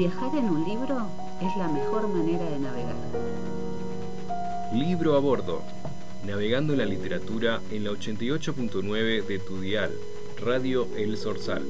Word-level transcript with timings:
Viajar 0.00 0.34
en 0.34 0.48
un 0.48 0.64
libro 0.64 0.96
es 1.42 1.54
la 1.58 1.68
mejor 1.68 2.08
manera 2.08 2.48
de 2.48 2.58
navegar. 2.58 2.94
Libro 4.72 5.14
a 5.14 5.18
bordo. 5.18 5.60
Navegando 6.24 6.74
la 6.74 6.86
literatura 6.86 7.60
en 7.70 7.84
la 7.84 7.90
88.9 7.90 9.26
de 9.26 9.38
tu 9.40 9.60
dial, 9.60 9.92
Radio 10.42 10.88
El 10.96 11.18
Sorsal. 11.18 11.66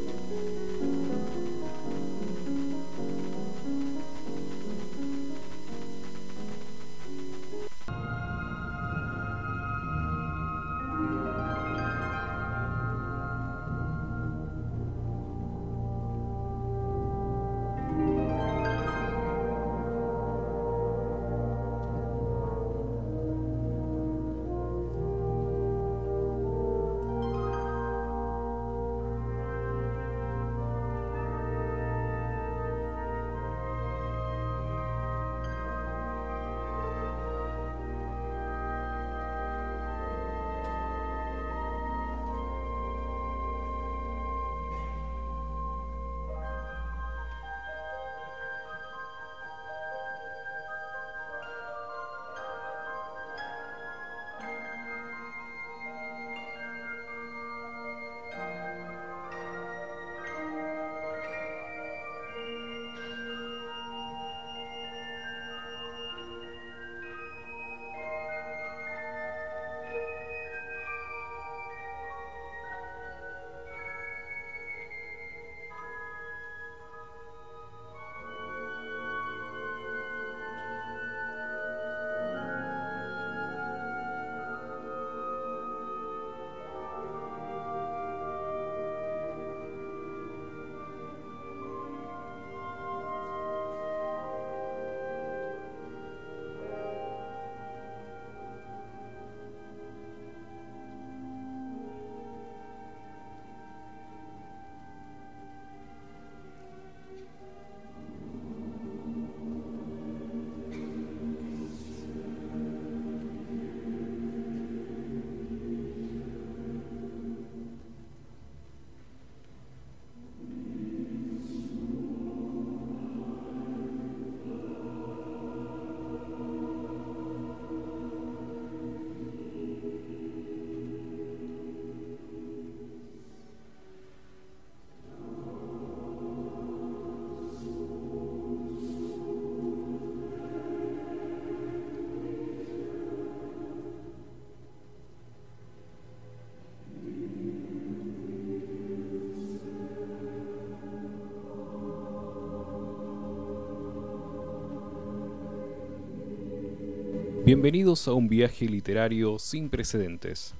Bienvenidos 157.52 158.06
a 158.06 158.12
un 158.12 158.28
viaje 158.28 158.66
literario 158.66 159.40
sin 159.40 159.70
precedentes. 159.70 160.54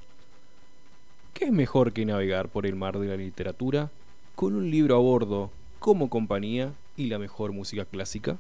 ¿Qué 1.35 1.45
es 1.45 1.53
mejor 1.53 1.93
que 1.93 2.05
navegar 2.05 2.49
por 2.49 2.67
el 2.67 2.75
mar 2.75 2.99
de 2.99 3.07
la 3.07 3.17
literatura 3.17 3.93
con 4.35 4.57
un 4.57 4.73
libro 4.73 4.97
a 4.97 4.99
bordo 4.99 5.53
como 5.79 6.11
compañía 6.11 6.73
y 6.97 7.07
la 7.07 7.21
mejor 7.21 7.53
música 7.53 7.85
clásica? 7.85 8.39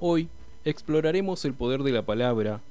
Hoy 0.00 0.30
exploraremos 0.64 1.44
el 1.44 1.52
poder 1.52 1.82
de 1.82 1.92
la 1.92 2.06
palabra 2.06 2.62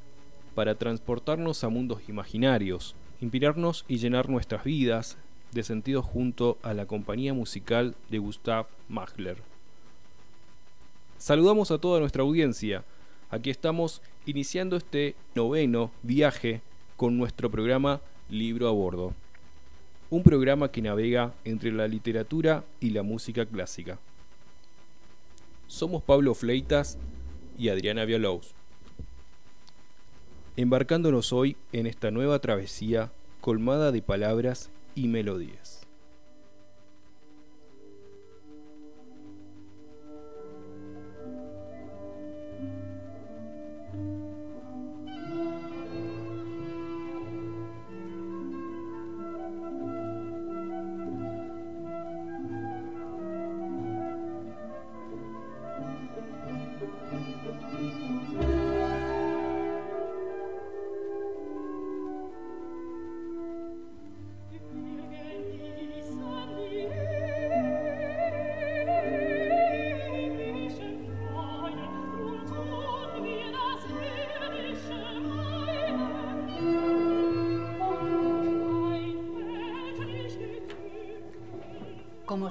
para 0.56 0.74
transportarnos 0.74 1.64
a 1.64 1.70
mundos 1.70 2.10
imaginarios, 2.10 2.96
inspirarnos 3.22 3.86
y 3.88 4.00
llenar 4.00 4.30
nuestras 4.30 4.64
vidas 4.64 5.20
de 5.52 5.62
sentido 5.62 6.02
junto 6.02 6.58
a 6.64 6.74
la 6.74 6.88
compañía 6.88 7.36
musical 7.36 7.94
de 8.10 8.18
Gustav 8.18 8.66
Mahler. 8.90 9.57
Saludamos 11.28 11.72
a 11.72 11.78
toda 11.78 12.00
nuestra 12.00 12.24
audiencia. 12.24 12.86
Aquí 13.30 13.50
estamos 13.50 14.02
iniciando 14.26 14.78
este 14.78 15.14
noveno 15.36 15.92
viaje 16.02 16.62
con 16.96 17.18
nuestro 17.18 17.52
programa 17.52 18.00
Libro 18.30 18.70
a 18.70 18.72
Bordo. 18.72 19.14
Un 20.10 20.24
programa 20.24 20.72
que 20.72 20.82
navega 20.82 21.34
entre 21.44 21.74
la 21.74 21.86
literatura 21.90 22.64
y 22.80 22.92
la 22.92 23.04
música 23.04 23.46
clásica. 23.46 24.00
Somos 25.68 26.02
Pablo 26.02 26.34
Fleitas 26.34 26.98
y 27.58 27.68
Adriana 27.68 28.06
Vialaus. 28.06 28.54
Embarcándonos 30.56 31.34
hoy 31.34 31.58
en 31.74 31.88
esta 31.88 32.10
nueva 32.10 32.40
travesía 32.40 33.12
colmada 33.42 33.92
de 33.92 34.02
palabras 34.02 34.70
y 34.96 35.10
melodías. 35.10 35.87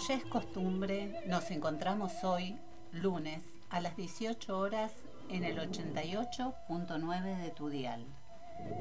Ya 0.09 0.15
es 0.15 0.25
costumbre, 0.27 1.21
nos 1.27 1.51
encontramos 1.51 2.23
hoy, 2.23 2.57
lunes, 2.93 3.43
a 3.71 3.81
las 3.81 3.97
18 3.97 4.57
horas 4.57 4.93
en 5.29 5.43
el 5.43 5.59
88.9 5.59 7.37
de 7.43 7.51
tu 7.51 7.71
dial. 7.71 8.05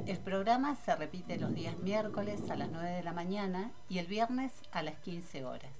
El 0.06 0.19
programa 0.19 0.75
se 0.75 0.95
repite 0.95 1.39
los 1.39 1.56
días 1.56 1.77
miércoles 1.80 2.48
a 2.51 2.56
las 2.56 2.69
9 2.69 2.89
de 2.92 3.04
la 3.04 3.12
mañana 3.13 3.72
y 3.89 3.98
el 3.98 4.06
viernes 4.06 4.51
a 4.72 4.83
las 4.83 5.00
15 5.00 5.45
horas. 5.45 5.72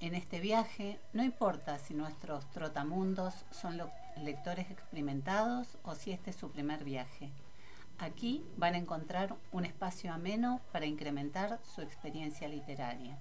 En 0.00 0.14
este 0.14 0.40
viaje, 0.40 1.00
no 1.14 1.24
importa 1.24 1.78
si 1.78 1.94
nuestros 1.94 2.50
trotamundos 2.50 3.46
son 3.52 3.80
lectores 4.18 4.70
experimentados 4.70 5.78
o 5.82 5.94
si 5.94 6.12
este 6.12 6.30
es 6.30 6.36
su 6.36 6.50
primer 6.50 6.84
viaje. 6.84 7.30
Aquí 7.98 8.44
van 8.58 8.74
a 8.74 8.78
encontrar 8.78 9.34
un 9.52 9.64
espacio 9.64 10.12
ameno 10.12 10.60
para 10.72 10.84
incrementar 10.84 11.58
su 11.74 11.80
experiencia 11.80 12.48
literaria. 12.48 13.16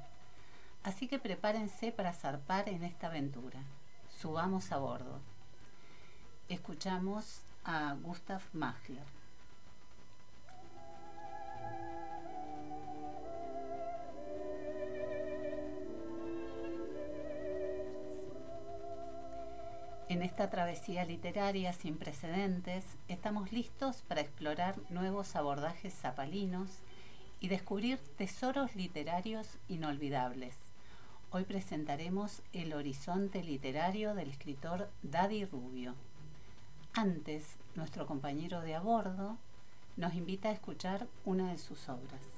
Así 0.85 1.07
que 1.07 1.17
prepárense 1.17 1.91
para 1.91 2.13
zarpar 2.13 2.69
en 2.69 2.83
esta 2.83 3.07
aventura. 3.07 3.59
Subamos 4.21 4.71
a 4.71 4.77
bordo. 4.77 5.19
Escuchamos 6.47 7.41
a 7.63 7.95
Gustav 8.03 8.43
Mahler. 8.53 9.07
En 20.07 20.21
esta 20.21 20.51
travesía 20.51 21.03
literaria 21.03 21.73
sin 21.73 21.97
precedentes, 21.97 22.85
estamos 23.07 23.51
listos 23.51 24.03
para 24.03 24.21
explorar 24.21 24.75
nuevos 24.91 25.35
abordajes 25.35 25.95
zapalinos 25.95 26.69
y 27.39 27.47
descubrir 27.47 27.97
tesoros 28.17 28.75
literarios 28.75 29.57
inolvidables. 29.67 30.64
Hoy 31.31 31.43
presentaremos 31.43 32.41
El 32.53 32.73
horizonte 32.73 33.43
literario 33.43 34.15
del 34.15 34.29
escritor 34.29 34.89
Daddy 35.03 35.43
Rubio. 35.45 35.93
Antes, 36.93 37.57
nuestro 37.75 38.05
compañero 38.05 38.61
de 38.61 38.75
a 38.75 38.79
bordo 38.79 39.37
nos 39.97 40.13
invita 40.13 40.49
a 40.49 40.53
escuchar 40.53 41.07
una 41.25 41.51
de 41.51 41.57
sus 41.57 41.89
obras. 41.89 42.34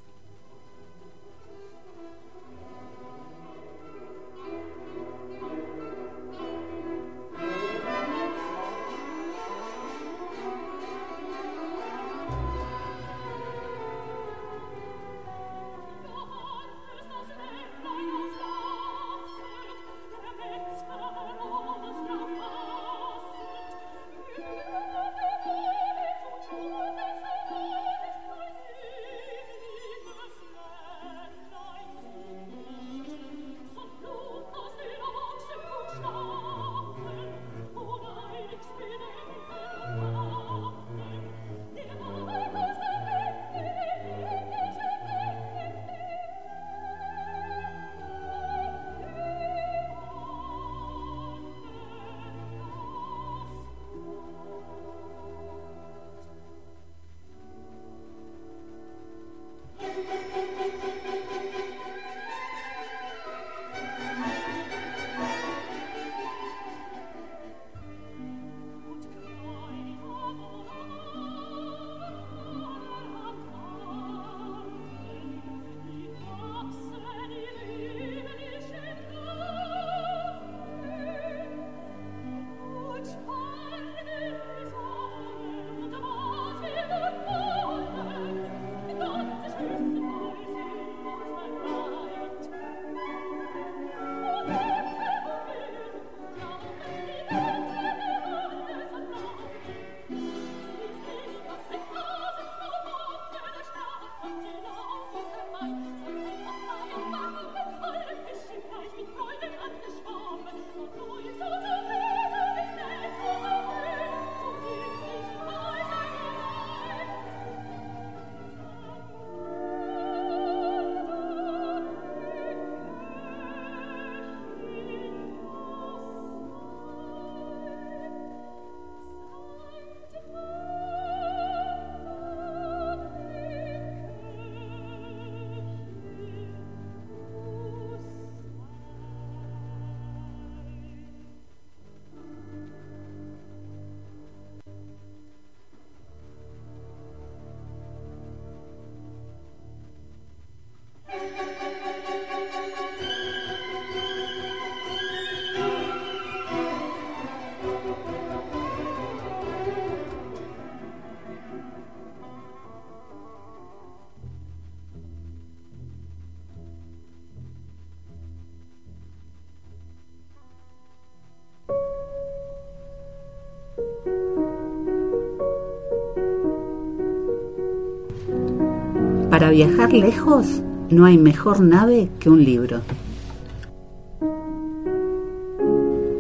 Para 179.48 179.56
viajar 179.56 179.94
lejos 179.94 180.46
no 180.90 181.06
hay 181.06 181.18
mejor 181.18 181.62
nave 181.62 182.10
que 182.20 182.30
un 182.30 182.44
libro. 182.44 182.82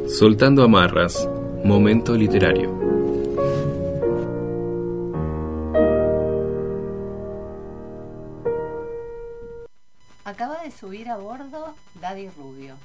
Soltando 0.08 0.64
amarras, 0.64 1.28
momento 1.66 2.16
literario. 2.16 2.72
Acaba 10.24 10.64
de 10.64 10.72
subir 10.72 11.10
a 11.10 11.18
bordo 11.18 11.76
Daddy 12.00 12.30
Rubio. 12.30 12.76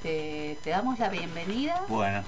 Te, 0.00 0.58
te 0.62 0.70
damos 0.70 1.00
la 1.00 1.08
bienvenida. 1.08 1.82
Bueno. 1.88 2.22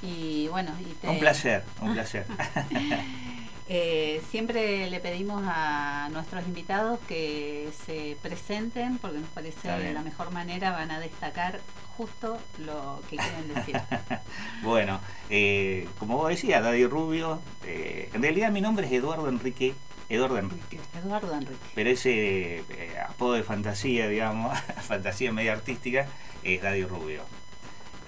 Y 0.00 0.48
bueno, 0.48 0.70
un 1.02 1.18
placer, 1.18 1.62
un 1.82 1.92
placer. 1.92 2.24
Eh, 3.72 4.20
siempre 4.32 4.90
le 4.90 4.98
pedimos 4.98 5.44
a 5.46 6.08
nuestros 6.10 6.44
invitados 6.44 6.98
que 7.06 7.68
se 7.86 8.16
presenten 8.20 8.98
porque 8.98 9.18
nos 9.18 9.28
parece 9.28 9.70
de 9.70 9.92
la 9.92 10.02
mejor 10.02 10.32
manera 10.32 10.72
van 10.72 10.90
a 10.90 10.98
destacar 10.98 11.60
justo 11.96 12.40
lo 12.66 13.00
que 13.08 13.16
quieren 13.16 13.54
decir. 13.54 13.80
bueno, 14.64 14.98
eh, 15.30 15.86
como 16.00 16.16
vos 16.16 16.30
decías, 16.30 16.64
Daddy 16.64 16.84
Rubio, 16.86 17.40
eh, 17.64 18.10
en 18.12 18.22
realidad 18.22 18.50
mi 18.50 18.60
nombre 18.60 18.88
es 18.88 18.92
Eduardo 18.92 19.28
Enrique. 19.28 19.72
Eduardo 20.08 20.38
Enrique. 20.38 20.80
Eduardo 21.00 21.32
Enrique. 21.32 21.54
Pero 21.72 21.90
ese 21.90 22.64
apodo 23.08 23.34
de 23.34 23.44
fantasía, 23.44 24.08
digamos, 24.08 24.58
fantasía 24.82 25.30
media 25.32 25.52
artística, 25.52 26.08
es 26.42 26.60
Daddy 26.60 26.86
Rubio. 26.86 27.22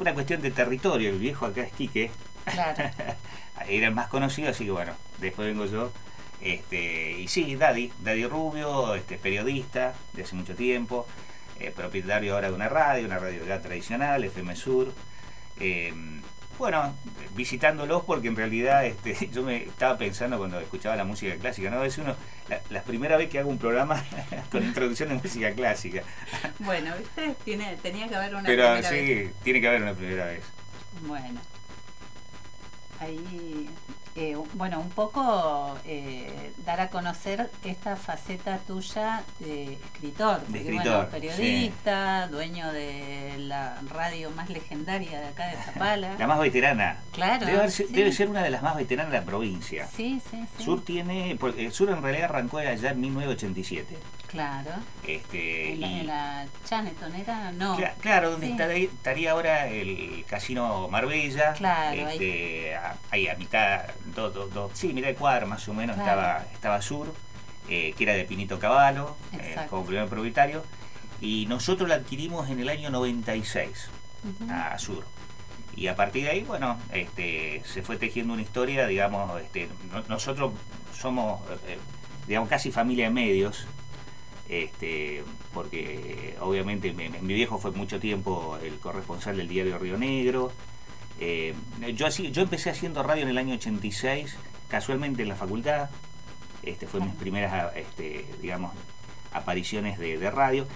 Una 0.01 0.13
cuestión 0.13 0.43
de 0.43 0.51
territorio, 0.51 1.11
el 1.11 1.21
viejo 1.21 1.47
acá 1.47 1.63
es 1.63 1.73
Quique. 1.73 2.11
Claro. 2.45 2.91
era 3.69 3.89
el 3.89 3.95
más 3.95 4.09
conocido, 4.09 4.51
así 4.51 4.65
que 4.65 4.71
bueno, 4.71 4.93
después 5.19 5.49
vengo 5.49 5.67
yo. 5.67 5.93
Este, 6.41 7.13
y 7.13 7.29
sí, 7.29 7.55
Daddy, 7.55 7.93
Daddy 8.01 8.27
Rubio, 8.27 8.95
este, 8.95 9.17
periodista 9.17 9.95
de 10.13 10.25
hace 10.25 10.35
mucho 10.35 10.55
tiempo, 10.55 11.07
eh, 11.61 11.73
propietario 11.75 12.35
ahora 12.35 12.49
de 12.49 12.55
una 12.55 12.69
radio, 12.69 13.07
una 13.07 13.19
radio 13.19 13.45
ya 13.47 13.61
tradicional, 13.61 14.25
FM 14.25 14.57
Sur. 14.57 14.93
Em, 15.61 16.21
bueno, 16.59 16.95
visitándolos 17.35 18.03
porque 18.05 18.29
en 18.29 18.37
realidad 18.37 18.85
este, 18.85 19.29
yo 19.33 19.43
me 19.43 19.65
estaba 19.65 19.97
pensando 19.97 20.37
cuando 20.39 20.59
escuchaba 20.59 20.97
la 20.97 21.05
música 21.05 21.37
clásica, 21.37 21.71
¿no? 21.71 21.85
Es 21.85 21.99
uno, 21.99 22.17
la, 22.71 22.83
primera 22.83 23.17
vez 23.17 23.31
que 23.31 23.39
hago 23.39 23.49
un 23.49 23.59
programa 23.59 24.05
con 24.51 24.65
introducción 24.65 25.11
de 25.11 25.15
música 25.17 25.53
clásica. 25.53 26.03
Bueno, 26.59 26.93
¿viste? 26.99 27.37
Tiene, 27.45 27.77
tenía 27.77 28.09
que 28.09 28.17
haber 28.17 28.35
una 28.35 28.49
Pero 28.49 28.83
sí, 28.83 29.31
tiene 29.45 29.61
que 29.61 29.69
haber 29.69 29.83
una 29.83 29.95
primera 29.95 30.27
vez. 30.27 30.43
Bueno. 31.07 31.41
Ahí 33.03 33.69
eh, 34.15 34.37
bueno, 34.55 34.79
un 34.79 34.91
poco 34.91 35.79
eh, 35.87 36.53
dar 36.67 36.83
a 36.83 36.91
conocer 36.91 37.51
esta 37.65 37.97
faceta 37.97 38.59
tuya 38.59 39.23
de 39.39 39.73
escritor, 39.73 40.47
de 40.49 41.09
periodista, 41.11 42.29
dueño 42.29 42.71
de 42.73 43.37
la 43.39 43.81
radio 43.89 44.31
más 44.33 44.51
legendaria 44.51 45.19
de 45.19 45.29
acá 45.29 45.47
de 45.47 45.57
Zapala. 45.57 46.15
La 46.19 46.27
más 46.27 46.39
veterana. 46.41 46.99
Claro. 47.13 47.47
Debe, 47.47 48.13
ser 48.13 48.29
una 48.29 48.43
de 48.43 48.51
las 48.51 48.63
más 48.63 48.77
veteranas 48.77 49.13
de 49.13 49.19
la 49.19 49.25
provincia. 49.25 49.87
Sí, 49.87 50.21
sí, 50.31 50.45
sí. 50.59 50.63
Sur 50.63 50.85
tiene, 50.85 51.39
el 51.57 51.73
Sur 51.73 51.89
en 51.89 52.03
realidad 52.03 52.25
arrancó 52.25 52.59
allá 52.59 52.91
en 52.91 53.01
1987. 53.01 53.97
Claro. 54.33 54.71
Este, 55.07 55.75
en, 55.75 56.07
la, 56.07 56.47
Chaneton 56.65 57.15
era, 57.15 57.53
no. 57.53 57.79
claro, 58.01 58.31
donde 58.31 58.49
estaría 58.85 59.33
ahora 59.33 59.69
el 59.69 60.25
Casino 60.27 60.89
Marbella. 60.89 61.53
Claro. 61.53 62.09
Este, 62.09 62.75
ahí. 63.11 63.29
A, 63.29 63.35
mitad, 63.37 63.83
dos, 64.17 64.33
dos, 64.33 64.71
sí, 64.73 64.95
mitad 64.95 65.09
de 65.09 65.15
cuadra 65.15 65.45
más 65.45 65.69
o 65.69 65.75
menos 65.75 65.99
estaba, 65.99 66.47
estaba 66.55 66.81
Sur, 66.81 67.13
eh, 67.69 67.93
que 67.97 68.05
era 68.05 68.15
de 68.15 68.25
Pinito 68.25 68.59
Caballo, 68.59 69.17
eh, 69.35 69.55
como 69.69 69.85
primer 69.85 70.09
propietario. 70.09 70.65
Y 71.21 71.45
nosotros 71.47 71.87
la 71.87 71.97
adquirimos 71.97 72.49
en 72.49 72.59
el 72.59 72.71
año 72.71 72.89
96 72.89 73.91
a 74.51 74.79
Sur. 74.79 75.05
Y 75.77 75.89
a 75.89 75.95
partir 75.95 76.25
de 76.25 76.31
ahí, 76.31 76.43
bueno, 76.43 76.79
este, 76.91 77.63
se 77.67 77.83
fue 77.83 77.99
tejiendo 77.99 78.33
una 78.33 78.43
historia, 78.43 78.87
digamos, 78.87 79.41
este, 79.43 79.69
nosotros 80.09 80.53
somos, 80.99 81.43
eh, 81.69 81.79
digamos, 82.27 82.49
casi 82.49 82.71
familia 82.71 83.07
de 83.07 83.11
medios 83.11 83.67
este, 84.53 85.25
porque 85.55 86.37
obviamente 86.41 86.93
mi, 86.93 87.09
viejo 87.35 87.57
fue 87.57 87.71
mucho 87.71 87.99
tiempo 87.99 88.59
el 88.63 88.79
corresponsal 88.81 89.39
del 89.39 89.49
diario 89.49 89.79
Río 89.79 89.97
Negro. 89.97 90.53
Eh, 91.21 91.55
yo, 91.95 92.07
así, 92.07 92.31
yo 92.33 92.43
empecé 92.43 92.69
haciendo 92.69 93.03
radio 93.03 93.23
en 93.23 93.31
el 93.31 93.39
año 93.39 93.55
86, 93.55 94.37
casualmente 94.69 95.23
en 95.23 95.31
la 95.31 95.37
facultad. 95.37 95.89
Este, 96.63 96.87
fue 96.87 97.01
mis 97.01 97.15
primeras, 97.15 97.75
este, 97.77 98.27
digamos, 98.43 98.75
apariciones 99.33 99.99
de, 99.99 100.31
radio. 100.31 100.67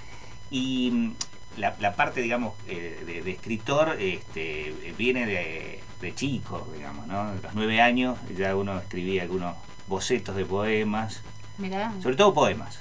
Y 0.51 0.91
mm, 0.91 1.13
la, 1.59 1.95
parte, 1.95 2.23
digamos, 2.23 2.55
eh, 2.69 3.21
de, 3.23 3.31
escritor 3.31 3.99
este, 4.01 4.75
viene 4.97 5.27
de, 5.27 6.15
chico, 6.15 6.67
digamos, 6.75 7.07
¿no? 7.09 7.21
A 7.21 7.35
los 7.35 7.55
nueve 7.55 7.83
años 7.83 8.17
ya 8.35 8.57
uno 8.57 8.79
escribía 8.79 9.23
algunos 9.23 9.55
bocetos 9.87 10.35
de 10.35 10.47
poemas. 10.47 11.21
Sobre 12.01 12.17
todo 12.17 12.33
poemas. 12.33 12.79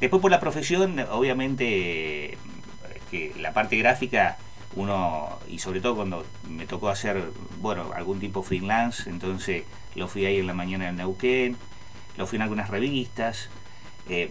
Después 0.00 0.22
por 0.22 0.30
la 0.30 0.40
profesión, 0.40 0.98
obviamente 1.10 2.38
que 3.10 3.34
la 3.38 3.52
parte 3.52 3.76
gráfica, 3.76 4.38
uno, 4.76 5.38
y 5.48 5.58
sobre 5.58 5.80
todo 5.80 5.96
cuando 5.96 6.24
me 6.48 6.66
tocó 6.66 6.88
hacer, 6.88 7.30
bueno, 7.58 7.90
algún 7.94 8.20
tipo 8.20 8.42
freelance, 8.42 9.10
entonces 9.10 9.64
lo 9.94 10.08
fui 10.08 10.24
ahí 10.26 10.38
en 10.38 10.46
la 10.46 10.54
mañana 10.54 10.88
en 10.88 10.96
Neuquén, 10.96 11.56
lo 12.16 12.26
fui 12.26 12.36
en 12.36 12.42
algunas 12.42 12.70
revistas. 12.70 13.50
Eh, 14.08 14.30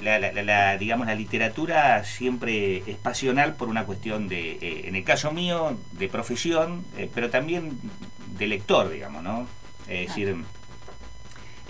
la, 0.00 0.76
digamos, 0.78 1.06
la 1.06 1.14
literatura 1.14 2.02
siempre 2.04 2.82
es 2.86 2.96
pasional 2.96 3.54
por 3.54 3.68
una 3.68 3.84
cuestión 3.84 4.28
de, 4.28 4.52
eh, 4.60 4.88
en 4.88 4.96
el 4.96 5.04
caso 5.04 5.32
mío, 5.32 5.76
de 5.92 6.08
profesión, 6.08 6.84
eh, 6.96 7.08
pero 7.14 7.30
también 7.30 7.78
de 8.36 8.46
lector, 8.48 8.90
digamos, 8.90 9.22
¿no? 9.22 9.46
Es 9.88 10.08
decir, 10.08 10.36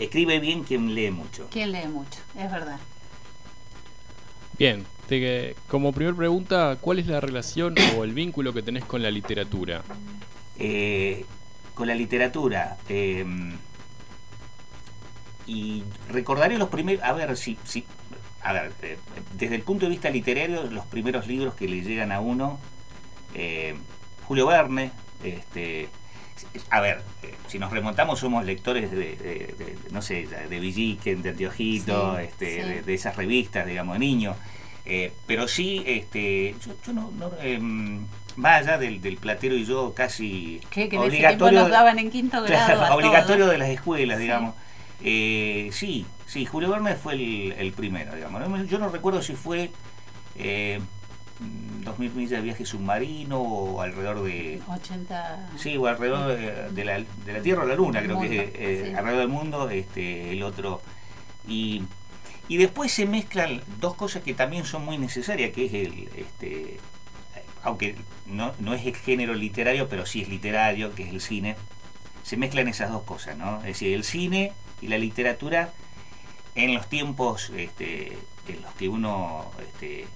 escribe 0.04 0.40
bien 0.40 0.64
quien 0.64 0.94
lee 0.94 1.10
mucho. 1.10 1.48
Quien 1.50 1.72
lee 1.72 1.86
mucho, 1.88 2.20
es 2.36 2.50
verdad. 2.50 2.78
Bien, 4.58 4.84
como 5.68 5.92
primera 5.92 6.16
pregunta, 6.16 6.78
¿cuál 6.80 6.98
es 6.98 7.06
la 7.06 7.20
relación 7.20 7.74
o 7.96 8.04
el 8.04 8.12
vínculo 8.12 8.52
que 8.52 8.62
tenés 8.62 8.84
con 8.84 9.02
la 9.02 9.10
literatura? 9.10 9.82
Eh, 10.58 11.24
con 11.74 11.86
la 11.86 11.94
literatura. 11.94 12.76
Eh, 12.88 13.24
y 15.46 15.82
recordaré 16.08 16.56
los 16.56 16.68
primeros. 16.68 17.04
A 17.04 17.12
ver, 17.12 17.36
si. 17.36 17.58
si 17.64 17.84
a 18.42 18.52
ver, 18.52 18.72
eh, 18.82 18.96
desde 19.34 19.54
el 19.54 19.62
punto 19.62 19.84
de 19.84 19.90
vista 19.90 20.08
literario, 20.10 20.62
los 20.64 20.86
primeros 20.86 21.26
libros 21.26 21.54
que 21.54 21.68
le 21.68 21.82
llegan 21.82 22.12
a 22.12 22.20
uno. 22.20 22.58
Julio 24.26 24.46
Verne, 24.46 24.92
este, 25.22 25.88
a 26.70 26.80
ver, 26.80 27.02
eh, 27.22 27.34
si 27.48 27.58
nos 27.58 27.70
remontamos 27.70 28.20
somos 28.20 28.44
lectores 28.44 28.90
de, 28.90 29.76
no 29.90 30.02
sé, 30.02 30.26
de 30.26 30.60
Villiquen, 30.60 31.22
de 31.22 31.30
Antiojito, 31.30 32.18
este, 32.18 32.82
De, 32.82 32.94
esas 32.94 33.16
revistas, 33.16 33.66
digamos, 33.66 33.94
de 33.94 33.98
niños. 34.00 34.36
Eh, 34.84 35.12
pero 35.26 35.46
sí, 35.46 35.82
este, 35.86 36.54
yo, 36.84 36.92
no, 36.92 37.10
em, 37.40 38.04
más 38.36 38.62
allá 38.62 38.78
del, 38.78 39.00
platero 39.18 39.54
y 39.54 39.64
yo 39.64 39.94
casi 39.94 40.60
¿Qué, 40.70 40.88
que 40.88 40.98
obligatorio, 40.98 41.60
nos 41.60 41.70
daban 41.70 41.98
en 41.98 42.10
quinto 42.10 42.42
grado 42.44 42.94
obligatorio 42.94 43.46
de 43.46 43.58
las 43.58 43.68
escuelas, 43.68 44.18
digamos. 44.18 44.54
Eh, 45.04 45.70
sí, 45.72 46.06
sí, 46.26 46.46
Julio 46.46 46.70
Verne 46.70 46.94
fue 46.96 47.14
el, 47.14 47.72
primero, 47.72 48.14
digamos. 48.14 48.68
Yo 48.68 48.78
no 48.78 48.88
recuerdo 48.88 49.22
si 49.22 49.34
fue 49.34 49.70
2.000 51.84 52.12
millas 52.12 52.30
de 52.30 52.40
viaje 52.40 52.64
submarino 52.64 53.40
o 53.40 53.80
alrededor 53.80 54.22
de... 54.22 54.60
80... 54.68 55.50
Sí, 55.56 55.76
o 55.76 55.86
alrededor 55.86 56.36
de, 56.72 56.84
la, 56.84 56.98
de 56.98 57.32
la, 57.32 57.42
Tierra 57.42 57.62
o 57.62 57.66
la 57.66 57.74
Luna, 57.74 58.02
creo 58.02 58.20
que 58.20 58.26
es 58.26 58.54
eh, 58.54 58.94
alrededor 58.96 59.20
del 59.20 59.28
mundo, 59.28 59.70
este, 59.70 60.32
el 60.32 60.42
otro... 60.42 60.80
Y, 61.46 61.82
y 62.48 62.56
después 62.56 62.92
se 62.92 63.06
mezclan 63.06 63.62
dos 63.80 63.94
cosas 63.94 64.22
que 64.22 64.34
también 64.34 64.64
son 64.64 64.84
muy 64.84 64.98
necesarias, 64.98 65.52
que 65.52 65.66
es 65.66 65.74
el... 65.74 66.08
Este, 66.16 66.78
aunque 67.64 67.96
no, 68.26 68.52
no 68.58 68.74
es 68.74 68.84
el 68.86 68.96
género 68.96 69.34
literario, 69.34 69.88
pero 69.88 70.06
sí 70.06 70.22
es 70.22 70.28
literario, 70.28 70.94
que 70.94 71.04
es 71.04 71.10
el 71.10 71.20
cine, 71.20 71.56
se 72.22 72.36
mezclan 72.36 72.68
esas 72.68 72.90
dos 72.90 73.02
cosas, 73.02 73.36
¿no? 73.36 73.58
Es 73.58 73.66
decir, 73.66 73.92
el 73.94 74.04
cine 74.04 74.52
y 74.80 74.88
la 74.88 74.98
literatura 74.98 75.72
en 76.54 76.74
los 76.74 76.88
tiempos 76.88 77.50
este, 77.56 78.18
en 78.48 78.62
los 78.62 78.72
que 78.74 78.88
uno 78.88 79.50
este, 79.60 80.06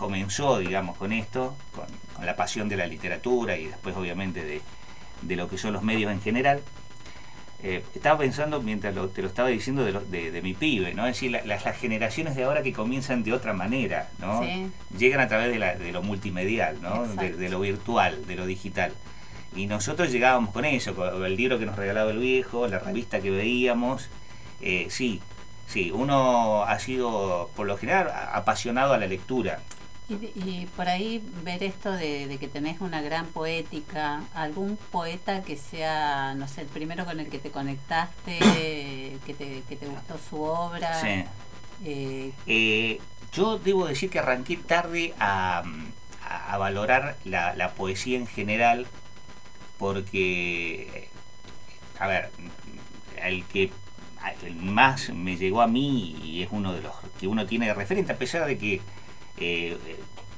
comenzó, 0.00 0.58
digamos, 0.58 0.96
con 0.96 1.12
esto, 1.12 1.54
con, 1.72 1.84
la 2.24 2.34
pasión 2.34 2.68
de 2.70 2.76
la 2.76 2.86
literatura 2.86 3.56
y 3.56 3.66
después 3.66 3.94
obviamente 3.96 4.44
de, 5.22 5.36
lo 5.36 5.48
que 5.48 5.58
son 5.58 5.74
los 5.74 5.82
medios 5.82 6.10
en 6.10 6.22
general. 6.22 6.62
Eh, 7.62 7.84
estaba 7.94 8.18
pensando, 8.18 8.62
mientras 8.62 8.94
te 9.12 9.20
lo 9.20 9.28
estaba 9.28 9.50
diciendo, 9.50 9.84
de, 9.84 10.30
de, 10.30 10.42
mi 10.42 10.54
pibe, 10.54 10.94
¿no? 10.94 11.06
Es 11.06 11.16
decir, 11.16 11.38
las, 11.44 11.62
generaciones 11.76 12.34
de 12.34 12.44
ahora 12.44 12.62
que 12.62 12.72
comienzan 12.72 13.22
de 13.22 13.34
otra 13.34 13.52
manera, 13.52 14.08
¿no? 14.18 14.42
Llegan 14.96 15.20
a 15.20 15.28
través 15.28 15.50
de, 15.50 15.92
lo 15.92 16.02
multimedial, 16.02 16.80
¿no? 16.80 17.06
De, 17.06 17.50
lo 17.50 17.60
virtual, 17.60 18.26
de 18.26 18.36
lo 18.36 18.46
digital. 18.46 18.94
Y 19.54 19.66
nosotros 19.66 20.10
llegábamos 20.10 20.54
con 20.54 20.64
eso, 20.64 20.94
con 20.94 21.24
el 21.26 21.36
libro 21.36 21.58
que 21.58 21.66
nos 21.66 21.76
regalaba 21.76 22.10
el 22.10 22.18
viejo, 22.18 22.66
la 22.68 22.78
revista 22.78 23.20
que 23.20 23.30
veíamos. 23.30 24.08
Eh, 24.62 24.86
sí, 24.88 25.20
sí, 25.66 25.90
uno 25.90 26.62
ha 26.64 26.78
sido, 26.78 27.50
por 27.54 27.66
lo 27.66 27.76
general, 27.76 28.10
apasionado 28.32 28.94
a 28.94 28.98
la 28.98 29.06
lectura. 29.06 29.60
Y, 30.10 30.66
por 30.76 30.88
ahí 30.88 31.22
ver 31.44 31.62
esto 31.62 31.92
de, 31.92 32.36
que 32.40 32.48
tenés 32.48 32.80
una 32.80 33.00
gran 33.00 33.26
poética, 33.26 34.24
algún 34.34 34.76
poeta 34.90 35.42
que 35.42 35.56
sea, 35.56 36.34
no 36.34 36.48
sé, 36.48 36.62
el 36.62 36.66
primero 36.66 37.04
con 37.04 37.20
el 37.20 37.28
que 37.28 37.38
te 37.38 37.50
conectaste, 37.50 38.38
que 39.26 39.34
te, 39.34 39.62
que 39.68 39.76
te 39.76 39.86
gustó 39.86 40.18
su 40.28 40.42
obra. 40.42 41.00
Sí. 41.00 41.24
Eh, 41.84 42.32
eh, 42.46 43.00
yo 43.32 43.58
debo 43.58 43.86
decir 43.86 44.10
que 44.10 44.18
arranqué 44.18 44.56
tarde 44.56 45.14
a, 45.18 45.62
valorar 46.58 47.16
la, 47.24 47.72
poesía 47.76 48.18
en 48.18 48.26
general, 48.26 48.86
porque, 49.78 51.08
a 51.98 52.06
ver, 52.06 52.30
el 53.22 53.44
que 53.44 53.70
más 54.56 55.10
me 55.10 55.36
llegó 55.36 55.62
a 55.62 55.68
mí 55.68 56.16
y 56.22 56.42
es 56.42 56.48
uno 56.50 56.72
de 56.72 56.82
los 56.82 56.94
que 57.18 57.26
uno 57.26 57.46
tiene 57.46 57.66
de 57.66 57.74
referente, 57.74 58.12
a 58.12 58.18
pesar 58.18 58.46
de 58.46 58.58
que 58.58 58.80
eh, 59.40 59.78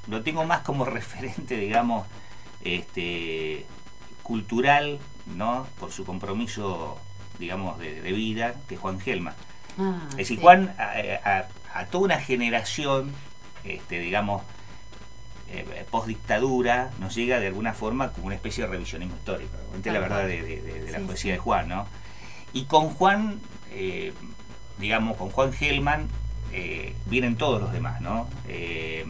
lo 0.07 0.23
tengo 0.23 0.45
más 0.45 0.61
como 0.61 0.85
referente, 0.99 1.57
digamos, 1.57 2.07
este, 2.63 3.65
cultural, 4.21 4.99
¿no? 5.25 5.67
Por 5.79 5.91
su 5.91 6.05
compromiso, 6.05 6.97
digamos, 7.39 7.77
de, 7.79 8.11
vida, 8.11 8.55
que 8.67 8.77
Juan 8.77 8.99
Gelma. 8.99 9.35
Ah, 9.77 10.07
es 10.11 10.17
decir, 10.17 10.39
Juan 10.39 10.75
a, 10.77 11.85
toda 11.91 12.05
una 12.05 12.19
generación, 12.19 13.11
este, 13.63 13.99
digamos, 13.99 14.43
eh, 15.49 15.85
post 15.89 16.07
dictadura, 16.07 16.91
nos 16.99 17.15
llega 17.15 17.39
de 17.39 17.47
alguna 17.47 17.73
forma 17.73 18.11
como 18.11 18.27
una 18.27 18.35
especie 18.35 18.63
de 18.63 18.69
revisionismo 18.71 19.15
histórico. 19.15 19.53
la 19.83 19.99
verdad 19.99 20.25
de, 20.25 20.89
la 20.91 20.99
poesía 20.99 21.33
de 21.33 21.39
Juan, 21.39 21.67
¿no? 21.67 21.85
Y 22.53 22.65
con 22.65 22.89
Juan, 22.89 23.39
eh, 23.71 24.13
digamos, 24.77 25.17
con 25.17 25.29
Juan 25.29 25.53
Gelman, 25.53 26.07
eh, 26.53 26.93
vienen 27.07 27.35
todos 27.35 27.61
los 27.61 27.73
demás, 27.73 27.99
¿no? 28.01 28.27
Eh, 28.47 29.05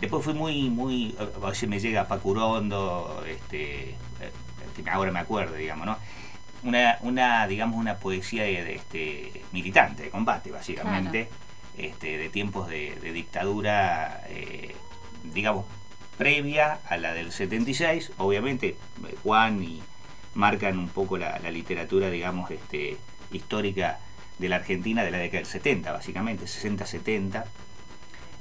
Después 0.00 0.24
fui 0.24 0.34
muy, 0.34 0.68
muy, 0.68 1.16
a 1.18 1.46
veces 1.46 1.68
me 1.68 1.80
llega 1.80 2.06
Pacurondo, 2.06 3.24
este, 3.26 3.94
ahora 4.90 5.10
me 5.10 5.20
acuerdo, 5.20 5.54
digamos, 5.54 5.86
¿no? 5.86 5.96
Una, 6.64 6.98
una 7.00 7.46
digamos, 7.46 7.78
una 7.78 7.96
poesía 7.96 8.42
de, 8.42 8.74
este, 8.74 9.42
militante, 9.52 10.04
de 10.04 10.10
combate, 10.10 10.50
básicamente, 10.50 11.30
este, 11.78 12.18
de 12.18 12.28
tiempos 12.28 12.68
de, 12.68 12.98
dictadura, 13.12 14.22
eh, 14.28 14.74
digamos, 15.32 15.64
previa 16.18 16.80
a 16.88 16.98
la 16.98 17.14
del 17.14 17.32
76, 17.32 18.12
obviamente 18.18 18.76
Juan 19.22 19.62
y 19.62 19.82
marcan 20.34 20.78
un 20.78 20.88
poco 20.88 21.16
la, 21.16 21.38
literatura, 21.50 22.10
digamos, 22.10 22.50
este, 22.50 22.98
histórica 23.32 23.98
de 24.38 24.48
la 24.48 24.56
Argentina 24.56 25.02
de 25.02 25.10
la 25.10 25.18
década 25.18 25.38
del 25.38 25.46
70, 25.46 25.92
básicamente, 25.92 26.44
60-70. 26.44 27.44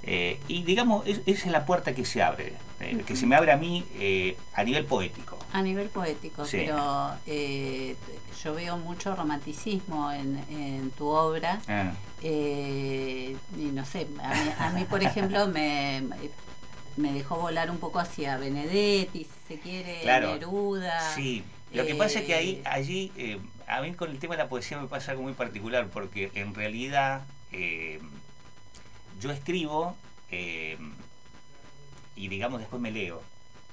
Eh, 0.07 0.39
y 0.47 0.63
digamos, 0.63 1.05
esa 1.07 1.21
es 1.25 1.45
la 1.47 1.65
puerta 1.65 1.95
que 1.95 2.05
se 2.05 2.21
abre, 2.21 2.53
eh, 2.79 3.03
que 3.07 3.15
se 3.15 3.25
me 3.25 3.35
abre 3.35 3.51
a 3.51 3.57
mí 3.57 3.83
eh, 3.95 4.37
a 4.53 4.63
nivel 4.63 4.85
poético. 4.85 5.39
A 5.51 5.63
nivel 5.63 5.89
poético, 5.89 6.43
pero 6.51 7.15
yo 7.25 8.53
veo 8.53 8.77
mucho 8.77 9.15
romanticismo 9.15 10.11
en, 10.11 10.91
tu 10.95 11.07
obra. 11.07 11.59
Ah. 11.67 11.93
y 12.21 13.35
no 13.73 13.83
sé, 13.85 14.05
a 14.59 14.69
mí, 14.71 14.83
por 14.83 15.01
ejemplo, 15.01 15.47
me, 15.53 16.03
me 16.97 17.11
dejó 17.11 17.37
volar 17.37 17.71
un 17.71 17.79
poco 17.79 17.97
hacia 17.97 18.37
Benedetti, 18.37 19.23
si 19.23 19.55
se 19.55 19.59
quiere, 19.59 20.05
Neruda. 20.05 21.15
Sí, 21.15 21.43
lo 21.73 21.83
que 21.83 21.95
pasa 21.95 22.19
es 22.19 22.25
que 22.25 22.35
ahí, 22.35 22.61
allí, 22.63 23.11
a 23.67 23.81
mí 23.81 23.93
con 23.93 24.11
el 24.11 24.19
tema 24.19 24.35
de 24.35 24.43
la 24.43 24.49
poesía 24.49 24.79
me 24.79 24.87
pasa 24.87 25.11
algo 25.11 25.23
muy 25.23 25.33
particular, 25.33 25.87
porque 25.91 26.31
en 26.35 26.53
realidad 26.53 27.23
yo 29.19 29.31
escribo 29.31 29.95
eh, 30.31 30.77
y 32.15 32.27
digamos 32.27 32.59
después 32.59 32.81
me 32.81 32.91
leo. 32.91 33.21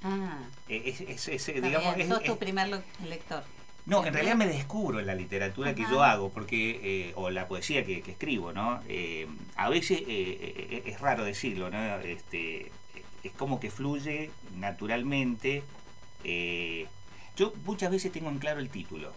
Ah. 0.03 0.39
Eh, 0.69 0.95
es, 1.09 1.29
es, 1.29 1.47
digamos, 1.47 1.95
sos 2.09 2.23
tu 2.25 2.39
primer 2.39 2.83
lector. 3.05 3.45
No, 3.85 4.05
en 4.07 4.15
realidad 4.15 4.37
me 4.37 4.47
descubro 4.47 5.01
en 5.01 5.07
la 5.07 5.15
literatura 5.15 5.75
que 5.75 5.83
yo 5.83 6.05
hago, 6.05 6.31
porque 6.31 6.81
eh, 6.83 7.13
o 7.17 7.31
la 7.31 7.49
poesía 7.49 7.85
que, 7.85 7.99
escribo, 7.99 8.53
¿no? 8.53 8.81
a 9.57 9.69
veces 9.69 10.03
es 10.07 11.01
raro 11.01 11.25
decirlo, 11.25 11.69
¿no? 11.69 11.99
Este, 11.99 12.71
es 13.25 13.33
como 13.33 13.59
que 13.59 13.73
fluye 13.73 14.31
naturalmente. 14.57 15.65
yo 17.37 17.53
muchas 17.65 17.91
veces 17.91 18.13
tengo 18.13 18.29
en 18.29 18.39
claro 18.39 18.61
el 18.61 18.71
título. 18.71 19.13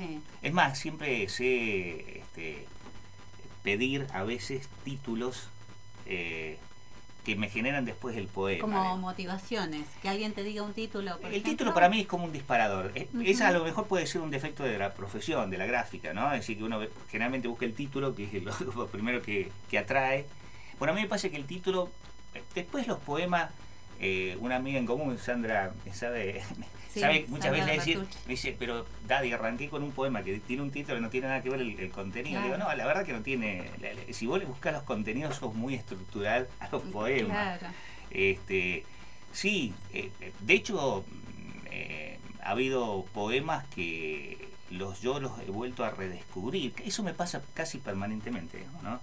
Sí. 0.00 0.20
Es 0.40 0.52
más, 0.52 0.78
siempre 0.78 1.28
sé 1.28 2.20
este, 2.20 2.66
pedir 3.62 4.06
a 4.14 4.22
veces 4.22 4.68
títulos 4.82 5.48
eh, 6.06 6.58
que 7.24 7.36
me 7.36 7.50
generan 7.50 7.84
después 7.84 8.16
el 8.16 8.26
poema. 8.26 8.62
Como 8.62 8.96
motivaciones, 8.96 9.86
que 10.00 10.08
alguien 10.08 10.32
te 10.32 10.42
diga 10.42 10.62
un 10.62 10.72
título. 10.72 11.18
el 11.30 11.42
título 11.42 11.74
para 11.74 11.90
mí 11.90 12.00
es 12.00 12.06
como 12.06 12.24
un 12.24 12.32
disparador. 12.32 12.92
Esa 13.24 13.48
a 13.48 13.52
lo 13.52 13.62
mejor 13.62 13.86
puede 13.86 14.06
ser 14.06 14.22
un 14.22 14.30
defecto 14.30 14.62
de 14.64 14.78
la 14.78 14.94
profesión, 14.94 15.50
de 15.50 15.58
la 15.58 15.66
gráfica, 15.66 16.14
¿no? 16.14 16.32
Es 16.32 16.40
decir, 16.40 16.56
que 16.56 16.64
uno 16.64 16.80
generalmente 17.10 17.48
busca 17.48 17.66
el 17.66 17.74
título, 17.74 18.14
que 18.14 18.24
es 18.24 18.42
lo, 18.74 18.86
primero 18.86 19.20
que, 19.20 19.52
que 19.68 19.78
atrae. 19.78 20.24
Bueno, 20.78 20.92
a 20.92 20.96
mí 20.96 21.02
me 21.02 21.08
parece 21.08 21.30
que 21.30 21.36
el 21.36 21.44
título, 21.44 21.90
eh, 22.34 22.42
después 22.54 22.86
los 22.86 22.98
poemas 23.00 23.50
eh, 24.02 24.38
una 24.40 24.56
amiga 24.56 24.78
en 24.78 24.86
común, 24.86 25.18
Sandra, 25.18 25.74
sabe, 25.92 26.42
sabe 26.94 27.24
muchas 27.28 27.52
veces 27.52 27.66
decir, 27.66 27.98
me 28.26 28.32
dice, 28.32 28.56
pero 28.58 28.86
Daddy, 29.06 29.32
arranqué 29.32 29.68
con 29.68 29.82
un 29.82 29.92
poema 29.92 30.22
que 30.22 30.38
tiene 30.40 30.62
un 30.62 30.70
título 30.70 30.96
que 30.96 31.02
no 31.02 31.10
tiene 31.10 31.28
nada 31.28 31.42
que 31.42 31.50
ver 31.50 31.60
el, 31.60 31.90
contenido. 31.90 32.42
Digo, 32.42 32.56
no, 32.56 32.74
la 32.74 32.86
verdad 32.86 33.04
que 33.04 33.12
no 33.12 33.22
tiene. 33.22 33.70
si 34.12 34.26
vos 34.26 34.38
le 34.38 34.46
buscas 34.46 34.72
los 34.72 34.82
contenidos, 34.82 35.36
sos 35.36 35.54
muy 35.54 35.74
estructural 35.74 36.48
a 36.60 36.68
los 36.70 36.82
poemas. 36.82 37.60
Este, 38.10 38.84
sí, 39.32 39.72
eh, 39.92 40.10
de 40.40 40.54
hecho, 40.54 41.04
eh, 41.70 42.18
ha 42.42 42.50
habido 42.50 43.04
poemas 43.14 43.66
que 43.68 44.48
los 44.70 45.00
yo 45.00 45.20
los 45.20 45.38
he 45.40 45.50
vuelto 45.50 45.84
a 45.84 45.90
redescubrir. 45.90 46.74
Eso 46.84 47.02
me 47.02 47.14
pasa 47.14 47.42
casi 47.54 47.78
permanentemente, 47.78 48.64
¿no? 48.82 49.00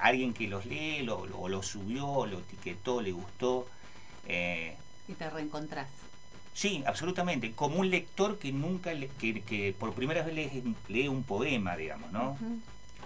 alguien 0.00 0.32
que 0.34 0.48
los 0.48 0.66
lee, 0.66 1.02
lo, 1.02 1.26
lo, 1.26 1.48
lo 1.48 1.62
subió, 1.62 2.26
lo 2.26 2.38
etiquetó, 2.40 3.00
le 3.00 3.12
gustó 3.12 3.68
eh, 4.28 4.76
y 5.08 5.14
te 5.14 5.30
reencontrás. 5.30 5.88
Sí, 6.56 6.82
absolutamente. 6.86 7.52
Como 7.52 7.80
un 7.80 7.90
lector 7.90 8.38
que 8.38 8.50
nunca, 8.50 8.90
que, 9.20 9.42
que, 9.42 9.76
por 9.78 9.92
primera 9.92 10.22
vez 10.22 10.54
lee, 10.88 11.08
un 11.08 11.22
poema, 11.22 11.76
digamos, 11.76 12.10
¿no? 12.12 12.38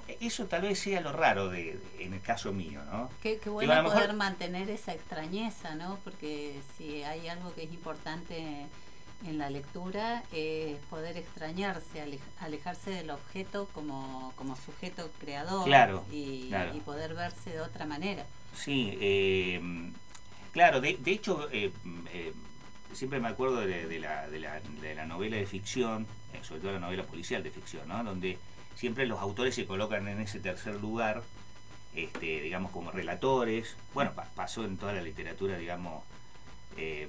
E, 0.06 0.18
eso 0.20 0.46
tal 0.46 0.62
vez 0.62 0.78
sea 0.78 1.00
lo 1.00 1.10
raro 1.10 1.48
de, 1.48 1.80
en 1.98 2.12
el 2.14 2.20
caso 2.20 2.52
mío, 2.52 2.80
¿no? 2.92 3.10
Qué, 3.20 3.40
bueno 3.46 3.82
poder 3.82 4.12
mantener 4.12 4.70
esa 4.70 4.94
extrañeza, 4.94 5.74
¿no? 5.74 5.98
Porque 6.04 6.60
si 6.78 7.02
hay 7.02 7.26
algo 7.26 7.52
que 7.56 7.64
es 7.64 7.72
importante 7.72 8.66
en 9.26 9.38
la 9.38 9.50
lectura 9.50 10.22
es 10.30 10.78
poder 10.88 11.16
extrañarse, 11.16 12.06
alejarse 12.38 12.90
del 12.90 13.10
objeto 13.10 13.68
como, 13.74 14.32
como 14.36 14.54
sujeto 14.54 15.10
creador 15.18 15.64
claro, 15.64 16.04
y, 16.12 16.54
y, 16.72 16.80
poder 16.84 17.14
verse 17.14 17.50
de 17.50 17.60
otra 17.62 17.84
manera. 17.84 18.24
Sí, 18.54 18.96
eh, 19.00 19.60
Claro, 20.52 20.80
de, 20.80 20.98
hecho, 21.06 21.48
eh, 21.52 21.70
eh, 22.12 22.32
siempre 22.92 23.20
me 23.20 23.29
acuerdo 23.29 23.57
de, 23.61 23.66
la, 24.00 24.29
de, 24.29 24.40
la, 24.40 24.61
de, 24.61 24.94
la, 24.94 25.07
novela 25.07 25.37
de 25.37 25.46
ficción, 25.46 26.07
eh, 26.33 26.40
sobre 26.42 26.61
todo 26.61 26.72
la 26.72 26.81
novela 26.81 27.05
policial 27.05 27.42
de 27.42 27.50
ficción, 27.50 27.88
¿no? 27.88 28.03
donde 28.05 28.38
siempre 28.74 29.07
los 29.07 29.20
autores 29.20 29.55
se 29.55 29.66
colocan 29.66 30.09
en 30.09 30.20
ese 30.20 30.40
tercer 30.40 30.74
lugar, 30.74 31.22
este, 31.94 32.40
digamos, 32.40 32.72
como 32.72 32.90
relatores. 32.90 33.76
Bueno, 33.94 34.12
pasó 34.35 34.64
en 34.64 34.76
toda 34.76 34.92
la 34.92 35.03
literatura, 35.03 35.59
digamos, 35.59 36.05
en 36.76 37.09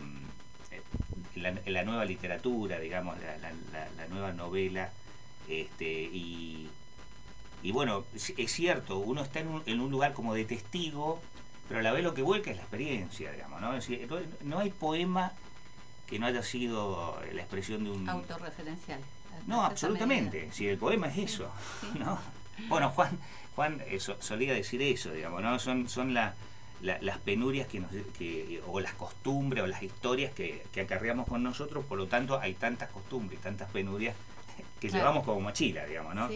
la, 1.36 1.84
nueva 1.84 2.06
literatura, 2.06 2.80
digamos, 2.80 3.17
la, 3.20 4.08
nueva 4.08 4.34
novela. 4.34 4.91
Este, 5.48 5.86
y, 5.86 6.70
y 7.63 7.72
bueno, 7.72 8.06
es 8.15 8.52
cierto, 8.52 8.98
uno 8.98 9.22
está 9.22 9.39
en 9.39 9.48
un, 9.48 9.63
en 9.65 9.80
un 9.80 9.91
lugar 9.91 10.13
como 10.13 10.34
de 10.34 10.46
testigo 10.46 11.22
pero 11.72 11.80
a 11.80 11.84
la 11.84 11.94
vez 11.94 12.04
lo 12.04 12.13
que 12.13 12.22
vuelca 12.22 12.52
es 12.52 12.58
la 12.58 12.63
experiencia, 12.63 13.32
digamos, 13.32 13.62
¿no? 13.62 13.72
no 14.41 14.60
hay 14.60 14.72
poema 14.72 15.32
que 16.12 16.19
no 16.19 16.28
haya 16.28 16.43
sido 16.43 17.17
la 17.32 17.41
expresión 17.41 17.86
de 17.86 17.91
un... 17.91 18.08
Autorreferencial. 18.10 19.00
No, 19.47 19.63
absolutamente, 19.63 20.52
si 20.52 20.67
el 20.67 20.78
poema 20.78 21.08
es 21.08 21.17
eso, 21.17 21.50
¿no? 21.97 22.19
Bueno, 22.67 22.89
Juan, 22.89 23.17
Juan 23.56 23.82
eh, 23.88 23.97
solía 24.00 24.54
decir 24.54 24.82
eso, 24.82 25.12
digamos, 25.13 25.41
¿no? 25.41 25.58
Son, 25.58 25.88
son 25.88 26.13
las 26.13 26.36
penurias 27.24 27.67
que, 27.69 27.80
nos, 27.80 27.91
que 28.17 28.62
o 28.67 28.82
las 28.82 28.93
costumbres 28.93 29.63
o 29.63 29.67
las 29.67 29.82
historias 29.82 30.34
que, 30.34 30.63
que, 30.74 30.82
acarreamos 30.82 31.30
con 31.30 31.41
nosotros, 31.41 31.86
por 31.86 31.97
lo 31.97 32.08
tanto 32.08 32.38
hay 32.39 32.56
tantas 32.56 32.89
costumbres, 32.89 33.39
tantas 33.39 33.71
penurias 33.71 34.13
que 34.82 34.89
llevamos 34.89 35.24
como 35.24 35.39
mochila, 35.39 35.86
digamos, 35.86 36.13
¿no? 36.13 36.30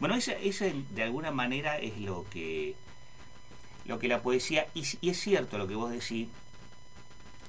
Bueno, 0.00 0.16
esa, 0.16 0.32
esa 0.32 0.66
de 0.66 1.02
alguna 1.04 1.30
manera 1.30 1.78
es 1.78 1.98
lo 1.98 2.26
que 2.28 2.74
lo 3.84 3.98
que 4.00 4.08
la 4.08 4.22
poesía, 4.22 4.66
y, 4.74 4.82
es 5.08 5.20
cierto 5.20 5.56
lo 5.56 5.68
que 5.68 5.74
vos 5.76 5.90
decís, 5.92 6.28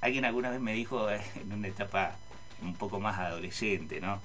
alguien 0.01 0.25
alguna 0.25 0.49
vez 0.49 0.59
me 0.59 0.73
dijo 0.73 1.09
en 1.09 1.53
una 1.53 1.67
etapa 1.67 2.17
un 2.61 2.75
poco 2.75 2.99
más 2.99 3.17
adolescente, 3.17 4.01
¿no? 4.01 4.19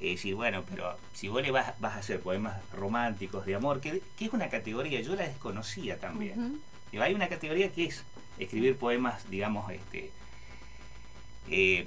Es 0.00 0.16
decir, 0.16 0.34
bueno, 0.34 0.62
pero 0.68 0.96
si 1.14 1.28
vos 1.28 1.42
le 1.42 1.50
vas, 1.50 1.78
vas 1.80 1.94
a 1.94 1.98
hacer 1.98 2.20
poemas 2.20 2.56
románticos 2.72 3.46
de 3.46 3.54
amor, 3.54 3.80
que, 3.80 4.02
es 4.18 4.32
una 4.32 4.48
categoría, 4.48 5.00
yo 5.00 5.16
la 5.16 5.26
desconocía 5.26 5.98
también. 5.98 6.60
Hay 7.00 7.14
una 7.14 7.28
categoría 7.28 7.72
que 7.72 7.86
es 7.86 8.04
escribir 8.38 8.76
poemas, 8.76 9.28
digamos, 9.30 9.70
este. 9.70 10.10
Eh, 11.48 11.86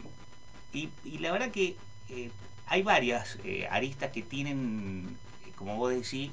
y, 0.74 0.90
la 1.20 1.32
verdad 1.32 1.52
que 1.52 1.76
eh, 2.10 2.32
hay 2.68 2.82
varias 2.82 3.38
eh, 3.44 3.68
aristas 3.70 4.12
que 4.12 4.22
tienen, 4.22 5.18
como 5.56 5.78
vos 5.78 5.94
decís, 5.94 6.32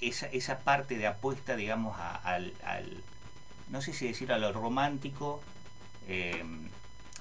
esa, 0.00 0.26
esa 0.26 0.60
parte 0.60 0.96
de 0.96 1.06
apuesta, 1.06 1.56
digamos, 1.56 1.98
al, 1.98 2.52
no 3.70 3.82
sé 3.82 3.92
si 3.92 4.06
decir 4.06 4.32
a 4.32 4.38
lo 4.38 4.52
romántico, 4.52 5.42
eh, 6.08 6.42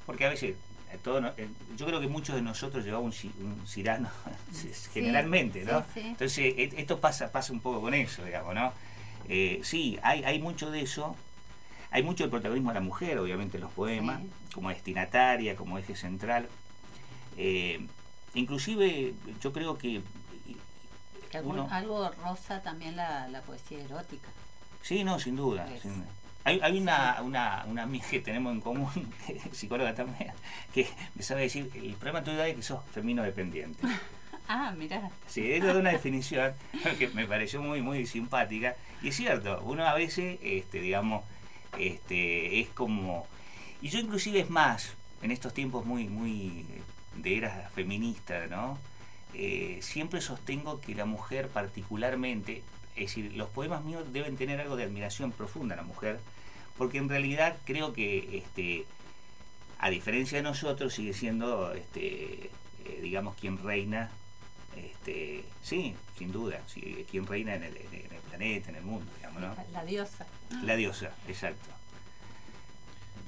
porque 0.05 0.25
a 0.25 0.29
veces 0.29 0.55
eh, 0.91 0.97
todo 1.03 1.19
eh, 1.37 1.49
yo 1.75 1.85
creo 1.85 1.99
que 1.99 2.07
muchos 2.07 2.35
de 2.35 2.41
nosotros 2.41 2.85
llevamos 2.85 3.21
un, 3.23 3.67
cirano 3.67 4.09
generalmente, 4.93 5.65
¿no? 5.65 5.83
Entonces 5.95 6.53
esto 6.57 6.99
pasa 6.99 7.31
pasa 7.31 7.51
un 7.51 7.59
poco 7.59 7.81
con 7.81 7.93
eso, 7.93 8.23
digamos, 8.23 8.55
¿no? 8.55 8.73
sí, 9.63 9.99
hay, 10.01 10.23
hay 10.23 10.39
mucho 10.39 10.71
de 10.71 10.81
eso. 10.81 11.15
Hay 11.89 12.03
mucho 12.03 12.25
del 12.25 12.31
protagonismo 12.31 12.69
de 12.71 12.75
la 12.75 12.81
mujer, 12.81 13.17
obviamente, 13.17 13.57
en 13.57 13.63
los 13.63 13.71
poemas, 13.71 14.21
como 14.53 14.69
destinataria, 14.69 15.55
como 15.55 15.77
eje 15.77 15.95
central. 15.95 16.49
inclusive 18.33 19.13
yo 19.41 19.53
creo 19.53 19.77
que 19.77 20.01
algo 21.71 22.09
rosa 22.09 22.61
también 22.61 22.95
la, 22.95 23.41
poesía 23.45 23.79
erótica. 23.79 24.29
Sí, 24.81 25.03
no, 25.03 25.19
sin 25.19 25.35
duda. 25.35 25.67
Hay, 26.47 26.61
hay 26.63 26.79
una, 26.79 27.17
una, 27.23 27.65
una, 27.67 27.83
amiga 27.83 28.07
que 28.09 28.21
tenemos 28.21 28.53
en 28.53 28.61
común, 28.61 28.89
psicóloga 29.51 29.93
también, 29.93 30.31
que 30.73 30.87
me 31.13 31.21
sabe 31.21 31.41
decir, 31.41 31.69
el 31.75 31.93
problema 31.95 32.23
tuyo 32.23 32.41
es 32.41 32.55
que 32.55 32.61
sos 32.61 32.85
femenino 32.93 33.21
dependiente. 33.21 33.85
ah, 34.47 34.73
mira. 34.77 35.11
Sí, 35.27 35.51
eso 35.51 35.71
es 35.71 35.75
una 35.75 35.89
definición 35.89 36.53
que 36.97 37.09
me 37.09 37.27
pareció 37.27 37.61
muy, 37.61 37.81
muy 37.81 38.05
simpática. 38.05 38.77
Y 39.01 39.09
es 39.09 39.17
cierto, 39.17 39.61
uno 39.65 39.85
a 39.85 39.93
veces, 39.93 40.39
este, 40.41 40.79
digamos, 40.79 41.25
Este, 41.77 42.61
es 42.61 42.69
como... 42.69 43.27
Y 43.81 43.89
yo 43.89 43.99
inclusive 43.99 44.39
es 44.39 44.49
más, 44.49 44.93
en 45.21 45.31
estos 45.31 45.53
tiempos 45.53 45.85
muy, 45.85 46.07
muy 46.07 46.65
de 47.17 47.39
era 47.39 47.69
feminista, 47.75 48.47
¿no? 48.47 48.79
Eh, 49.33 49.79
siempre 49.81 50.21
sostengo 50.21 50.79
que 50.79 50.95
la 50.95 51.03
mujer 51.03 51.49
particularmente, 51.49 52.63
es 52.95 53.07
decir, 53.07 53.33
los 53.33 53.49
poemas 53.49 53.83
míos 53.83 54.13
deben 54.13 54.37
tener 54.37 54.61
algo 54.61 54.77
de 54.77 54.85
admiración 54.85 55.33
profunda 55.33 55.73
a 55.73 55.77
la 55.79 55.83
mujer, 55.83 56.21
porque 56.77 56.97
en 56.97 57.09
realidad 57.09 57.57
creo 57.65 57.93
que, 57.93 58.37
este, 58.37 58.85
a 59.79 59.89
diferencia 59.89 60.37
de 60.37 60.43
nosotros, 60.43 60.93
sigue 60.93 61.13
siendo, 61.13 61.73
este, 61.73 62.49
eh, 62.85 62.99
digamos, 63.01 63.35
quien 63.35 63.57
reina, 63.63 64.11
este, 64.75 65.43
sí, 65.63 65.95
sin 66.17 66.31
duda, 66.31 66.61
sí, 66.67 67.05
quien 67.09 67.25
reina 67.25 67.55
en 67.55 67.63
el, 67.63 67.73
planeta, 68.29 68.69
en 68.69 68.75
el 68.75 68.83
mundo, 68.83 69.11
digamos, 69.17 69.41
¿no? 69.41 69.55
La 69.71 69.83
diosa. 69.85 70.25
La 70.63 70.75
diosa, 70.75 71.11
exacto. 71.27 71.69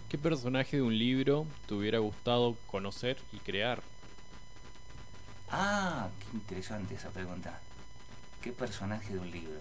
¿Qué 0.09 0.17
personaje 0.17 0.77
de 0.77 0.81
un 0.81 0.97
libro 0.97 1.45
te 1.67 1.75
hubiera 1.75 1.99
gustado 1.99 2.57
conocer 2.67 3.17
y 3.31 3.37
crear? 3.37 3.81
Ah, 5.51 6.09
qué 6.19 6.37
interesante 6.37 6.95
esa 6.95 7.09
pregunta. 7.09 7.59
¿Qué 8.41 8.51
personaje 8.51 9.13
de 9.13 9.19
un 9.19 9.29
libro? 9.29 9.59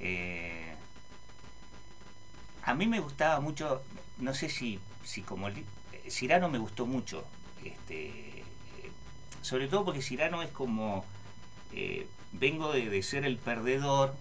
Eh, 0.00 0.74
a 2.64 2.74
mí 2.74 2.86
me 2.86 3.00
gustaba 3.00 3.40
mucho, 3.40 3.82
no 4.18 4.34
sé 4.34 4.48
si, 4.48 4.80
si 5.04 5.22
como 5.22 5.48
Cirano 6.08 6.48
me 6.48 6.58
gustó 6.58 6.86
mucho, 6.86 7.24
este, 7.62 8.08
eh, 8.08 8.42
sobre 9.42 9.68
todo 9.68 9.84
porque 9.84 10.00
Cirano 10.00 10.42
es 10.42 10.50
como, 10.50 11.04
eh, 11.72 12.06
vengo 12.32 12.72
de, 12.72 13.02
ser 13.02 13.26
el 13.26 13.36
perdedor, 13.36 14.14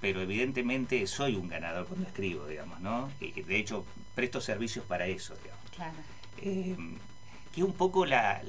pero 0.00 0.20
evidentemente 0.20 1.06
soy 1.06 1.36
un 1.36 1.48
ganador 1.48 1.86
cuando 1.86 2.06
escribo, 2.06 2.46
digamos, 2.46 2.80
¿no? 2.80 3.10
de 3.20 3.56
hecho, 3.56 3.86
presto 4.14 4.40
servicios 4.40 4.84
para 4.84 5.06
eso, 5.06 5.34
digamos. 5.36 5.70
Claro. 5.70 5.96
que 6.36 7.60
es 7.60 7.66
un 7.66 7.72
poco 7.72 8.04
la, 8.04 8.42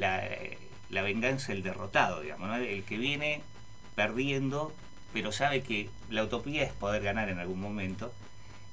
la 0.89 1.01
venganza 1.01 1.53
del 1.53 1.63
derrotado, 1.63 2.21
digamos, 2.21 2.49
¿no? 2.49 2.55
el 2.55 2.83
que 2.83 2.97
viene 2.97 3.41
perdiendo, 3.95 4.73
pero 5.13 5.31
sabe 5.31 5.61
que 5.61 5.89
la 6.09 6.23
utopía 6.23 6.63
es 6.63 6.73
poder 6.73 7.03
ganar 7.03 7.29
en 7.29 7.39
algún 7.39 7.61
momento, 7.61 8.11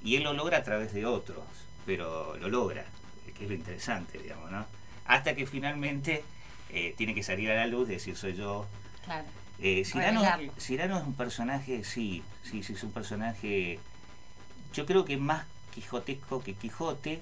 y 0.02 0.16
él 0.16 0.22
lo 0.22 0.32
logra 0.32 0.58
a 0.58 0.62
través 0.62 0.92
de 0.92 1.06
otros, 1.06 1.44
pero 1.86 2.36
lo 2.36 2.48
logra, 2.48 2.84
que 3.36 3.44
es 3.44 3.48
lo 3.50 3.54
interesante, 3.54 4.18
digamos, 4.18 4.50
¿no? 4.50 4.66
Hasta 5.06 5.34
que 5.34 5.46
finalmente 5.46 6.22
eh, 6.70 6.94
tiene 6.96 7.14
que 7.14 7.22
salir 7.22 7.50
a 7.50 7.54
la 7.54 7.66
luz 7.66 7.88
decir 7.88 8.16
soy 8.16 8.34
yo. 8.34 8.66
Claro. 9.04 9.26
Eh, 9.58 9.84
Cirano, 9.84 10.98
es 10.98 11.04
un 11.04 11.14
personaje, 11.14 11.84
sí, 11.84 12.22
sí, 12.42 12.62
sí, 12.62 12.72
es 12.72 12.82
un 12.82 12.92
personaje, 12.92 13.78
yo 14.72 14.86
creo 14.86 15.04
que 15.04 15.18
más 15.18 15.44
quijotesco 15.74 16.42
que 16.42 16.54
Quijote, 16.54 17.20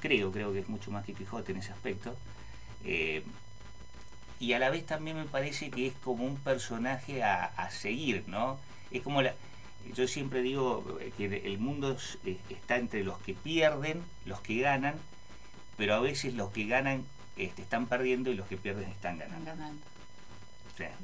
creo, 0.00 0.32
creo 0.32 0.52
que 0.52 0.60
es 0.60 0.68
mucho 0.68 0.90
más 0.90 1.04
que 1.04 1.14
Quijote 1.14 1.52
en 1.52 1.58
ese 1.58 1.72
aspecto. 1.72 2.16
Eh, 2.84 3.22
y 4.40 4.54
a 4.54 4.58
la 4.58 4.70
vez 4.70 4.84
también 4.84 5.16
me 5.16 5.24
parece 5.24 5.70
que 5.70 5.86
es 5.86 5.94
como 6.02 6.24
un 6.24 6.36
personaje 6.36 7.22
a, 7.22 7.70
seguir, 7.70 8.24
¿no? 8.26 8.58
Es 8.90 9.02
como 9.02 9.22
la... 9.22 9.34
Yo 9.94 10.08
siempre 10.08 10.42
digo 10.42 10.98
que 11.16 11.42
el 11.44 11.58
mundo 11.58 11.96
está 12.48 12.76
entre 12.76 13.04
los 13.04 13.18
que 13.18 13.34
pierden, 13.34 14.02
los 14.24 14.40
que 14.40 14.60
ganan, 14.60 14.94
pero 15.76 15.94
a 15.94 16.00
veces 16.00 16.34
los 16.34 16.50
que 16.50 16.66
ganan 16.66 17.04
este, 17.36 17.62
están 17.62 17.86
perdiendo 17.86 18.30
y 18.30 18.34
los 18.34 18.46
que 18.46 18.56
pierden 18.56 18.88
están 18.90 19.18
ganando. 19.18 19.44
ganando. 19.44 19.82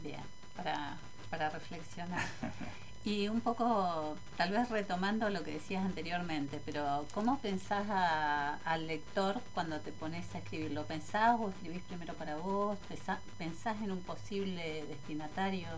Bien, 0.03 0.21
para, 0.57 0.97
para 1.31 1.51
reflexionar. 1.51 2.27
Y 3.05 3.29
un 3.29 3.41
poco, 3.41 4.17
tal 4.37 4.51
vez 4.51 4.69
retomando 4.69 5.31
lo 5.31 5.43
que 5.43 5.53
decías 5.53 5.85
anteriormente, 5.85 6.61
pero 6.65 7.07
¿cómo 7.15 7.39
pensás 7.39 7.87
al 8.65 8.87
lector 8.87 9.41
cuando 9.55 9.81
te 9.81 9.93
pones 9.93 10.35
a 10.35 10.39
escribir? 10.39 10.73
¿Lo 10.73 10.85
pensás 10.85 11.39
o 11.41 11.49
escribís 11.49 11.83
primero 11.85 12.13
para 12.15 12.37
vos? 12.37 12.77
¿Pensás, 13.39 13.77
en 13.83 13.93
un 13.93 14.03
posible 14.03 14.85
destinatario? 14.87 15.69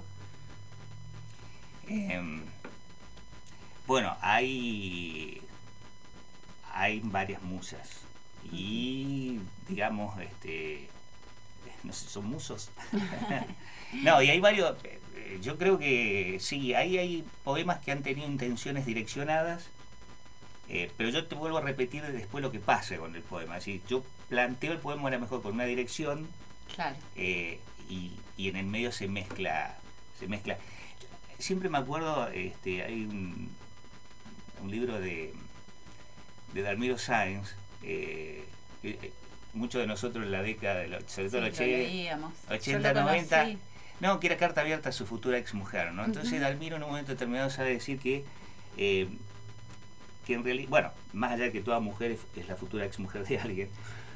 Em, 1.86 2.42
bueno, 3.90 4.16
hay, 4.20 5.42
hay 6.72 7.00
varias 7.02 7.42
musas 7.42 8.02
y 8.52 9.40
digamos, 9.66 10.16
este, 10.20 10.88
no 11.82 11.92
sé, 11.92 12.08
son 12.08 12.26
musos. 12.26 12.70
no, 14.04 14.22
y 14.22 14.30
hay 14.30 14.38
varios, 14.38 14.76
eh, 14.84 15.40
yo 15.42 15.58
creo 15.58 15.76
que 15.80 16.36
sí, 16.38 16.72
ahí 16.72 16.98
hay 16.98 17.24
poemas 17.42 17.80
que 17.80 17.90
han 17.90 18.04
tenido 18.04 18.28
intenciones 18.28 18.86
direccionadas, 18.86 19.70
eh, 20.68 20.92
pero 20.96 21.10
yo 21.10 21.26
te 21.26 21.34
vuelvo 21.34 21.58
a 21.58 21.62
repetir 21.62 22.04
después 22.04 22.42
lo 22.42 22.52
que 22.52 22.60
pasa 22.60 22.96
con 22.96 23.16
el 23.16 23.22
poema. 23.22 23.56
Es 23.56 23.64
decir, 23.64 23.82
yo 23.88 24.04
planteo 24.28 24.70
el 24.70 24.78
poema 24.78 25.08
a 25.08 25.10
lo 25.10 25.18
mejor 25.18 25.42
con 25.42 25.54
una 25.54 25.64
dirección 25.64 26.28
eh, 27.16 27.58
y, 27.88 28.12
en 28.38 28.54
el 28.54 28.66
medio 28.66 28.92
se 28.92 29.08
mezcla, 29.08 29.78
se 30.16 30.28
mezcla. 30.28 30.58
Siempre 31.40 31.68
me 31.68 31.78
acuerdo, 31.78 32.28
este, 32.28 32.84
hay 32.84 33.06
un, 33.06 33.50
libro 34.68 35.00
de, 35.00 35.32
de 36.52 36.62
Dalmiro 36.62 36.98
Sáenz, 36.98 37.54
muchos 39.52 39.80
de 39.80 39.86
nosotros 39.86 40.24
en 40.24 40.32
la 40.32 40.42
década, 40.42 40.80
de 40.80 41.04
sobre 41.06 41.30
todo 41.30 41.42
80, 42.48 42.92
90, 42.94 43.48
no, 44.00 44.18
que 44.18 44.26
era 44.28 44.36
carta 44.36 44.62
abierta 44.62 44.88
a 44.88 44.92
su 44.92 45.06
futura 45.06 45.38
ex 45.38 45.54
mujer, 45.54 45.92
¿no? 45.92 46.04
Entonces 46.04 46.40
Dalmiro 46.40 46.76
en 46.76 46.82
un 46.82 46.88
momento 46.88 47.12
determinado 47.12 47.50
sabe 47.50 47.72
decir 47.72 47.98
que, 47.98 48.24
eh, 48.76 49.08
que 50.26 50.34
en 50.34 50.44
realidad, 50.44 50.68
bueno, 50.70 50.90
más 51.12 51.32
allá 51.32 51.44
de 51.44 51.52
que 51.52 51.60
toda 51.60 51.80
mujer 51.80 52.12
es, 52.36 52.48
la 52.48 52.56
futura 52.56 52.86
ex 52.86 52.98
mujer 52.98 53.26
de 53.26 53.38
alguien, 53.38 53.68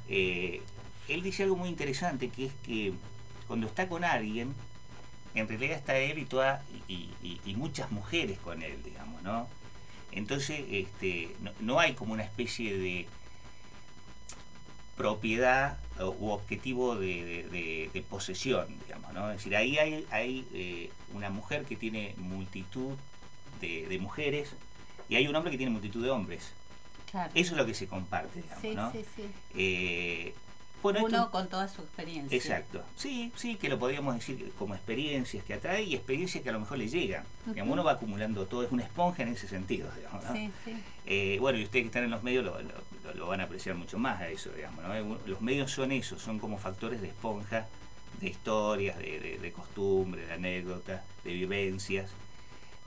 eh, 0.09 0.63
él 1.09 1.23
dice 1.23 1.43
algo 1.43 1.57
muy 1.57 1.69
interesante, 1.69 2.31
que 2.31 2.47
es 2.47 2.53
que 2.65 2.95
cuando 3.47 3.67
está 3.67 3.89
con 3.89 4.05
alguien, 4.05 4.55
en 5.35 5.49
realidad 5.49 5.77
está 5.77 5.97
él 5.99 6.19
y, 6.19 6.25
toda, 6.25 6.63
y, 6.89 7.55
muchas 7.57 7.91
mujeres 7.91 8.39
con 8.39 8.63
él, 8.63 8.83
digamos, 8.83 9.23
¿no? 9.23 9.49
Entonces, 10.14 10.64
este, 10.70 11.35
no 11.61 11.81
hay 11.81 11.94
como 11.94 12.12
una 12.12 12.22
especie 12.22 12.79
de 12.79 13.07
propiedad 14.96 15.77
u 15.98 16.31
objetivo 16.31 16.96
de, 16.96 18.05
posesión, 18.09 18.66
digamos, 18.87 19.12
¿no? 19.12 19.31
Es 19.31 19.38
decir, 19.38 19.57
ahí 19.57 19.79
hay, 19.79 20.07
hay 20.11 20.46
eh, 20.55 20.90
una 21.12 21.31
mujer 21.31 21.64
que 21.64 21.77
tiene 21.77 22.14
multitud 22.16 22.94
de, 23.61 23.98
mujeres 23.98 24.50
y 25.09 25.16
hay 25.16 25.27
un 25.27 25.35
hombre 25.35 25.50
que 25.50 25.57
tiene 25.57 25.72
multitud 25.72 26.03
de 26.03 26.11
hombres. 26.11 26.53
Eso 27.35 27.53
es 27.53 27.57
lo 27.57 27.64
que 27.64 27.74
se 27.74 27.87
comparte, 27.87 28.42
digamos, 28.42 28.92
sí, 28.92 28.98
Sí, 28.98 29.07
sí. 29.16 29.31
Eh, 29.55 30.35
Uno 30.85 31.31
con 31.31 31.49
toda 31.49 31.68
su 31.68 31.83
experiencia. 31.83 32.37
Exacto. 32.37 32.83
Sí, 32.97 33.33
sí, 33.37 33.57
que 33.57 33.68
lo 33.68 33.79
podríamos 33.79 34.14
decir 34.14 34.53
como 34.59 34.75
experiencias 34.75 35.44
que 35.44 35.55
atrae 35.55 35.83
y 35.85 35.94
experiencias 35.94 36.42
que 36.42 36.51
a 36.51 36.53
lo 36.53 36.61
mejor 36.61 36.79
le 36.79 36.88
llegan. 36.88 37.25
Uno 37.47 37.83
va 37.83 37.92
acumulando 37.92 38.47
todo, 38.47 38.62
es 38.62 38.73
una 38.73 38.85
esponja 38.85 39.23
en 39.23 39.31
ese 39.31 39.49
sentido, 39.49 39.88
digamos, 39.97 40.25
¿no? 40.25 40.33
Sí, 40.33 40.51
sí. 40.64 40.75
Eh, 41.07 41.38
bueno, 41.40 41.59
y 41.59 41.64
ustedes 41.64 41.85
que 41.85 41.87
están 41.87 42.05
en 42.05 42.11
los 42.11 42.23
medios 42.23 42.44
lo, 42.44 42.59
lo, 43.14 43.27
van 43.27 43.40
a 43.40 43.44
apreciar 43.44 43.77
mucho 43.77 43.99
más 43.99 44.20
a 44.20 44.29
eso, 44.29 44.51
digamos. 44.51 44.85
¿no? 44.85 45.18
Los 45.27 45.40
medios 45.40 45.70
son 45.70 45.92
eso, 45.92 46.18
son 46.18 46.38
como 46.38 46.59
factores 46.59 47.01
de 47.01 47.09
esponja 47.09 47.66
de 48.20 48.29
historias, 48.29 48.99
de, 48.99 49.38
de, 49.40 49.53
costumbres, 49.53 50.29
de 50.29 50.35
anécdotas, 50.35 51.03
de 51.25 51.33
vivencias, 51.33 52.11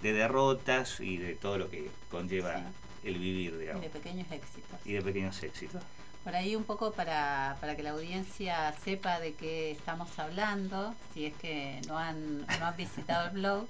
de 0.02 0.14
derrotas 0.14 1.00
y 1.00 1.18
de 1.18 1.36
todo 1.36 1.58
lo 1.58 1.70
que 1.70 1.90
conlleva 2.10 2.62
el 3.04 3.18
vivir, 3.18 3.58
digamos. 3.58 3.84
Y 3.84 3.88
de 3.88 3.94
pequeños 3.94 4.32
éxitos. 4.32 4.80
Y 4.86 4.94
de 4.94 5.02
pequeños 5.02 5.44
éxitos. 5.44 5.84
Por 6.28 6.36
ahí 6.36 6.58
un 6.58 6.66
poco 6.66 6.92
para, 6.92 7.56
para 7.62 7.78
que 7.78 7.84
la 7.84 7.92
audiencia 7.92 8.74
sepa 8.84 9.22
de 9.22 9.36
qué 9.36 9.72
estamos 9.72 10.20
hablando, 10.20 10.94
si 11.14 11.28
es 11.28 11.34
que 11.38 11.80
no 11.88 11.98
han, 11.98 12.40
no 12.40 12.66
han 12.66 12.76
visitado 12.76 13.28
el 13.28 13.32
blog, 13.32 13.66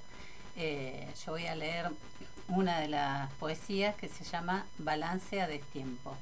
eh, 0.55 1.07
yo 1.23 1.33
voy 1.33 1.45
a 1.45 1.53
leer 1.53 1.91
una 2.47 2.79
de 2.79 2.87
las 2.87 3.31
poesías 3.33 3.93
que 3.93 4.09
se 4.09 4.23
llama 4.23 4.65
Balance 4.79 5.39
a 5.39 5.47
destiempo. 5.47 6.17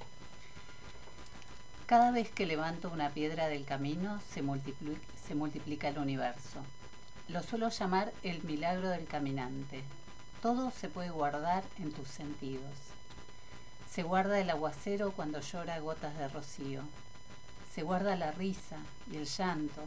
Cada 1.86 2.12
vez 2.12 2.30
que 2.30 2.46
levanto 2.46 2.90
una 2.90 3.12
piedra 3.12 3.48
del 3.48 3.64
camino 3.64 4.20
se 4.34 4.42
multiplica, 4.42 5.00
se 5.26 5.36
multiplica 5.36 5.88
el 5.88 6.00
universo. 6.00 6.66
Lo 7.30 7.44
suelo 7.44 7.70
llamar 7.70 8.12
el 8.24 8.44
milagro 8.44 8.90
del 8.90 9.06
caminante. 9.06 9.86
Todo 10.42 10.70
se 10.72 10.90
puede 10.90 11.12
guardar 11.12 11.64
en 11.80 11.94
tus 11.94 12.10
sentidos. 12.10 12.95
Se 13.96 14.04
guarda 14.04 14.42
el 14.42 14.50
aguacero 14.50 15.14
cuando 15.14 15.40
llora 15.40 15.80
gotas 15.80 16.18
de 16.18 16.28
rocío. 16.28 16.82
Se 17.74 17.82
guarda 17.82 18.18
la 18.18 18.34
risa 18.34 18.76
y 19.10 19.16
el 19.16 19.26
llanto. 19.26 19.84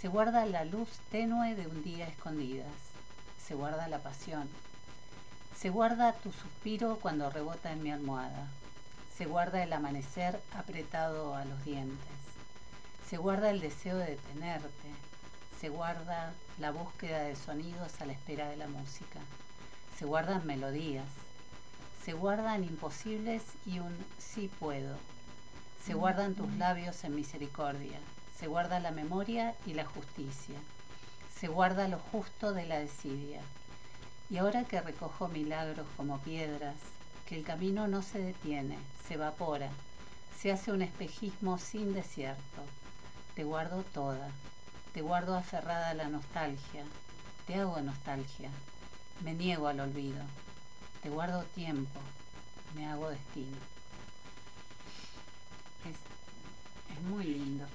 Se 0.00 0.06
guarda 0.06 0.46
la 0.46 0.64
luz 0.64 0.88
tenue 1.10 1.56
de 1.56 1.66
un 1.66 1.82
día 1.82 2.06
escondidas. 2.06 2.76
Se 3.44 3.56
guarda 3.56 3.88
la 3.88 3.98
pasión. 3.98 4.48
Se 5.58 5.68
guarda 5.70 6.12
tu 6.12 6.30
suspiro 6.30 7.00
cuando 7.02 7.28
rebota 7.28 7.72
en 7.72 7.82
mi 7.82 7.90
almohada. 7.90 8.46
Se 9.18 9.26
guarda 9.26 9.64
el 9.64 9.72
amanecer 9.72 10.40
apretado 10.56 11.34
a 11.34 11.44
los 11.44 11.64
dientes. 11.64 11.98
Se 13.10 13.16
guarda 13.16 13.50
el 13.50 13.60
deseo 13.60 13.96
de 13.96 14.14
tenerte. 14.14 14.90
Se 15.60 15.70
guarda 15.70 16.32
la 16.60 16.70
búsqueda 16.70 17.24
de 17.24 17.34
sonidos 17.34 18.00
a 18.00 18.06
la 18.06 18.12
espera 18.12 18.48
de 18.48 18.56
la 18.56 18.68
música. 18.68 19.18
Se 19.98 20.04
guardan 20.04 20.46
melodías. 20.46 21.23
Se 22.04 22.12
guardan 22.12 22.64
imposibles 22.64 23.42
y 23.64 23.78
un 23.78 23.96
sí 24.18 24.50
puedo. 24.60 24.96
Se 25.86 25.94
guardan 25.94 26.34
tus 26.34 26.52
labios 26.56 27.02
en 27.04 27.14
misericordia. 27.14 27.98
Se 28.38 28.46
guarda 28.46 28.78
la 28.78 28.90
memoria 28.90 29.54
y 29.64 29.72
la 29.72 29.86
justicia. 29.86 30.56
Se 31.34 31.48
guarda 31.48 31.88
lo 31.88 31.98
justo 31.98 32.52
de 32.52 32.66
la 32.66 32.78
desidia. 32.78 33.40
Y 34.28 34.36
ahora 34.36 34.64
que 34.64 34.82
recojo 34.82 35.28
milagros 35.28 35.86
como 35.96 36.18
piedras, 36.18 36.76
que 37.24 37.36
el 37.36 37.44
camino 37.44 37.88
no 37.88 38.02
se 38.02 38.18
detiene, 38.18 38.76
se 39.08 39.14
evapora, 39.14 39.70
se 40.38 40.52
hace 40.52 40.72
un 40.72 40.82
espejismo 40.82 41.56
sin 41.56 41.94
desierto. 41.94 42.62
Te 43.34 43.44
guardo 43.44 43.82
toda, 43.82 44.28
te 44.92 45.00
guardo 45.00 45.36
aferrada 45.36 45.88
a 45.88 45.94
la 45.94 46.08
nostalgia, 46.08 46.84
te 47.46 47.54
hago 47.54 47.80
nostalgia, 47.80 48.50
me 49.22 49.32
niego 49.32 49.68
al 49.68 49.80
olvido, 49.80 50.22
te 51.04 51.10
guardo 51.10 51.44
tiempo, 51.54 52.00
me 52.74 52.86
hago 52.86 53.10
destino. 53.10 53.56
Es, 55.88 57.02
muy 57.04 57.24
lindo. 57.24 57.66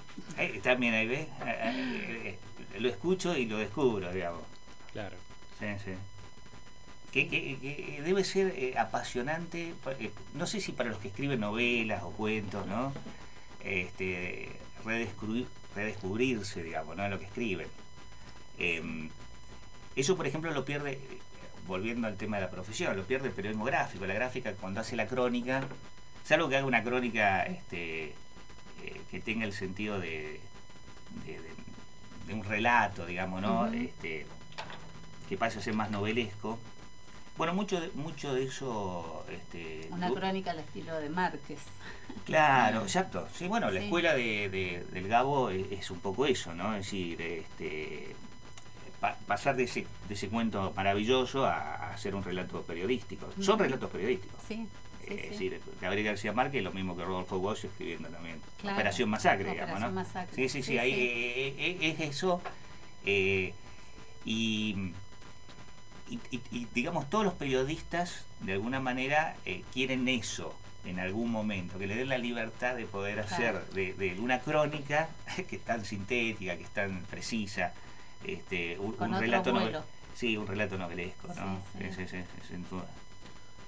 también 0.62 0.92
ahí 0.92 1.06
ves, 1.06 1.28
eh, 1.28 1.28
eh, 1.46 2.38
eh, 2.74 2.80
lo 2.80 2.88
escucho 2.88 3.34
y 3.36 3.46
lo 3.46 3.56
descubro, 3.56 4.12
digamos. 4.12 4.42
Claro. 4.92 5.16
Sí, 5.58 5.66
sí 5.82 5.92
que, 7.10 8.00
debe 8.04 8.24
ser 8.24 8.54
eh, 8.56 8.78
apasionante, 8.78 9.74
eh, 9.98 10.10
no 10.34 10.46
sé 10.46 10.60
si 10.60 10.72
para 10.72 10.90
los 10.90 10.98
que 10.98 11.08
escriben 11.08 11.40
novelas 11.40 12.02
o 12.02 12.10
cuentos, 12.10 12.66
¿no? 12.66 12.92
Este, 13.64 14.50
redescubrir, 14.84 15.46
redescubrirse, 15.74 16.62
digamos, 16.62 16.96
¿no? 16.96 17.04
En 17.04 17.10
lo 17.10 17.18
que 17.18 17.26
escriben. 17.26 17.68
Em, 18.58 19.10
eso, 19.96 20.16
por 20.16 20.26
ejemplo, 20.26 20.52
lo 20.52 20.64
pierde, 20.64 21.00
volviendo 21.70 22.06
al 22.06 22.16
tema 22.16 22.36
de 22.36 22.42
la 22.42 22.50
profesión, 22.50 22.96
lo 22.96 23.04
pierde 23.04 23.28
el 23.28 23.34
periodismo 23.34 23.64
gráfico. 23.64 24.06
La 24.06 24.14
gráfica, 24.14 24.52
cuando 24.52 24.80
hace 24.80 24.96
la 24.96 25.06
crónica, 25.06 25.62
salvo 26.24 26.48
que 26.48 26.56
haga 26.56 26.66
una 26.66 26.82
crónica 26.82 27.44
este, 27.44 28.08
eh, 28.82 29.00
que 29.10 29.20
tenga 29.20 29.46
el 29.46 29.54
sentido 29.54 29.98
de, 29.98 30.40
de, 32.26 32.34
un 32.34 32.44
relato, 32.44 33.06
digamos, 33.06 33.42
¿no? 33.42 33.66
este, 33.66 34.26
que 35.28 35.36
pase 35.36 35.58
a 35.58 35.62
ser 35.62 35.74
más 35.74 35.90
novelesco 35.90 36.58
bueno, 37.40 37.54
mucho 37.54 37.80
de, 37.80 37.88
mucho 37.94 38.34
de 38.34 38.44
eso... 38.44 39.24
Este, 39.30 39.88
Una 39.90 40.10
crónica 40.10 40.50
al 40.50 40.58
estilo 40.58 40.94
de 41.00 41.08
Márquez. 41.08 41.60
Claro, 42.26 42.82
exacto. 42.82 43.26
Sí, 43.34 43.48
bueno, 43.48 43.70
la 43.70 43.80
escuela 43.80 44.12
de, 44.12 44.84
del 44.92 45.08
Gabo 45.08 45.48
es, 45.48 45.90
un 45.90 46.00
poco 46.00 46.26
eso, 46.26 46.52
¿no? 46.54 46.74
Es 46.74 46.84
decir, 46.84 47.18
este, 47.22 48.14
pasar 49.00 49.56
de 49.56 49.64
ese, 49.64 49.86
de 50.08 50.14
ese 50.14 50.28
cuento 50.28 50.72
maravilloso 50.76 51.46
a, 51.46 51.92
hacer 51.92 52.14
un 52.14 52.22
relato 52.22 52.62
periodístico. 52.62 53.28
Son 53.40 53.58
relatos 53.58 53.90
periodísticos. 53.90 54.40
Sí. 54.46 54.66
Eh, 55.06 55.22
es 55.24 55.30
decir, 55.30 55.60
Gabriel 55.80 56.06
García 56.06 56.32
Márquez 56.32 56.58
es 56.58 56.64
lo 56.64 56.72
mismo 56.72 56.96
que 56.96 57.04
Rodolfo 57.04 57.38
Bosch 57.38 57.64
escribiendo 57.64 58.08
también. 58.08 58.40
Operación 58.62 59.08
Masacre, 59.08 59.50
digamos, 59.50 59.80
¿no? 59.80 60.04
Sí, 60.34 60.48
sí, 60.48 60.62
sí, 60.62 60.78
ahí 60.78 60.92
eh, 60.92 61.54
eh, 61.58 61.96
es, 61.98 62.00
eso. 62.00 62.40
y 63.04 64.92
y, 66.30 66.66
digamos, 66.74 67.08
todos 67.08 67.24
los 67.24 67.34
periodistas, 67.34 68.24
de 68.40 68.54
alguna 68.54 68.80
manera, 68.80 69.36
eh, 69.46 69.62
quieren 69.72 70.08
eso 70.08 70.54
en 70.84 70.98
algún 70.98 71.30
momento, 71.30 71.78
que 71.78 71.86
le 71.86 71.94
den 71.94 72.08
la 72.08 72.18
libertad 72.18 72.74
de 72.74 72.86
poder 72.86 73.20
hacer 73.20 73.64
de, 73.70 74.16
una 74.18 74.40
crónica 74.40 75.08
que 75.48 75.56
es 75.56 75.62
tan 75.62 75.84
sintética, 75.84 76.56
que 76.56 76.64
es 76.64 76.70
tan 76.70 77.02
precisa, 77.02 77.74
este, 78.24 78.78
un, 78.78 78.96
relato 78.98 79.52
sí, 80.14 80.36
un 80.36 80.46
relato 80.46 80.76
novelesco, 80.78 81.28
¿no? 81.34 81.60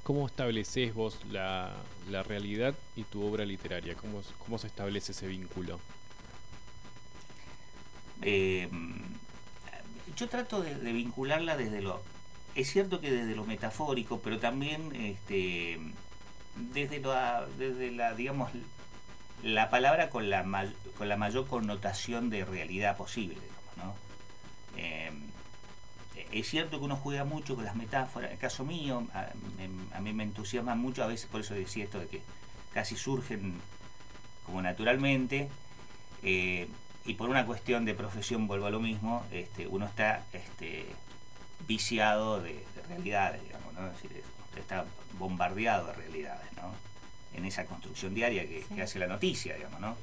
¿Cómo 0.03 0.27
estableces 0.27 0.95
vos 0.95 1.21
la, 1.31 1.75
la, 2.11 2.25
realidad 2.25 2.75
y 2.97 3.05
tu 3.05 3.25
obra 3.25 3.45
literaria? 3.45 3.95
¿Cómo, 3.95 4.23
cómo 4.39 4.59
se 4.59 4.67
establece 4.67 5.13
ese 5.13 5.29
vínculo? 5.29 5.79
Eh, 8.21 8.69
yo 10.17 10.29
trato 10.29 10.63
de, 10.63 10.75
vincularla 10.93 11.57
desde 11.57 11.83
lo 11.83 12.03
es 12.55 12.71
cierto 12.71 13.01
que 13.01 13.11
desde 13.11 13.35
lo 13.35 13.45
metafórico, 13.45 14.21
pero 14.21 14.39
también 14.39 14.95
este, 14.95 15.81
desde, 16.57 17.01
la, 17.01 17.47
desde 17.59 17.91
la, 17.93 18.13
digamos, 18.13 18.51
la 19.43 19.71
palabra 19.71 20.11
con 20.11 20.29
la, 20.29 20.45
con 20.99 21.09
la 21.09 21.17
mayor 21.17 21.47
connotación 21.47 22.29
de 22.29 22.45
realidad 22.45 22.97
posible. 22.97 23.39
Em, 24.77 25.23
es 26.33 26.49
cierto 26.49 26.79
que 26.79 26.85
uno 26.85 26.97
juega 26.97 27.25
mucho 27.25 27.55
con 27.55 27.65
las 27.65 27.77
metáforas. 27.77 28.31
En 28.31 28.35
el 28.35 28.41
caso 28.41 28.65
mío, 28.65 29.07
a, 29.15 30.01
mí 30.01 30.13
me 30.13 30.23
entusiasma 30.23 30.75
mucho, 30.75 31.05
a 31.05 31.07
veces 31.07 31.27
por 31.27 31.43
eso 31.43 31.55
decía 31.55 31.85
esto 31.85 31.99
de 31.99 32.07
que 32.07 32.23
casi 32.73 32.97
surgen 32.97 33.61
como 34.45 34.63
naturalmente. 34.63 35.49
Eh, 36.23 36.69
y 37.05 37.15
por 37.15 37.29
una 37.29 37.45
cuestión 37.45 37.85
de 37.85 37.95
profesión, 37.95 38.47
vuelvo 38.47 38.67
a 38.67 38.71
lo 38.71 38.81
mismo, 38.81 39.25
este, 39.33 39.67
uno 39.67 39.87
está 39.87 40.25
este, 40.33 40.87
viciado 41.67 42.41
de, 42.41 42.65
realidades, 42.89 43.43
digamos, 43.43 43.75
¿no? 43.75 43.87
Es 43.89 44.03
decir, 44.03 44.23
está 44.57 44.85
bombardeado 45.19 45.89
de 45.89 45.93
realidades, 45.95 46.53
¿no? 46.57 46.75
En 47.37 47.45
esa 47.45 47.65
construcción 47.65 48.15
diaria 48.15 48.47
que, 48.47 48.83
hace 48.83 48.99
la 48.99 49.07
noticia, 49.07 49.57
digamos, 49.57 49.81
¿no? 49.81 49.97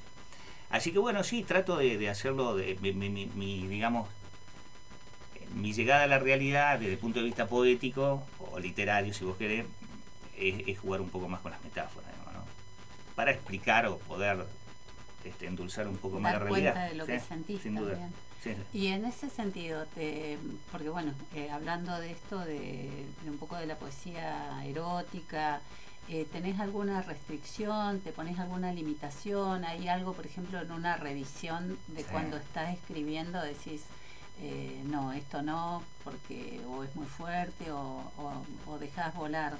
Así 0.69 0.91
que 0.91 0.99
bueno, 0.99 1.23
sí, 1.23 1.43
trato 1.43 1.77
de, 1.77 2.09
hacerlo, 2.09 2.55
de, 2.55 2.75
mi, 2.81 3.67
digamos, 3.67 4.07
mi 5.55 5.73
llegada 5.73 6.03
a 6.03 6.07
la 6.07 6.19
realidad 6.19 6.79
desde 6.79 6.93
el 6.93 6.99
punto 6.99 7.19
de 7.19 7.25
vista 7.25 7.47
poético 7.47 8.23
o 8.39 8.59
literario, 8.59 9.13
si 9.13 9.25
vos 9.25 9.37
querés, 9.37 9.65
es, 10.37 10.79
jugar 10.79 11.01
un 11.01 11.09
poco 11.09 11.27
más 11.27 11.41
con 11.41 11.51
las 11.51 11.63
metáforas, 11.63 12.09
¿no? 12.33 12.43
Para 13.15 13.31
explicar 13.31 13.85
o 13.87 13.97
poder 13.97 14.45
este, 15.25 15.47
endulzar 15.47 15.87
un 15.87 15.97
poco 15.97 16.19
más 16.19 16.33
la 16.33 16.39
realidad. 16.39 16.89
de 16.89 16.95
lo 16.95 17.05
que 17.05 17.19
sentís 17.19 17.61
sin 17.61 17.75
duda. 17.75 18.09
Y 18.73 18.87
en 18.87 19.05
ese 19.05 19.29
sentido, 19.29 19.85
te, 19.87 20.37
porque 20.71 20.89
bueno, 20.89 21.13
eh, 21.35 21.49
hablando 21.51 21.99
de 21.99 22.11
esto, 22.11 22.39
de, 22.39 23.05
un 23.27 23.37
poco 23.37 23.57
de 23.57 23.65
la 23.65 23.75
poesía 23.75 24.63
erótica, 24.65 25.61
eh, 26.07 26.25
¿tenés 26.31 26.59
alguna 26.59 27.01
restricción? 27.01 27.99
¿Te 27.99 28.11
pones 28.11 28.39
alguna 28.39 28.71
limitación? 28.71 29.65
¿Hay 29.65 29.89
algo, 29.89 30.13
por 30.13 30.25
ejemplo, 30.25 30.61
en 30.61 30.71
una 30.71 30.95
revisión 30.95 31.77
de 31.87 32.03
cuando 32.03 32.37
estás 32.37 32.73
escribiendo, 32.73 33.41
decís, 33.41 33.83
eh, 34.41 34.81
no, 34.85 35.11
esto 35.11 35.41
no, 35.41 35.83
porque 36.03 36.61
o 36.67 36.83
es 36.83 36.95
muy 36.95 37.05
fuerte 37.05 37.71
o, 37.71 38.11
o, 38.67 38.77
dejás 38.79 39.13
volar? 39.15 39.57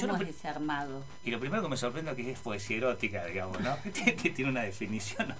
¿Cómo 0.00 0.16
es 0.16 0.28
ese 0.28 0.48
armado? 0.48 1.04
Y 1.24 1.30
lo 1.30 1.40
primero 1.40 1.62
que 1.62 1.68
me 1.68 1.76
sorprende 1.76 2.12
es 2.12 2.16
que 2.16 2.30
es 2.30 2.38
poesía 2.38 2.78
erótica, 2.78 3.24
digamos, 3.26 3.60
¿no? 3.60 3.76
que 3.92 4.30
tiene 4.30 4.50
una 4.50 4.62
definición. 4.62 5.34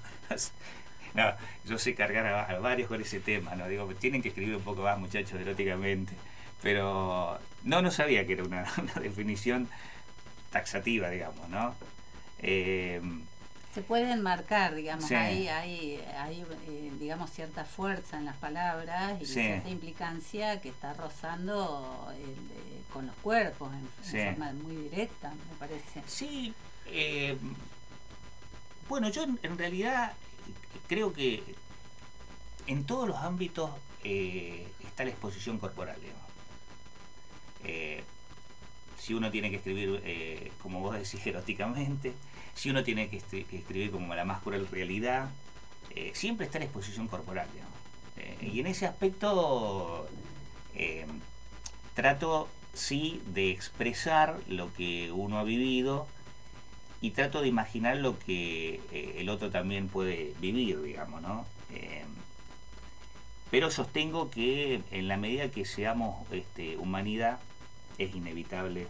no, 1.15 1.25
yo 1.65 1.79
sé 1.79 1.95
cargar 1.95 2.27
a, 2.27 2.59
varios 2.59 2.89
con 2.89 3.01
ese 3.01 3.21
tema, 3.21 3.55
¿no? 3.55 3.69
Digo, 3.69 3.87
tienen 3.95 4.21
que 4.21 4.29
escribir 4.29 4.57
un 4.57 4.63
poco 4.63 4.83
más, 4.83 4.99
muchachos, 4.99 5.41
eróticamente. 5.41 6.15
Pero 6.61 7.39
no, 7.63 7.83
no 7.83 7.91
sabía 7.91 8.27
que 8.27 8.33
era 8.35 8.45
una, 8.45 8.65
definición 9.01 9.69
taxativa, 10.51 11.09
digamos, 11.09 11.49
¿no? 11.49 11.75
Eh, 12.39 13.01
se 13.75 13.83
pueden 13.83 14.23
marcar, 14.23 14.75
digamos, 14.75 15.11
hay, 15.11 15.49
hay, 15.49 16.01
hay 16.19 16.45
eh, 16.69 16.93
digamos, 16.99 17.31
cierta 17.31 17.65
fuerza 17.65 18.17
en 18.19 18.25
las 18.25 18.37
palabras 18.37 19.21
y 19.21 19.27
cierta 19.27 19.69
implicancia 19.69 20.61
que 20.61 20.69
está 20.69 20.95
rozando 20.95 22.09
con 22.93 23.07
los 23.07 23.17
cuerpos 23.17 23.73
en, 23.75 24.35
forma 24.35 24.53
muy 24.53 24.77
directa, 24.77 25.31
me 25.31 25.57
parece. 25.59 26.03
Sí, 26.07 26.55
eh, 26.87 27.37
bueno, 28.89 29.09
yo 29.09 29.25
en 29.25 29.59
realidad 29.59 30.13
creo 30.87 31.13
que 31.13 31.43
en 32.67 32.85
todos 32.85 33.09
los 33.09 33.19
ámbitos 33.19 33.71
eh, 34.05 34.67
está 34.87 35.05
la 35.05 35.11
exposición 35.11 35.59
corporal. 35.59 35.97
Eh, 37.65 38.05
si 38.99 39.15
uno 39.15 39.31
tiene 39.31 39.51
que 39.51 39.57
escribir, 39.57 40.01
eh, 40.05 40.53
como 40.63 40.81
vos 40.81 40.95
decís, 40.95 41.21
eróticamente, 41.27 42.15
si 42.55 42.71
uno 42.71 42.85
tiene 42.85 43.09
que, 43.09 43.17
escribir 43.17 43.91
como 43.91 44.15
la 44.15 44.25
más 44.25 44.43
cruel 44.43 44.69
realidad, 44.69 45.31
siempre 46.13 46.47
está 46.47 46.59
la 46.59 46.65
exposición 46.65 47.09
corporal. 47.09 47.49
y 48.41 48.61
en 48.61 48.67
ese 48.67 48.87
aspecto 48.87 50.09
trato, 51.95 52.49
sí, 52.75 53.23
de 53.27 53.51
expresar 53.51 54.39
lo 54.49 54.73
que 54.75 55.11
uno 55.13 55.39
ha 55.39 55.45
vivido 55.45 56.07
y 57.01 57.11
trato 57.11 57.41
de 57.41 57.49
imaginar 57.49 57.97
lo 57.99 58.19
que 58.19 58.81
eh, 58.91 59.17
el 59.19 59.29
otro 59.29 59.51
también 59.51 59.89
puede 59.89 60.35
vivir, 60.41 60.83
digamos, 60.83 61.23
¿no? 61.23 61.47
Eh, 61.71 62.05
pero 63.51 63.71
sostengo 63.71 64.31
que 64.31 64.83
en 64.91 65.09
la 65.09 65.17
medida 65.17 65.51
que 65.51 65.65
seamos 65.65 66.27
este, 66.33 66.77
humanidad, 66.77 67.39
es 67.99 68.15
inevitable 68.15 68.89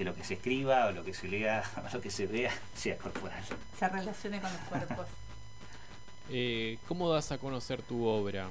que 0.00 0.04
lo 0.06 0.14
que 0.14 0.24
se 0.24 0.32
escriba 0.34 0.86
o 0.86 0.92
lo 0.92 1.04
que 1.04 1.12
se 1.12 1.28
lea 1.28 1.62
o 1.84 1.94
lo 1.94 2.00
que 2.00 2.10
se 2.10 2.26
vea 2.26 2.52
sea 2.74 2.96
corporal. 2.96 3.44
Se 3.78 3.86
relacione 3.86 4.40
con 4.40 4.50
los 4.52 4.62
cuerpos. 4.62 5.06
Eh, 6.32 6.78
¿Cómo 6.86 7.10
das 7.10 7.32
a 7.32 7.38
conocer 7.38 7.82
tu 7.82 8.04
obra? 8.04 8.50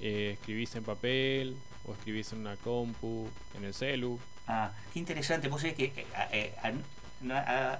¿Escribís 0.00 0.74
en 0.74 0.84
papel? 0.84 1.54
o 1.86 1.92
escribís 1.92 2.32
en 2.32 2.40
una 2.40 2.56
compu, 2.56 3.28
en 3.54 3.64
el 3.64 3.74
celu. 3.74 4.18
Ah, 4.46 4.72
qué 4.92 4.98
interesante. 4.98 5.48
Vos 5.48 5.60
sabés 5.60 5.76
que 5.76 5.92
eh, 5.96 6.06
eh, 6.32 6.54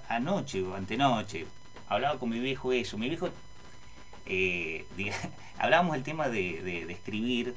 anoche 0.08 0.62
o 0.62 0.74
antenoche 0.74 1.46
hablaba 1.88 2.18
con 2.18 2.30
mi 2.30 2.38
viejo 2.38 2.72
eso. 2.72 2.98
Mi 2.98 3.08
viejo, 3.08 3.30
eh, 4.26 4.84
hablábamos 5.58 5.94
del 5.94 6.02
tema 6.02 6.28
de, 6.28 6.90
escribir. 6.90 7.54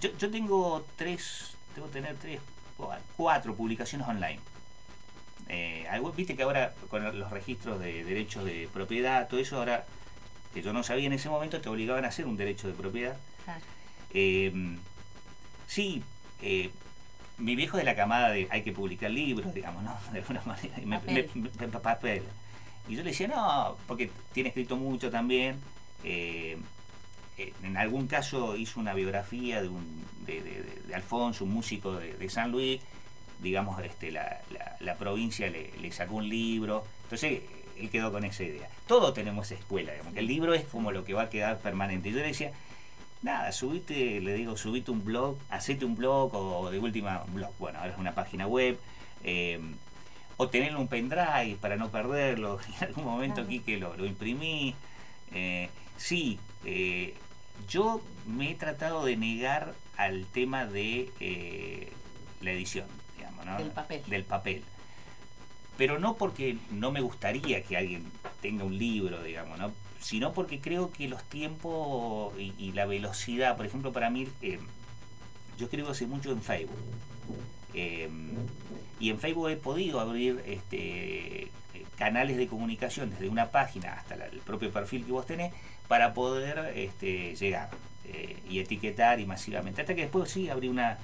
yo, 0.00 0.10
yo 0.18 0.30
tengo 0.30 0.86
tres, 0.96 1.56
tengo 1.74 1.88
que 1.88 1.94
tener 1.94 2.16
tres, 2.16 2.40
cuatro 3.16 3.54
publicaciones 3.54 4.06
online. 4.06 4.40
Viste 6.16 6.36
que 6.36 6.42
ahora 6.42 6.74
con 6.88 7.18
los 7.18 7.30
registros 7.30 7.78
de 7.80 8.04
derechos 8.04 8.44
de 8.44 8.68
propiedad, 8.72 9.28
todo 9.28 9.40
eso 9.40 9.58
ahora 9.58 9.84
que 10.54 10.62
yo 10.62 10.72
no 10.72 10.82
sabía 10.82 11.06
en 11.06 11.12
ese 11.12 11.28
momento, 11.28 11.60
te 11.60 11.68
obligaban 11.68 12.04
a 12.04 12.08
hacer 12.08 12.26
un 12.26 12.36
derecho 12.36 12.66
de 12.68 12.74
propiedad. 12.74 13.16
sí, 15.66 16.02
mi 17.38 17.54
viejo 17.54 17.76
de 17.76 17.84
la 17.84 17.94
camada 17.94 18.30
de 18.30 18.48
hay 18.50 18.62
que 18.62 18.72
publicar 18.72 19.10
libros, 19.10 19.54
digamos, 19.54 19.82
¿no? 19.82 19.96
De 20.12 20.18
alguna 20.18 20.42
manera. 20.44 20.80
Y, 20.80 20.86
me, 20.86 20.98
papel. 21.68 22.22
y 22.88 22.96
yo 22.96 23.02
le 23.02 23.10
decía, 23.10 23.28
no, 23.28 23.76
porque 23.86 24.10
tiene 24.32 24.50
escrito 24.50 24.76
mucho 24.76 25.10
también. 25.10 25.60
Eh, 26.04 26.58
eh, 27.38 27.52
en 27.62 27.76
algún 27.76 28.06
caso 28.06 28.56
hizo 28.56 28.80
una 28.80 28.94
biografía 28.94 29.62
de, 29.62 29.68
un, 29.68 30.04
de, 30.26 30.94
Alfonso, 30.94 31.44
un 31.44 31.52
músico 31.52 31.96
de, 31.96 32.28
San 32.28 32.50
Luis. 32.50 32.80
Digamos, 33.40 33.80
este, 33.84 34.10
la, 34.10 34.40
la, 34.80 34.96
provincia 34.96 35.48
le, 35.48 35.70
le, 35.80 35.92
sacó 35.92 36.16
un 36.16 36.28
libro. 36.28 36.84
Entonces, 37.04 37.42
él 37.78 37.88
quedó 37.90 38.10
con 38.10 38.24
esa 38.24 38.42
idea. 38.42 38.68
Todos 38.88 39.14
tenemos 39.14 39.46
esa 39.46 39.60
escuela, 39.60 39.92
digamos, 39.92 40.12
que 40.12 40.20
el 40.20 40.26
libro 40.26 40.54
es 40.54 40.64
como 40.64 40.90
lo 40.90 41.04
que 41.04 41.14
va 41.14 41.22
a 41.22 41.30
quedar 41.30 41.58
permanente. 41.58 42.10
Yo 42.10 42.16
le 42.16 42.26
decía, 42.26 42.50
nada, 43.22 43.52
subite, 43.52 44.20
le 44.20 44.34
digo, 44.34 44.56
subite 44.56 44.90
un 44.90 45.04
blog, 45.04 45.36
hacete 45.50 45.84
un 45.84 45.94
blog 45.94 46.34
o 46.34 46.70
de 46.70 46.78
última 46.78 47.22
un 47.26 47.34
blog, 47.34 47.52
bueno, 47.58 47.78
ahora 47.78 47.92
es 47.92 47.98
una 47.98 48.14
página 48.14 48.46
web, 48.46 48.78
eh, 49.24 49.60
o 50.36 50.48
tener 50.48 50.76
un 50.76 50.88
pendrive 50.88 51.56
para 51.60 51.76
no 51.76 51.90
perderlo, 51.90 52.58
en 52.80 52.88
algún 52.88 53.04
momento 53.04 53.42
aquí 53.42 53.60
que 53.60 53.76
lo, 53.78 54.04
imprimí. 54.04 54.74
Eh, 55.32 55.68
sí, 55.96 56.38
eh, 56.64 57.14
yo 57.68 58.00
me 58.26 58.50
he 58.50 58.54
tratado 58.54 59.04
de 59.04 59.16
negar 59.16 59.74
al 59.96 60.26
tema 60.26 60.66
de 60.66 61.90
la 62.40 62.52
edición, 62.52 62.86
digamos, 63.16 63.44
¿no? 63.44 63.58
Del 63.58 63.70
papel. 63.70 64.02
Del 64.06 64.24
papel. 64.24 64.62
Pero 65.76 65.98
no 65.98 66.16
porque 66.16 66.58
no 66.70 66.92
me 66.92 67.00
gustaría 67.00 67.62
que 67.62 67.76
alguien 67.76 68.04
tenga 68.42 68.64
un 68.64 68.76
libro, 68.76 69.22
digamos, 69.22 69.58
¿no? 69.58 69.72
sino 70.00 70.32
porque 70.32 70.60
creo 70.60 70.92
que 70.92 71.08
los 71.08 71.22
tiempos 71.24 72.32
y, 72.38 72.72
la 72.72 72.86
velocidad, 72.86 73.56
por 73.56 73.66
ejemplo, 73.66 73.92
para 73.92 74.10
mí, 74.10 74.28
eh, 74.42 74.60
yo 75.58 75.66
escribo 75.66 75.90
hace 75.90 76.06
mucho 76.06 76.30
en 76.30 76.40
Facebook. 76.40 76.78
Eh, 77.74 78.08
y 79.00 79.10
en 79.10 79.18
Facebook 79.18 79.50
he 79.50 79.56
podido 79.56 80.00
abrir 80.00 80.42
este, 80.46 81.50
canales 81.96 82.36
de 82.36 82.46
comunicación 82.46 83.10
desde 83.10 83.28
una 83.28 83.50
página 83.50 83.94
hasta 83.94 84.14
el 84.14 84.38
propio 84.40 84.72
perfil 84.72 85.04
que 85.04 85.12
vos 85.12 85.26
tenés 85.26 85.52
para 85.88 86.14
poder 86.14 86.72
este, 86.76 87.34
llegar 87.34 87.70
eh, 88.04 88.40
y 88.48 88.60
etiquetar 88.60 89.18
y 89.20 89.26
masivamente. 89.26 89.80
Hasta 89.80 89.94
que 89.94 90.02
después 90.02 90.30
sí 90.30 90.48
abrí 90.48 90.68
una, 90.68 90.98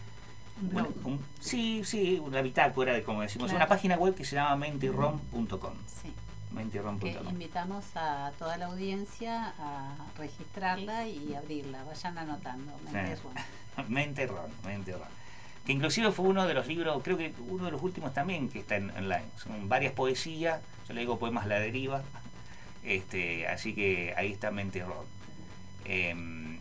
sí, 1.40 1.82
sí, 1.84 2.20
una 2.24 2.42
bitácora 2.42 2.92
de 2.92 3.02
como 3.02 3.22
decimos, 3.22 3.52
una 3.52 3.66
página 3.66 3.96
web 3.96 4.14
que 4.14 4.24
se 4.24 4.36
llama 4.36 4.56
mentirom.com. 4.56 5.74
Sí 6.02 6.12
invitamos 7.30 7.84
a 7.96 8.32
toda 8.38 8.56
la 8.56 8.66
audiencia 8.66 9.54
a 9.58 9.94
registrarla 10.16 11.06
y 11.06 11.34
abrirla. 11.34 11.82
Vayan 11.84 12.18
anotando. 12.18 12.72
Mente 12.92 14.26
Ron. 14.26 14.52
Mente 14.62 14.92
Ron, 14.92 15.08
Que 15.66 15.72
inclusive 15.72 16.12
fue 16.12 16.26
uno 16.26 16.46
de 16.46 16.54
los 16.54 16.66
libros, 16.66 17.02
creo 17.02 17.16
que 17.16 17.34
uno 17.48 17.64
de 17.64 17.70
los 17.70 17.82
últimos 17.82 18.14
también 18.14 18.48
que 18.48 18.60
está 18.60 18.76
en 18.76 18.90
online. 18.90 19.26
Son 19.36 19.68
varias 19.68 19.92
poesías, 19.92 20.60
yo 20.86 20.94
le 20.94 21.00
digo 21.00 21.18
poemas 21.18 21.46
La 21.46 21.58
Deriva. 21.58 22.02
Este, 22.84 23.48
así 23.48 23.74
que 23.74 24.14
ahí 24.16 24.32
está 24.32 24.50
Mente 24.50 24.84
Ron. 24.84 25.06
Em, 25.84 26.58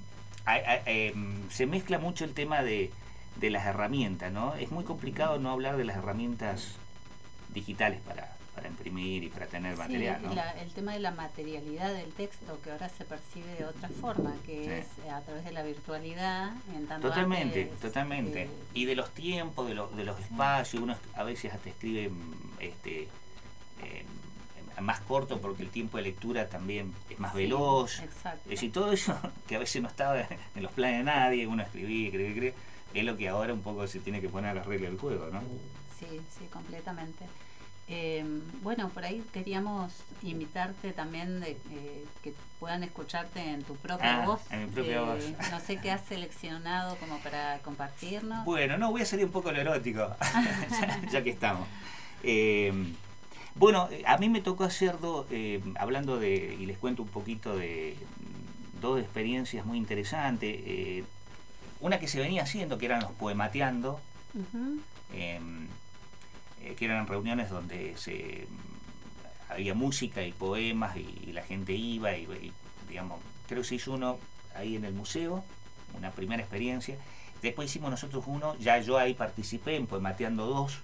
em, 0.86 1.50
se 1.50 1.66
mezcla 1.66 2.00
mucho 2.00 2.26
el 2.26 2.34
tema 2.34 2.64
de, 2.64 2.92
de 3.38 3.50
las 3.50 3.66
herramientas, 3.66 4.32
¿no? 4.32 4.56
Es 4.56 4.72
muy 4.72 4.84
complicado 4.84 5.40
no 5.40 5.52
hablar 5.52 5.78
de 5.78 5.86
las 5.86 5.98
herramientas 5.98 6.76
digitales 7.54 8.00
para, 8.02 8.36
para 8.56 8.68
imprimir 8.68 9.24
y 9.24 9.30
para 9.30 9.48
tener 9.48 9.76
material. 9.78 10.22
el 10.60 10.72
tema 10.72 10.94
de 10.94 11.00
la 11.00 11.12
materialidad 11.12 11.94
del 11.94 12.12
texto 12.14 12.60
que 12.62 12.72
ahora 12.72 12.90
se 12.90 13.04
percibe 13.04 13.54
de 13.56 13.66
otra 13.66 13.90
forma, 13.90 14.36
que 14.46 14.80
es 14.80 14.88
a 15.12 15.22
través 15.22 15.44
de 15.44 15.52
la 15.52 15.64
virtualidad. 15.64 16.54
En 16.76 16.88
tanto 16.88 17.10
totalmente, 17.10 17.66
totalmente. 17.82 18.50
y 18.74 18.86
de 18.86 18.96
los 18.96 19.14
tiempos, 19.14 19.68
de, 19.68 19.76
los 19.76 19.96
de 19.96 20.04
los 20.04 20.20
espacios, 20.20 20.82
uno 20.82 20.96
a 21.16 21.24
veces 21.24 21.54
hasta 21.54 21.70
escribe 21.70 22.12
este, 22.60 23.08
más 24.82 25.00
corto 25.02 25.40
porque 25.40 25.64
el 25.64 25.70
tiempo 25.70 25.98
de 25.98 26.04
lectura 26.04 26.50
también 26.50 26.94
es 27.10 27.20
más 27.20 27.34
veloz. 27.34 28.00
Exacto. 28.00 28.42
Es 28.46 28.52
decir, 28.52 28.72
todo 28.72 28.92
eso 28.92 29.18
que 29.48 29.56
a 29.56 29.60
veces 29.60 29.82
no 29.82 29.88
estaba 29.88 30.20
en 30.20 30.64
los 30.64 30.72
planes 30.72 31.00
de 31.00 31.04
nadie, 31.04 31.48
uno 31.48 31.64
escribía, 31.64 32.08
escribía, 32.08 32.30
escribía, 32.30 32.54
es 32.94 33.04
lo 33.04 33.18
que 33.18 33.30
ahora 33.30 33.54
un 33.54 33.62
poco 33.62 33.88
se 33.88 34.00
tiene 34.00 34.22
que 34.22 34.30
poner 34.30 34.52
a 34.52 34.54
la 34.56 34.64
regla 34.64 34.90
del 34.90 34.98
juego, 34.98 35.30
¿no? 35.32 35.42
Sí, 36.00 36.22
sí, 36.38 36.46
completamente. 36.52 37.26
Eh, 37.90 38.24
bueno, 38.62 38.90
por 38.90 39.04
ahí 39.04 39.24
queríamos 39.34 39.92
invitarte 40.22 40.94
también 40.94 41.42
de 41.42 41.52
eh, 41.52 42.06
que 42.24 42.34
puedan 42.60 42.82
escucharte 42.84 43.42
en 43.42 43.64
tu 43.64 43.76
propia 43.76 44.24
ah, 44.24 44.26
voz. 44.26 44.42
En 44.52 44.66
mi 44.66 44.72
propia 44.72 44.96
eh, 44.96 45.00
voz. 45.00 45.52
No 45.52 45.60
sé 45.60 45.78
qué 45.78 45.92
has 45.92 46.02
seleccionado 46.08 46.96
como 46.98 47.20
para 47.20 47.60
compartirnos. 47.60 48.46
Bueno, 48.46 48.78
no, 48.78 48.92
voy 48.92 49.02
a 49.02 49.06
salir 49.06 49.26
un 49.26 49.32
poco 49.32 49.52
lo 49.52 49.60
erótico, 49.60 50.16
ya, 51.12 51.24
que 51.24 51.32
estamos. 51.32 51.68
Em, 53.56 53.60
bueno, 53.60 53.90
a 54.06 54.18
mí 54.18 54.30
me 54.30 54.42
tocó 54.42 54.64
hacer 54.64 55.00
dos, 55.00 55.26
em, 55.32 55.74
hablando 55.78 56.20
de, 56.20 56.58
y 56.60 56.66
les 56.66 56.78
cuento 56.78 57.04
un 57.04 57.10
poquito 57.10 57.56
de 57.56 57.96
dos 58.82 59.00
experiencias 59.00 59.66
muy 59.66 59.78
interesantes. 59.78 60.62
Eh, 60.66 61.04
una 61.80 62.00
que 62.00 62.08
se 62.08 62.20
venía 62.20 62.44
haciendo, 62.44 62.78
que 62.78 62.86
eran 62.86 63.02
los 63.02 63.12
poemateando. 63.12 64.00
Eh, 65.14 65.40
que 66.78 66.86
eran 66.86 67.08
reuniones 67.08 67.50
donde 67.50 67.96
se 67.98 68.48
había 69.50 69.74
música 69.74 70.24
y 70.24 70.32
poemas 70.32 70.96
y, 70.98 71.32
la 71.34 71.44
gente 71.44 71.74
iba 71.74 72.16
y, 72.16 72.52
digamos, 72.88 73.20
creo 73.48 73.62
que 73.62 73.68
se 73.68 73.76
hizo 73.76 73.94
uno 73.94 74.18
ahí 74.56 74.76
en 74.76 74.86
el 74.86 74.94
museo, 74.94 75.44
una 75.98 76.12
primera 76.12 76.42
experiencia. 76.42 76.98
Después 77.42 77.70
hicimos 77.70 77.92
nosotros 77.92 78.24
uno, 78.28 78.56
ya 78.60 78.80
yo 78.80 78.98
ahí 78.98 79.14
participé 79.14 79.76
en 79.76 79.88
Poemateando 79.88 80.46
2, 80.46 80.80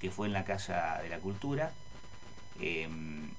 que 0.00 0.10
fue 0.10 0.28
en 0.28 0.32
la 0.32 0.44
Casa 0.44 1.00
de 1.02 1.08
la 1.08 1.18
Cultura, 1.18 1.72
em, 2.60 3.30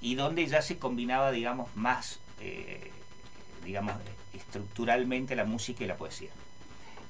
y 0.00 0.14
donde 0.14 0.46
ya 0.46 0.62
se 0.62 0.78
combinaba, 0.78 1.30
digamos, 1.32 1.74
más, 1.76 2.20
eh, 2.40 2.90
digamos, 3.64 3.94
estructuralmente 4.32 5.36
la 5.36 5.44
música 5.44 5.84
y 5.84 5.86
la 5.86 5.96
poesía. 5.96 6.30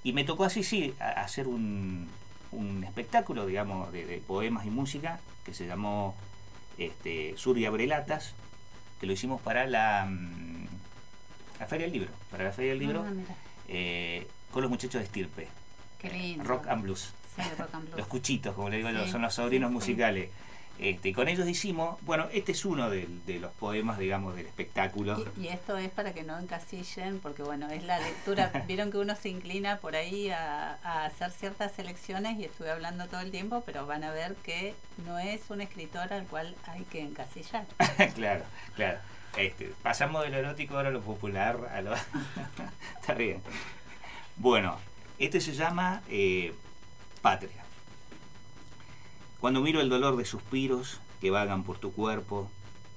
Y 0.03 0.12
me 0.12 0.24
tocó 0.24 0.44
así, 0.44 0.62
sí, 0.62 0.94
hacer 0.98 1.48
un, 1.48 2.09
un 2.53 2.85
espectáculo, 2.85 3.46
digamos, 3.46 3.92
de, 3.92 4.22
poemas 4.27 4.66
y 4.66 4.70
música 4.70 5.20
que 5.44 5.55
se 5.55 5.66
llamó 5.66 6.16
este, 6.79 7.35
Surya 7.37 7.70
Brelatas, 7.70 8.35
que 9.01 9.07
lo 9.07 9.12
hicimos 9.12 9.40
para 9.40 9.66
la, 9.66 10.07
mm, 10.07 10.66
la 11.61 11.66
Feria 11.66 11.87
del 11.87 11.92
Libro, 11.92 12.11
para 12.31 12.44
la 12.44 12.53
Feria 12.53 12.70
del 12.70 12.79
Libro, 12.79 13.05
ah, 13.07 13.12
eh, 13.68 14.27
con 14.51 14.62
los 14.62 14.70
muchachos 14.70 15.01
de 15.01 15.05
Estirpe. 15.05 15.48
rock 16.44 16.68
and 16.68 16.83
Blues. 16.83 17.12
los 17.96 18.07
cuchitos, 18.07 18.55
como 18.55 18.68
le 18.68 18.79
digo 18.79 18.90
yo, 18.90 19.07
son 19.07 19.22
los 19.22 19.35
sobrinos 19.35 19.70
musicales. 19.70 20.31
Este, 20.79 21.12
con 21.12 21.29
ellos 21.29 21.49
hicimos, 21.49 22.01
bueno, 22.03 22.29
este 22.33 22.53
es 22.53 22.64
uno 22.64 22.88
de, 22.88 23.09
los 23.41 23.53
poemas, 23.53 23.99
digamos, 23.99 24.37
del 24.37 24.47
espectáculo. 24.47 25.25
Y, 25.37 25.49
esto 25.49 25.77
es 25.77 25.91
para 25.91 26.12
que 26.12 26.23
no 26.23 26.38
encasillen, 26.38 27.19
porque 27.19 27.43
bueno, 27.43 27.69
es 27.69 27.83
la 27.83 27.99
lectura, 27.99 28.53
vieron 28.69 28.91
que 28.93 28.99
uno 28.99 29.17
se 29.17 29.29
inclina 29.29 29.79
por 29.79 29.97
ahí 29.97 30.31
a, 30.31 30.79
hacer 31.05 31.33
ciertas 31.33 31.73
selecciones 31.73 32.38
y 32.38 32.45
estuve 32.45 32.71
hablando 32.71 33.07
todo 33.07 33.21
el 33.21 33.33
tiempo, 33.33 33.62
pero 33.67 33.87
van 33.87 34.05
a 34.05 34.12
ver 34.12 34.37
que 34.37 34.75
no 35.05 35.19
es 35.19 35.51
un 35.51 35.61
escritor 35.61 36.12
al 36.12 36.27
cual 36.27 36.55
hay 36.67 36.85
que 36.85 37.01
encasillar. 37.01 37.67
claro, 38.14 38.45
claro. 38.76 38.99
Este, 39.37 39.72
pasamos 39.83 40.22
de 40.22 40.31
lo 40.31 40.39
erótico 40.39 40.76
ahora 40.76 40.89
a 40.89 40.93
lo 40.93 41.01
popular, 41.01 41.68
a 41.72 41.81
lo... 41.83 41.93
Está 43.01 43.14
bien. 43.14 43.43
Bueno, 44.37 44.79
este 45.18 45.41
se 45.41 45.53
llama 45.53 46.03
eh, 46.09 46.55
Patria. 47.20 47.57
Cuando 49.41 49.61
miro 49.61 49.80
el 49.80 49.89
dolor 49.89 50.16
de 50.16 50.24
suspiros 50.24 51.01
que 51.20 51.30
vagan 51.30 51.62
por 51.62 51.78
tu 51.78 51.93
cuerpo, 51.93 52.51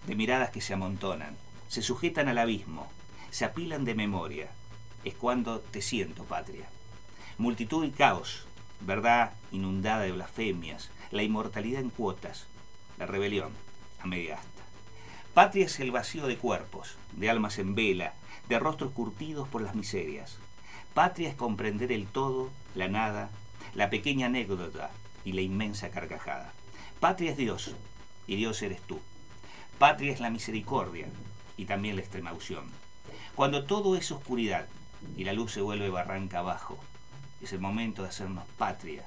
de 0.08 0.16
miradas 0.16 0.50
que 0.50 0.60
se 0.60 0.74
amontonan, 0.74 1.38
se 1.68 1.84
sujetan 1.84 2.28
al 2.28 2.40
abismo, 2.40 2.88
se 3.30 3.46
apilan 3.46 3.86
de 3.86 3.94
memoria, 3.94 4.50
es 5.04 5.14
cuando 5.14 5.60
te 5.60 5.84
siento, 5.84 6.24
patria. 6.24 6.68
Multitud 7.38 7.86
y 7.86 7.92
caos, 7.92 8.48
verdad 8.80 9.34
inundada 9.52 10.02
de 10.02 10.14
blasfemias, 10.14 10.90
la 11.12 11.22
inmortalidad 11.22 11.82
en 11.82 11.92
cuotas, 11.92 12.48
la 12.98 13.06
rebelión 13.06 13.52
a 14.00 14.08
media 14.08 14.38
asta. 14.38 14.64
Patria 15.36 15.68
es 15.68 15.80
el 15.80 15.92
vacío 15.92 16.26
de 16.26 16.38
cuerpos, 16.38 16.96
de 17.12 17.30
almas 17.30 17.60
en 17.60 17.76
vela, 17.76 18.16
de 18.50 18.58
rostros 18.58 18.94
curtidos 18.94 19.48
por 19.48 19.62
las 19.62 19.76
miserias. 19.76 20.40
Patria 20.96 21.30
es 21.30 21.36
comprender 21.36 21.92
el 21.92 22.08
todo, 22.08 22.50
la 22.74 22.88
nada, 22.88 23.30
la 23.76 23.92
pequeña 23.92 24.26
anécdota 24.26 24.90
y 25.24 25.34
la 25.34 25.42
inmensa 25.42 25.90
carcajada. 25.90 26.54
Patria 27.00 27.32
es 27.32 27.38
Dios 27.38 27.76
y 28.28 28.36
Dios 28.36 28.62
eres 28.62 28.82
tú. 28.82 29.00
Patria 29.80 30.14
es 30.14 30.20
la 30.20 30.30
misericordia 30.30 31.08
y 31.58 31.66
también 31.66 31.96
la 31.96 32.02
extrema 32.02 32.34
unción. 32.34 32.70
Cuando 33.36 33.66
todo 33.66 33.96
es 33.96 34.12
oscuridad 34.12 34.68
y 35.18 35.24
la 35.24 35.34
luz 35.34 35.54
se 35.54 35.62
vuelve 35.62 35.90
barranca 35.90 36.40
abajo, 36.40 36.78
es 37.42 37.54
el 37.54 37.60
momento 37.60 38.04
de 38.04 38.10
hacernos 38.10 38.46
patria, 38.58 39.06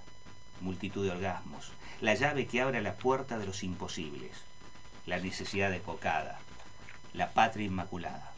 multitud 0.60 1.04
de 1.04 1.12
orgasmos, 1.12 1.70
la 2.00 2.14
llave 2.14 2.46
que 2.46 2.60
abre 2.60 2.82
la 2.82 2.94
puerta 2.94 3.38
de 3.38 3.46
los 3.46 3.62
imposibles, 3.62 4.32
la 5.06 5.18
necesidad 5.18 5.70
desbocada, 5.70 6.40
la 7.12 7.30
patria 7.30 7.66
inmaculada. 7.66 8.32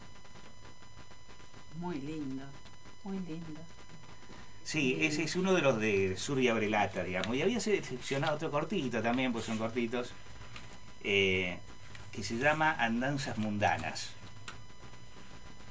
Muy 1.79 1.99
lindo, 1.99 2.43
muy 3.03 3.19
lindo. 3.19 3.59
Sí, 4.67 4.97
ese 4.99 5.23
es 5.23 5.37
uno 5.37 5.53
de 5.53 5.61
los 5.61 5.79
de 5.79 6.17
Surya 6.17 6.53
Brelata, 6.53 7.01
digamos. 7.01 7.37
Y 7.37 7.41
había 7.41 7.61
seleccionado 7.61 8.35
otro 8.35 8.51
cortito 8.51 9.01
también, 9.01 9.31
pues 9.31 9.45
son 9.45 9.57
cortitos, 9.57 10.11
eh, 11.05 11.59
que 12.11 12.21
se 12.21 12.35
llama 12.35 12.73
Andanzas 12.73 13.37
Mundanas. 13.37 14.09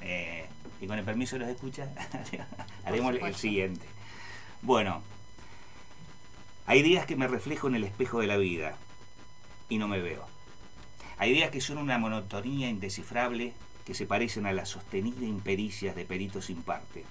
Eh, 0.01 0.47
y 0.81 0.87
con 0.87 0.97
el 0.97 1.05
permiso 1.05 1.35
de 1.35 1.41
los 1.41 1.49
escuchas, 1.49 1.89
haremos 2.85 3.13
el 3.13 3.35
siguiente. 3.35 3.85
Bueno, 4.63 5.03
hay 6.65 6.81
días 6.81 7.05
que 7.05 7.15
me 7.15 7.27
reflejo 7.27 7.67
en 7.67 7.75
el 7.75 7.83
espejo 7.83 8.19
de 8.19 8.25
la 8.25 8.37
vida 8.37 8.77
y 9.69 9.77
no 9.77 9.87
me 9.87 10.01
veo. 10.01 10.25
Hay 11.19 11.33
días 11.33 11.51
que 11.51 11.61
son 11.61 11.77
una 11.77 11.99
monotonía 11.99 12.67
indescifrable 12.67 13.53
que 13.85 13.93
se 13.93 14.07
parecen 14.07 14.47
a 14.47 14.53
las 14.53 14.69
sostenidas 14.69 15.21
impericias 15.21 15.95
de 15.95 16.03
peritos 16.03 16.45
sin 16.45 16.63
parte. 16.63 17.05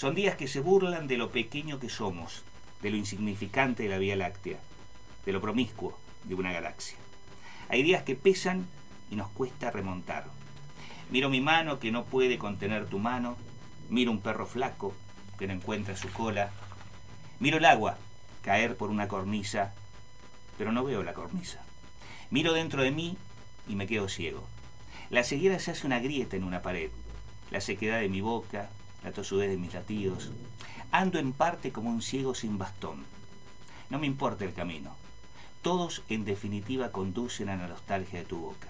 Son 0.00 0.14
días 0.14 0.34
que 0.34 0.48
se 0.48 0.60
burlan 0.60 1.08
de 1.08 1.18
lo 1.18 1.28
pequeño 1.28 1.78
que 1.78 1.90
somos, 1.90 2.42
de 2.80 2.88
lo 2.88 2.96
insignificante 2.96 3.82
de 3.82 3.90
la 3.90 3.98
Vía 3.98 4.16
Láctea, 4.16 4.58
de 5.26 5.32
lo 5.32 5.42
promiscuo 5.42 5.98
de 6.24 6.34
una 6.34 6.52
galaxia. 6.52 6.96
Hay 7.68 7.82
días 7.82 8.02
que 8.02 8.16
pesan 8.16 8.66
y 9.10 9.16
nos 9.16 9.28
cuesta 9.28 9.70
remontar. 9.70 10.24
Miro 11.10 11.28
mi 11.28 11.42
mano 11.42 11.78
que 11.78 11.92
no 11.92 12.06
puede 12.06 12.38
contener 12.38 12.86
tu 12.86 12.98
mano, 12.98 13.36
miro 13.90 14.10
un 14.10 14.22
perro 14.22 14.46
flaco 14.46 14.94
que 15.38 15.46
no 15.46 15.52
encuentra 15.52 15.94
su 15.96 16.08
cola, 16.08 16.50
miro 17.38 17.58
el 17.58 17.66
agua 17.66 17.98
caer 18.40 18.78
por 18.78 18.88
una 18.88 19.06
cornisa, 19.06 19.74
pero 20.56 20.72
no 20.72 20.82
veo 20.82 21.02
la 21.02 21.12
cornisa. 21.12 21.62
Miro 22.30 22.54
dentro 22.54 22.82
de 22.82 22.90
mí 22.90 23.18
y 23.68 23.74
me 23.74 23.86
quedo 23.86 24.08
ciego. 24.08 24.48
La 25.10 25.24
ceguera 25.24 25.58
se 25.58 25.72
hace 25.72 25.86
una 25.86 26.00
grieta 26.00 26.38
en 26.38 26.44
una 26.44 26.62
pared, 26.62 26.90
la 27.50 27.60
sequedad 27.60 28.00
de 28.00 28.08
mi 28.08 28.22
boca, 28.22 28.70
la 29.02 29.12
tosudez 29.12 29.50
de 29.50 29.56
mis 29.56 29.74
latidos. 29.74 30.30
Ando 30.92 31.18
en 31.18 31.32
parte 31.32 31.72
como 31.72 31.90
un 31.90 32.02
ciego 32.02 32.34
sin 32.34 32.58
bastón. 32.58 33.04
No 33.88 33.98
me 33.98 34.06
importa 34.06 34.44
el 34.44 34.54
camino. 34.54 34.94
Todos 35.62 36.02
en 36.08 36.24
definitiva 36.24 36.90
conducen 36.90 37.48
a 37.48 37.56
la 37.56 37.68
nostalgia 37.68 38.20
de 38.20 38.24
tu 38.24 38.38
boca. 38.38 38.68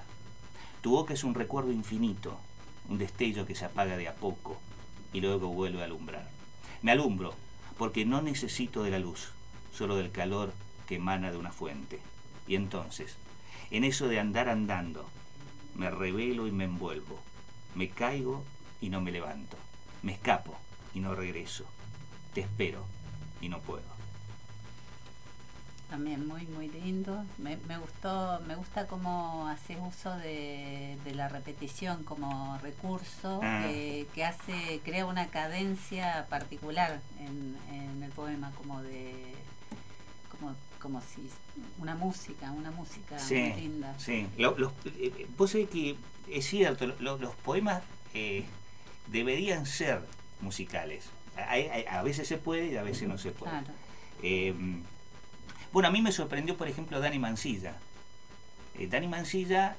Tu 0.82 0.90
boca 0.90 1.14
es 1.14 1.24
un 1.24 1.34
recuerdo 1.34 1.72
infinito, 1.72 2.38
un 2.88 2.98
destello 2.98 3.46
que 3.46 3.54
se 3.54 3.64
apaga 3.64 3.96
de 3.96 4.08
a 4.08 4.14
poco 4.14 4.58
y 5.12 5.20
luego 5.20 5.48
vuelve 5.48 5.82
a 5.82 5.84
alumbrar. 5.84 6.28
Me 6.82 6.92
alumbro 6.92 7.34
porque 7.78 8.04
no 8.04 8.22
necesito 8.22 8.82
de 8.82 8.90
la 8.90 8.98
luz, 8.98 9.32
solo 9.72 9.96
del 9.96 10.10
calor 10.10 10.52
que 10.86 10.96
emana 10.96 11.30
de 11.30 11.36
una 11.36 11.52
fuente. 11.52 12.00
Y 12.46 12.56
entonces, 12.56 13.16
en 13.70 13.84
eso 13.84 14.08
de 14.08 14.18
andar 14.18 14.48
andando, 14.48 15.08
me 15.74 15.90
revelo 15.90 16.46
y 16.46 16.50
me 16.50 16.64
envuelvo, 16.64 17.20
me 17.74 17.88
caigo 17.88 18.44
y 18.80 18.88
no 18.88 19.00
me 19.00 19.12
levanto, 19.12 19.56
me 20.02 20.12
escapo 20.12 20.56
y 20.94 21.00
no 21.00 21.14
regreso, 21.14 21.64
te 22.34 22.40
espero 22.42 22.84
y 23.40 23.48
no 23.48 23.60
puedo. 23.60 24.00
También 25.88 26.28
muy 26.28 26.46
muy 26.46 26.68
lindo. 26.68 27.24
Me, 27.38 27.56
gustó, 27.56 28.40
me 28.46 28.54
gusta 28.54 28.86
cómo 28.86 29.48
haces 29.48 29.76
uso 29.80 30.16
de, 30.18 30.96
la 31.14 31.28
repetición 31.28 32.04
como 32.04 32.58
recurso 32.62 33.40
ah. 33.42 33.66
que 33.68 34.24
hace, 34.24 34.80
crea 34.84 35.04
una 35.04 35.26
cadencia 35.26 36.26
particular 36.30 37.00
en, 37.18 37.56
en 37.74 38.02
el 38.04 38.10
poema, 38.12 38.52
como 38.56 38.80
de 38.82 39.34
como 40.80 41.00
si 41.02 41.28
una 41.78 41.94
música, 41.94 42.50
una 42.52 42.70
música 42.70 43.16
muy 43.28 43.52
linda. 43.52 43.94
Sí, 43.98 44.26
los, 44.38 44.72
eh, 44.86 45.28
vos 45.36 45.50
sabés 45.50 45.68
que 45.68 45.96
es 46.28 46.46
cierto, 46.46 46.86
los 46.98 47.34
poemas 47.36 47.82
eh, 48.14 48.44
deberían 49.10 49.66
ser 49.66 50.00
musicales. 50.40 51.06
A, 51.36 52.02
veces 52.02 52.28
se 52.28 52.36
puede 52.36 52.72
y 52.72 52.76
a 52.76 52.82
veces 52.82 53.08
no 53.08 53.18
se 53.18 53.30
puede. 53.30 53.52
Eh, 54.22 54.54
bueno, 55.72 55.88
a 55.88 55.92
mí 55.92 56.02
me 56.02 56.12
sorprendió, 56.12 56.56
por 56.56 56.68
ejemplo, 56.68 57.00
Dani 57.00 57.18
Mancilla. 57.18 57.74
Dani 58.78 59.08
Mancilla 59.08 59.76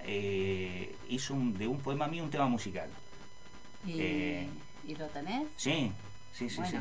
hizo 1.09 1.36
de 1.36 1.67
un 1.67 1.79
poema 1.79 2.07
mío 2.07 2.23
un 2.23 2.29
tema 2.29 2.47
musical. 2.47 2.89
¿Y, 3.86 4.47
¿y 4.88 4.95
lo 4.97 5.07
tenés? 5.07 5.47
Sí, 5.57 5.91
Sí, 6.34 6.49
sí, 6.49 6.61
sí. 6.65 6.77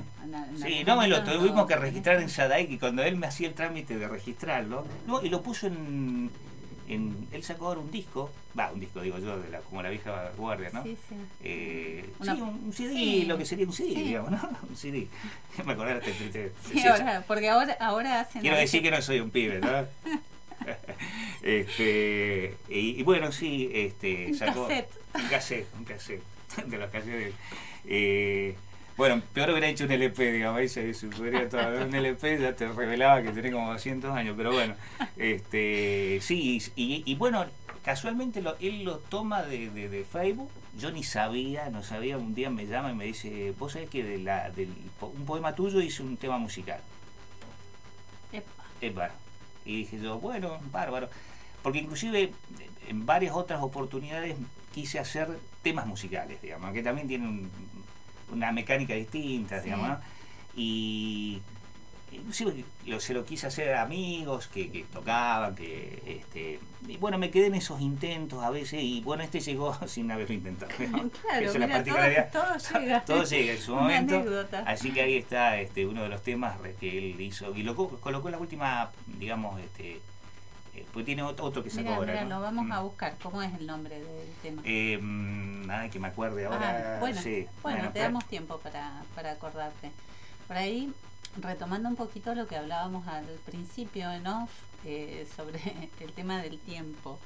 sí, 0.62 0.84
no, 0.84 1.06
lo 1.06 1.24
tuvimos 1.24 1.66
que 1.66 1.74
registrar 1.74 2.20
en 2.20 2.28
Sadaic 2.28 2.70
y 2.70 2.78
cuando 2.78 3.02
él 3.02 3.16
me 3.16 3.26
hacía 3.26 3.48
el 3.48 3.54
trámite 3.54 3.98
de 3.98 4.06
registrarlo, 4.06 4.86
no, 5.06 5.22
y 5.22 5.28
lo 5.28 5.42
puso 5.42 5.66
en, 5.66 6.30
en 6.90 7.28
él 7.32 7.42
sacó 7.44 7.68
ahora 7.68 7.80
un 7.80 7.90
disco, 7.90 8.30
va, 8.58 8.72
un 8.72 8.80
disco 8.80 9.00
digo 9.00 9.18
yo, 9.18 9.38
de 9.38 9.48
la, 9.48 9.60
como 9.60 9.82
la 9.82 9.90
vieja 9.90 10.32
guardia, 10.36 10.70
¿no? 10.72 10.82
Sí, 10.82 10.96
sí. 11.08 11.14
Eh, 11.44 12.04
sí 12.20 12.30
un, 12.30 12.72
CD, 12.72 13.24
lo 13.26 13.38
que 13.38 13.44
sería 13.44 13.66
un 13.66 13.72
CD, 13.72 13.94
digamos, 13.94 14.32
¿no? 14.32 14.38
Un 14.68 14.76
CD. 14.76 15.06
me 15.64 15.72
acordé 15.72 16.00
de, 16.00 16.52
Sí, 16.70 16.86
ahora, 16.86 17.24
porque 17.26 17.48
ahora, 17.48 17.76
ahora 17.80 18.20
hacen... 18.20 18.42
Quiero 18.42 18.56
decir 18.56 18.82
que 18.82 18.90
no 18.90 19.00
soy 19.00 19.20
un 19.20 19.30
pibe, 19.30 19.60
¿no? 19.60 19.86
este, 21.42 22.56
y, 22.68 23.02
bueno, 23.04 23.30
sí, 23.30 23.70
este, 23.72 24.34
sacó... 24.34 24.66
Cassette. 24.66 24.90
Un 25.14 25.28
cassette, 25.28 25.66
un 25.78 25.84
cassette, 25.84 26.22
de 26.66 26.78
los 26.78 26.90
cassettes. 26.90 27.34
Eh, 27.86 28.56
bueno, 29.00 29.22
peor 29.32 29.48
hubiera 29.48 29.66
hecho 29.66 29.84
un 29.84 29.92
LP, 29.92 30.30
digamos, 30.30 30.60
ahí 30.60 30.68
se 30.68 30.92
supondría 30.92 31.48
todo. 31.48 31.86
Un 31.86 31.94
LP 31.94 32.38
ya 32.38 32.54
te 32.54 32.68
revelaba 32.68 33.22
que 33.22 33.30
tenía 33.30 33.50
como 33.50 33.72
200 33.72 34.14
años, 34.14 34.34
pero 34.36 34.52
bueno, 34.52 34.74
este 35.16 36.18
sí, 36.20 36.62
y, 36.76 37.14
bueno, 37.14 37.46
casualmente 37.82 38.42
él 38.60 38.84
lo 38.84 38.98
toma 38.98 39.42
de, 39.42 40.04
Facebook, 40.12 40.50
yo 40.76 40.90
ni 40.90 41.02
sabía, 41.02 41.70
no 41.70 41.82
sabía, 41.82 42.18
un 42.18 42.34
día 42.34 42.50
me 42.50 42.66
llama 42.66 42.90
y 42.90 42.94
me 42.94 43.06
dice, 43.06 43.54
vos 43.58 43.72
sabés 43.72 43.88
que 43.88 44.04
de 44.04 44.18
la, 44.18 44.50
del, 44.50 44.68
un 45.00 45.24
poema 45.24 45.54
tuyo 45.54 45.80
hice 45.80 46.02
un 46.02 46.18
tema 46.18 46.36
musical. 46.36 46.80
Epa. 48.34 48.64
Epa. 48.82 49.10
Y 49.64 49.78
dije 49.78 49.98
yo, 49.98 50.18
bueno, 50.18 50.58
bárbaro. 50.70 51.08
Porque 51.62 51.78
inclusive 51.78 52.34
en 52.86 53.06
varias 53.06 53.34
otras 53.34 53.62
oportunidades 53.62 54.36
quise 54.74 54.98
hacer 54.98 55.38
temas 55.62 55.86
musicales, 55.86 56.42
digamos, 56.42 56.74
que 56.74 56.82
también 56.82 57.08
tienen 57.08 57.28
un, 57.28 57.50
una 58.32 58.52
mecánica 58.52 58.94
distinta, 58.94 59.60
digamos, 59.60 59.98
Y 60.56 61.40
inclusive 62.12 62.64
se 62.98 63.14
lo 63.14 63.24
quise 63.24 63.46
hacer 63.46 63.74
a 63.74 63.82
amigos 63.82 64.48
que, 64.48 64.84
tocaban, 64.92 65.54
que 65.54 66.02
este, 66.06 66.58
y 66.86 66.96
bueno, 66.96 67.18
me 67.18 67.30
quedé 67.30 67.46
en 67.46 67.54
esos 67.54 67.80
intentos 67.80 68.42
a 68.42 68.50
veces 68.50 68.82
y 68.82 69.00
bueno, 69.02 69.22
este 69.22 69.40
llegó 69.40 69.76
sin 69.86 70.10
haberlo 70.10 70.34
intentado. 70.34 70.72
Claro, 70.76 71.52
Todo, 72.32 72.80
llega. 72.80 73.04
todo 73.04 73.24
llega 73.24 73.52
en 73.52 73.60
su 73.60 73.74
momento. 73.76 74.46
Así 74.66 74.92
que 74.92 75.02
ahí 75.02 75.16
está 75.16 75.60
este, 75.60 75.86
uno 75.86 76.02
de 76.02 76.08
los 76.08 76.22
temas 76.22 76.56
que 76.78 76.98
él 76.98 77.20
hizo 77.20 77.54
y 77.54 77.62
lo 77.62 77.74
colocó 77.74 78.28
en 78.28 78.32
la 78.32 78.38
última, 78.38 78.90
digamos, 79.06 79.60
este, 79.60 80.00
eh, 80.80 80.86
pues 80.92 81.04
tiene 81.04 81.22
otro, 81.22 81.62
que 81.62 81.70
sacó 81.70 81.90
ahora. 81.90 82.12
Mira, 82.12 82.24
lo 82.24 82.40
vamos 82.40 82.70
a 82.70 82.80
mm. 82.80 82.84
buscar. 82.84 83.16
¿Cómo 83.22 83.42
es 83.42 83.52
el 83.54 83.66
nombre 83.66 84.00
del 84.00 84.28
tema? 84.42 84.62
Eh, 84.64 84.98
nada 85.00 85.88
que 85.90 85.98
me 85.98 86.08
acuerde 86.08 86.46
ahora. 86.46 86.96
Ah, 86.96 87.00
bueno, 87.00 87.20
bueno, 87.62 87.92
te 87.92 87.98
damos 88.00 88.24
tiempo 88.26 88.58
para, 88.58 89.02
para 89.14 89.32
acordarte. 89.32 89.90
Por 90.48 90.56
ahí, 90.56 90.92
retomando 91.40 91.88
un 91.88 91.96
poquito 91.96 92.34
lo 92.34 92.46
que 92.46 92.56
hablábamos 92.56 93.06
al 93.06 93.26
principio 93.46 94.10
en 94.10 94.26
off 94.26 94.50
eh, 94.84 95.26
sobre 95.36 95.60
el 96.00 96.12
tema 96.12 96.42
del 96.42 96.58
tiempo. 96.58 97.18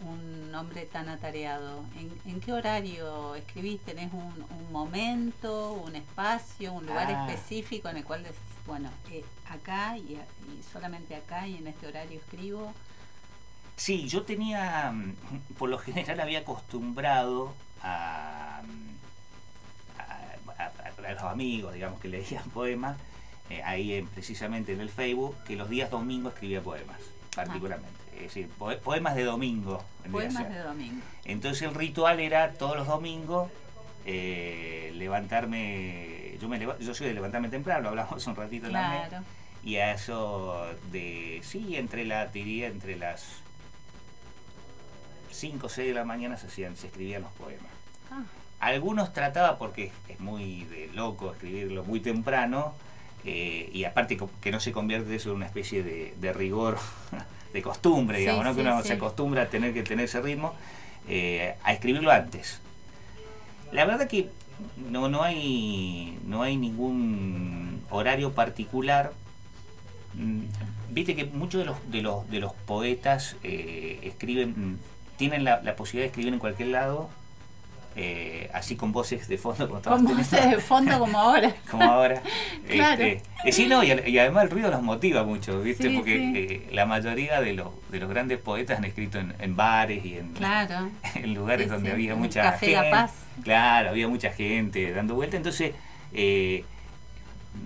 un 0.00 0.50
nombre 0.50 0.86
tan 0.86 1.08
atareado. 1.08 1.84
¿En, 2.26 2.40
qué 2.40 2.52
horario 2.52 3.34
escribís? 3.34 3.80
¿Tenés 3.82 4.12
un, 4.12 4.46
un 4.58 4.72
momento, 4.72 5.72
un 5.74 5.94
espacio, 5.96 6.72
un 6.72 6.86
lugar 6.86 7.08
ah. 7.10 7.28
específico 7.28 7.88
en 7.88 7.98
el 7.98 8.04
cual 8.04 8.22
decís, 8.22 8.53
bueno, 8.66 8.90
eh, 9.10 9.24
acá 9.48 9.96
y, 9.98 10.18
solamente 10.72 11.14
acá 11.14 11.46
y 11.46 11.56
en 11.56 11.66
este 11.66 11.86
horario 11.86 12.18
escribo. 12.18 12.72
Sí, 13.76 14.08
yo 14.08 14.22
tenía, 14.22 14.92
mm, 14.92 15.14
por 15.58 15.68
lo 15.68 15.78
general 15.78 16.20
había 16.20 16.40
acostumbrado 16.40 17.54
a, 17.82 18.62
a, 19.98 21.10
los 21.12 21.22
amigos, 21.22 21.74
digamos, 21.74 22.00
que 22.00 22.08
leían 22.08 22.48
poemas, 22.54 22.96
eh, 23.50 23.62
ahí 23.62 24.06
precisamente 24.14 24.72
en 24.72 24.80
el 24.80 24.88
Facebook, 24.88 25.36
que 25.44 25.56
los 25.56 25.68
días 25.68 25.90
domingos 25.90 26.32
escribía 26.32 26.62
poemas, 26.62 26.98
particularmente. 27.34 27.92
Es 28.14 28.22
decir, 28.34 28.48
poemas 28.48 29.16
de 29.16 29.24
domingo. 29.24 29.84
Poemas 30.10 30.48
de 30.48 30.58
domingo. 30.60 31.02
Entonces 31.24 31.62
el 31.62 31.74
ritual 31.74 32.20
era 32.20 32.52
todos 32.52 32.76
los 32.76 32.86
domingos 32.86 33.50
eh, 34.06 34.92
levantarme, 34.94 36.36
yo 36.40 36.48
me 36.48 36.58
yo 36.58 36.94
soy 36.94 37.08
de 37.08 37.14
levantarme 37.14 37.48
temprano, 37.48 37.88
hablamos 37.90 38.26
un 38.26 38.36
ratito 38.36 38.70
también. 38.70 39.24
Y 39.62 39.76
a 39.76 39.94
eso 39.94 40.66
de, 40.92 41.40
sí, 41.42 41.76
entre 41.76 42.04
la, 42.04 42.26
diría, 42.26 42.66
entre 42.66 42.96
las 42.96 43.40
5 45.30 45.66
o 45.66 45.68
6 45.70 45.88
de 45.88 45.94
la 45.94 46.04
mañana 46.04 46.36
se 46.36 46.48
hacían, 46.48 46.76
se 46.76 46.88
escribían 46.88 47.22
los 47.22 47.32
poemas. 47.32 47.72
Ah. 48.10 48.22
Algunos 48.60 49.12
trataba, 49.12 49.58
porque 49.58 49.90
es 50.08 50.20
muy 50.20 50.64
de 50.64 50.90
loco 50.92 51.32
escribirlo 51.32 51.82
muy 51.84 52.00
temprano, 52.00 52.74
eh, 53.24 53.70
y 53.72 53.84
aparte 53.84 54.18
que 54.42 54.50
no 54.50 54.60
se 54.60 54.72
convierte 54.72 55.14
eso 55.14 55.30
en 55.30 55.36
una 55.36 55.46
especie 55.46 55.82
de, 55.82 56.32
rigor 56.34 56.78
de 57.54 57.62
costumbre, 57.62 58.18
digamos, 58.18 58.44
¿no? 58.44 58.54
que 58.54 58.60
uno 58.60 58.82
se 58.82 58.92
acostumbra 58.92 59.42
a 59.42 59.46
tener 59.46 59.72
que 59.72 59.82
tener 59.82 60.04
ese 60.04 60.20
ritmo, 60.20 60.54
eh, 61.08 61.56
a 61.62 61.72
escribirlo 61.72 62.10
antes. 62.10 62.60
La 63.74 63.84
verdad 63.84 64.06
que 64.06 64.30
no, 64.88 65.08
no, 65.08 65.24
hay, 65.24 66.16
no 66.24 66.42
hay 66.42 66.56
ningún 66.56 67.82
horario 67.90 68.32
particular. 68.32 69.12
Mm, 70.14 70.42
viste 70.90 71.16
que 71.16 71.24
muchos 71.24 71.58
de 71.58 71.66
los, 71.66 71.90
de 71.90 72.00
los, 72.00 72.30
de 72.30 72.38
los 72.38 72.52
poetas 72.52 73.36
eh, 73.42 73.98
escriben, 74.04 74.78
tienen 75.16 75.42
la, 75.42 75.60
la 75.60 75.74
posibilidad 75.74 76.04
de 76.04 76.10
escribir 76.10 76.32
en 76.32 76.38
cualquier 76.38 76.68
lado 76.68 77.10
eh, 77.96 78.50
así 78.52 78.74
con 78.74 78.90
voces 78.90 79.28
de 79.28 79.38
fondo 79.38 79.68
como 79.68 79.80
Con 79.80 80.04
voces 80.04 80.50
de 80.50 80.58
fondo 80.58 80.98
como 80.98 81.16
ahora. 81.16 81.54
como 81.70 81.84
ahora. 81.84 82.20
Este, 82.68 83.22
eh, 83.44 83.52
sí, 83.52 83.66
no, 83.66 83.84
y, 83.84 84.18
además 84.18 84.44
el 84.44 84.50
ruido 84.50 84.70
los 84.70 84.82
motiva 84.82 85.22
mucho, 85.22 85.60
¿viste? 85.60 85.90
Porque 85.90 86.16
eh, 86.34 86.68
la 86.72 86.86
mayoría 86.86 87.40
de 87.40 87.52
los, 87.52 87.68
de 87.90 88.00
los 88.00 88.08
grandes 88.08 88.38
poetas 88.38 88.78
han 88.78 88.84
escrito 88.84 89.18
en, 89.18 89.54
bares 89.54 90.04
y 90.04 90.16
en, 90.16 90.34
en 91.14 91.34
lugares 91.34 91.68
donde 91.68 91.92
había 91.92 92.16
mucha 92.16 92.42
Café 92.42 92.66
gente. 92.66 92.82
La 92.82 92.90
Paz. 92.90 93.12
Claro, 93.42 93.90
había 93.90 94.08
mucha 94.08 94.32
gente 94.32 94.92
dando 94.92 95.14
vuelta. 95.14 95.36
Entonces, 95.36 95.72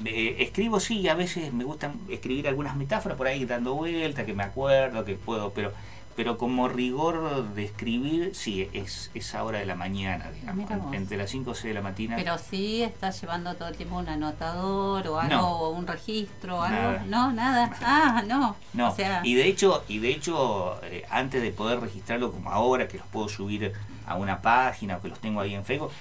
escribo, 0.05 0.81
sí, 0.81 1.09
a 1.09 1.14
veces 1.14 1.53
me 1.55 1.64
gusta 1.64 1.93
escribir 2.11 2.49
algunas 2.49 2.76
metáforas 2.76 3.16
por 3.16 3.29
ahí 3.29 3.45
dando 3.47 3.74
vuelta, 3.74 4.26
que 4.26 4.35
me 4.35 4.43
acuerdo, 4.43 5.05
que 5.05 5.14
puedo, 5.14 5.53
pero 5.53 5.72
pero 6.19 6.37
como 6.37 6.66
rigor 6.66 7.55
de 7.55 7.64
escribir, 7.64 8.35
sí, 8.35 8.69
es 8.73 9.12
esa 9.14 9.45
hora 9.45 9.61
de 9.61 9.66
la 9.66 9.77
mañana, 9.77 10.33
digamos, 10.33 10.93
entre 10.93 11.16
las 11.16 11.31
5 11.31 11.53
o 11.53 11.55
6 11.55 11.66
de 11.66 11.75
la 11.75 11.81
mañana. 11.81 12.16
Pero 12.16 12.37
sí 12.39 12.83
estás 12.83 13.21
llevando 13.21 13.55
todo 13.55 13.69
el 13.69 13.77
tiempo 13.77 13.99
un 13.99 14.09
anotador 14.09 15.07
o 15.07 15.21
algo, 15.21 15.47
o 15.47 15.71
un 15.71 15.87
registro, 15.87 16.61
algo, 16.61 17.05
no, 17.07 17.31
nada, 17.31 17.71
ah, 17.83 18.25
no. 18.27 18.57
No, 18.73 18.97
y 19.23 19.37
de 19.37 19.47
hecho, 19.47 19.85
y 19.87 20.01
de 20.01 20.11
hecho 20.11 20.81
eh, 20.83 21.05
antes 21.09 21.41
de 21.41 21.53
poder 21.53 21.79
registrarlo 21.79 22.33
como 22.33 22.51
ahora, 22.51 22.89
que 22.89 22.99
los 22.99 23.07
puedo 23.07 23.29
subir 23.29 23.73
a 24.05 24.16
una 24.16 24.43
página 24.43 24.97
o 24.97 25.01
que 25.01 25.07
los 25.07 25.21
tengo 25.21 25.41
ahí 25.41 25.55
en 25.55 25.64
Facebook, 25.64 25.93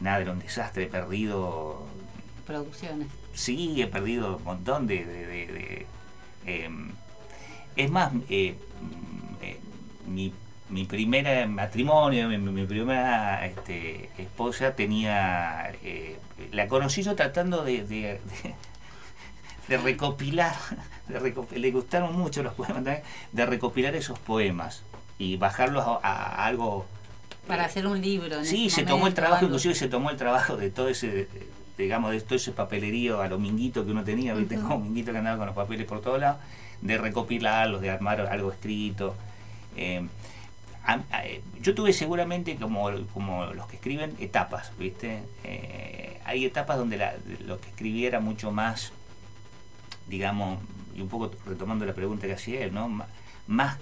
nada, 0.00 0.18
era 0.18 0.32
un 0.32 0.40
desastre, 0.40 0.82
he 0.82 0.88
perdido... 0.88 1.86
Producciones. 2.44 3.06
Sí, 3.34 3.80
he 3.80 3.86
perdido 3.86 4.38
un 4.38 4.42
montón 4.42 4.88
de... 4.88 5.04
de, 5.04 5.86
em, 6.44 6.90
es 7.76 7.90
más, 7.90 8.12
eh, 8.28 8.56
eh, 9.42 9.60
mi, 10.06 10.32
mi 10.70 10.84
primer 10.84 11.46
matrimonio, 11.48 12.28
mi, 12.28 12.66
primera 12.66 13.46
este, 13.46 14.10
esposa 14.18 14.74
tenía, 14.74 15.72
eh, 15.82 16.18
la 16.52 16.68
conocí 16.68 17.02
yo 17.02 17.14
tratando 17.14 17.64
de, 17.64 17.84
de, 17.84 19.78
recopilar, 19.78 20.54
le 21.54 21.70
gustaron 21.70 22.16
mucho 22.16 22.42
los 22.42 22.54
poemas 22.54 22.82
de 23.32 23.46
recopilar 23.46 23.94
esos 23.94 24.18
poemas 24.18 24.82
y 25.18 25.36
bajarlos 25.36 25.84
a, 26.02 26.46
algo... 26.46 26.86
Para 27.46 27.66
hacer 27.66 27.86
un 27.86 28.00
libro. 28.00 28.44
sí, 28.44 28.70
se 28.70 28.84
tomó 28.84 29.06
el 29.06 29.14
trabajo, 29.14 29.44
inclusive 29.44 29.74
se 29.74 29.86
tomó 29.86 30.10
el 30.10 30.16
trabajo 30.16 30.56
de 30.56 30.70
todo 30.70 30.88
ese, 30.88 31.28
digamos, 31.78 32.10
de 32.10 32.20
todo 32.20 32.34
ese 32.34 32.50
papelerío 32.50 33.20
a 33.20 33.28
lo 33.28 33.38
minguito 33.38 33.84
que 33.84 33.92
uno 33.92 34.02
tenía, 34.02 34.34
¿viste? 34.34 34.56
Como 34.56 34.80
minguito 34.80 35.12
que 35.12 35.18
andaba 35.18 35.36
con 35.36 35.46
los 35.46 35.54
papeles 35.54 35.86
por 35.86 36.00
todos 36.00 36.18
lados 36.18 36.38
de 36.80 36.98
recopilarlos, 36.98 37.80
de 37.80 37.90
armar 37.90 38.20
algo 38.20 38.52
escrito. 38.52 39.16
Eh, 39.76 40.06
eh, 41.22 41.42
yo 41.60 41.74
tuve 41.74 41.92
seguramente, 41.92 42.56
como, 42.56 42.90
como 43.12 43.46
los 43.46 43.66
que 43.66 43.76
escriben, 43.76 44.14
etapas, 44.20 44.72
¿viste? 44.78 45.22
Eh, 45.44 46.20
hay 46.24 46.44
etapas 46.44 46.78
donde 46.78 46.98
lo 47.44 47.60
que 47.60 47.68
escribí 47.68 48.06
era 48.06 48.20
mucho 48.20 48.52
más, 48.52 48.92
digamos, 50.08 50.60
y 50.94 51.00
un 51.00 51.08
poco 51.08 51.30
retomando 51.46 51.84
la 51.84 51.94
pregunta 51.94 52.26
que 52.26 52.34
hacía 52.34 52.60
él, 52.60 52.72
¿no? 52.72 53.04
Más 53.46 53.78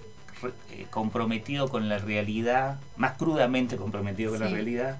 comprometido 0.90 1.68
con 1.68 1.88
la 1.88 1.98
realidad, 1.98 2.78
más 2.96 3.12
crudamente 3.16 3.76
comprometido 3.76 4.32
con 4.32 4.40
la 4.40 4.48
realidad. 4.48 4.98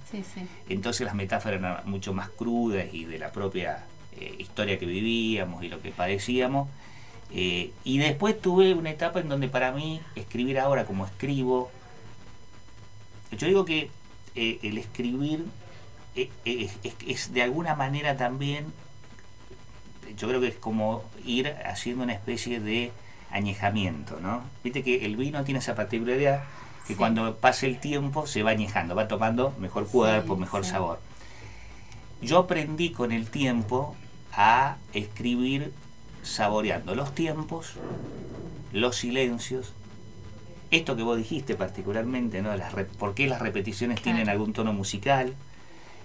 Entonces 0.68 1.04
las 1.04 1.14
metáforas 1.14 1.58
eran 1.58 1.80
mucho 1.84 2.14
más 2.14 2.30
crudas 2.30 2.86
y 2.92 3.04
de 3.04 3.18
la 3.18 3.30
propia 3.30 3.84
historia 4.38 4.78
que 4.78 4.86
vivíamos 4.86 5.62
y 5.64 5.68
lo 5.68 5.82
que 5.82 5.90
padecíamos. 5.90 6.68
Eh, 7.30 7.72
y 7.84 7.98
después 7.98 8.40
tuve 8.40 8.74
una 8.74 8.90
etapa 8.90 9.20
en 9.20 9.28
donde 9.28 9.48
para 9.48 9.72
mí 9.72 10.00
escribir 10.14 10.58
ahora 10.58 10.84
como 10.84 11.04
escribo, 11.04 11.70
yo 13.32 13.46
digo 13.46 13.64
que 13.64 13.90
eh, 14.36 14.58
el 14.62 14.78
escribir 14.78 15.44
eh, 16.14 16.30
es, 17.06 17.32
de 17.32 17.42
alguna 17.42 17.74
manera 17.74 18.16
también, 18.16 18.72
yo 20.16 20.28
creo 20.28 20.40
que 20.40 20.48
es 20.48 20.54
como 20.54 21.02
ir 21.24 21.48
haciendo 21.64 22.04
una 22.04 22.12
especie 22.12 22.60
de 22.60 22.92
añejamiento, 23.30 24.20
¿no? 24.20 24.42
Viste 24.62 24.84
que 24.84 25.04
el 25.04 25.16
vino 25.16 25.42
tiene 25.44 25.58
esa 25.58 25.74
particularidad 25.74 26.44
que 26.86 26.96
cuando 26.96 27.36
pasa 27.36 27.66
el 27.66 27.80
tiempo 27.80 28.26
se 28.26 28.42
va 28.42 28.50
añejando, 28.50 28.94
va 28.94 29.08
tomando 29.08 29.54
mejor 29.58 29.88
cuerpo, 29.88 30.36
mejor 30.36 30.64
sabor. 30.64 31.00
Yo 32.20 32.38
aprendí 32.38 32.90
con 32.90 33.10
el 33.10 33.28
tiempo 33.28 33.96
a 34.32 34.76
escribir 34.92 35.72
saboreando 36.24 36.94
los 36.94 37.14
tiempos, 37.14 37.74
los 38.72 38.96
silencios, 38.96 39.72
esto 40.70 40.96
que 40.96 41.02
vos 41.02 41.16
dijiste 41.16 41.54
particularmente, 41.54 42.42
¿no? 42.42 42.56
Las 42.56 42.74
¿Por 42.74 43.14
qué 43.14 43.28
las 43.28 43.40
repeticiones 43.40 44.02
tienen 44.02 44.28
algún 44.28 44.52
tono 44.52 44.72
musical? 44.72 45.34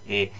Eh, 0.08 0.32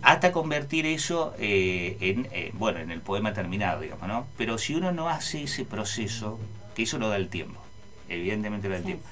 hasta 0.00 0.32
convertir 0.32 0.86
eso 0.86 1.34
eh, 1.38 1.96
en, 2.00 2.28
eh, 2.32 2.52
bueno, 2.54 2.78
en 2.78 2.90
el 2.90 3.00
poema 3.00 3.34
terminado, 3.34 3.80
digamos, 3.80 4.06
¿no? 4.08 4.26
Pero 4.36 4.56
si 4.56 4.74
uno 4.74 4.92
no 4.92 5.08
hace 5.08 5.42
ese 5.42 5.64
proceso, 5.64 6.38
que 6.74 6.84
eso 6.84 6.98
lo 6.98 7.08
da 7.08 7.16
el 7.16 7.28
tiempo, 7.28 7.60
evidentemente 8.08 8.68
lo 8.68 8.74
da 8.74 8.78
el 8.78 8.84
tiempo, 8.84 9.04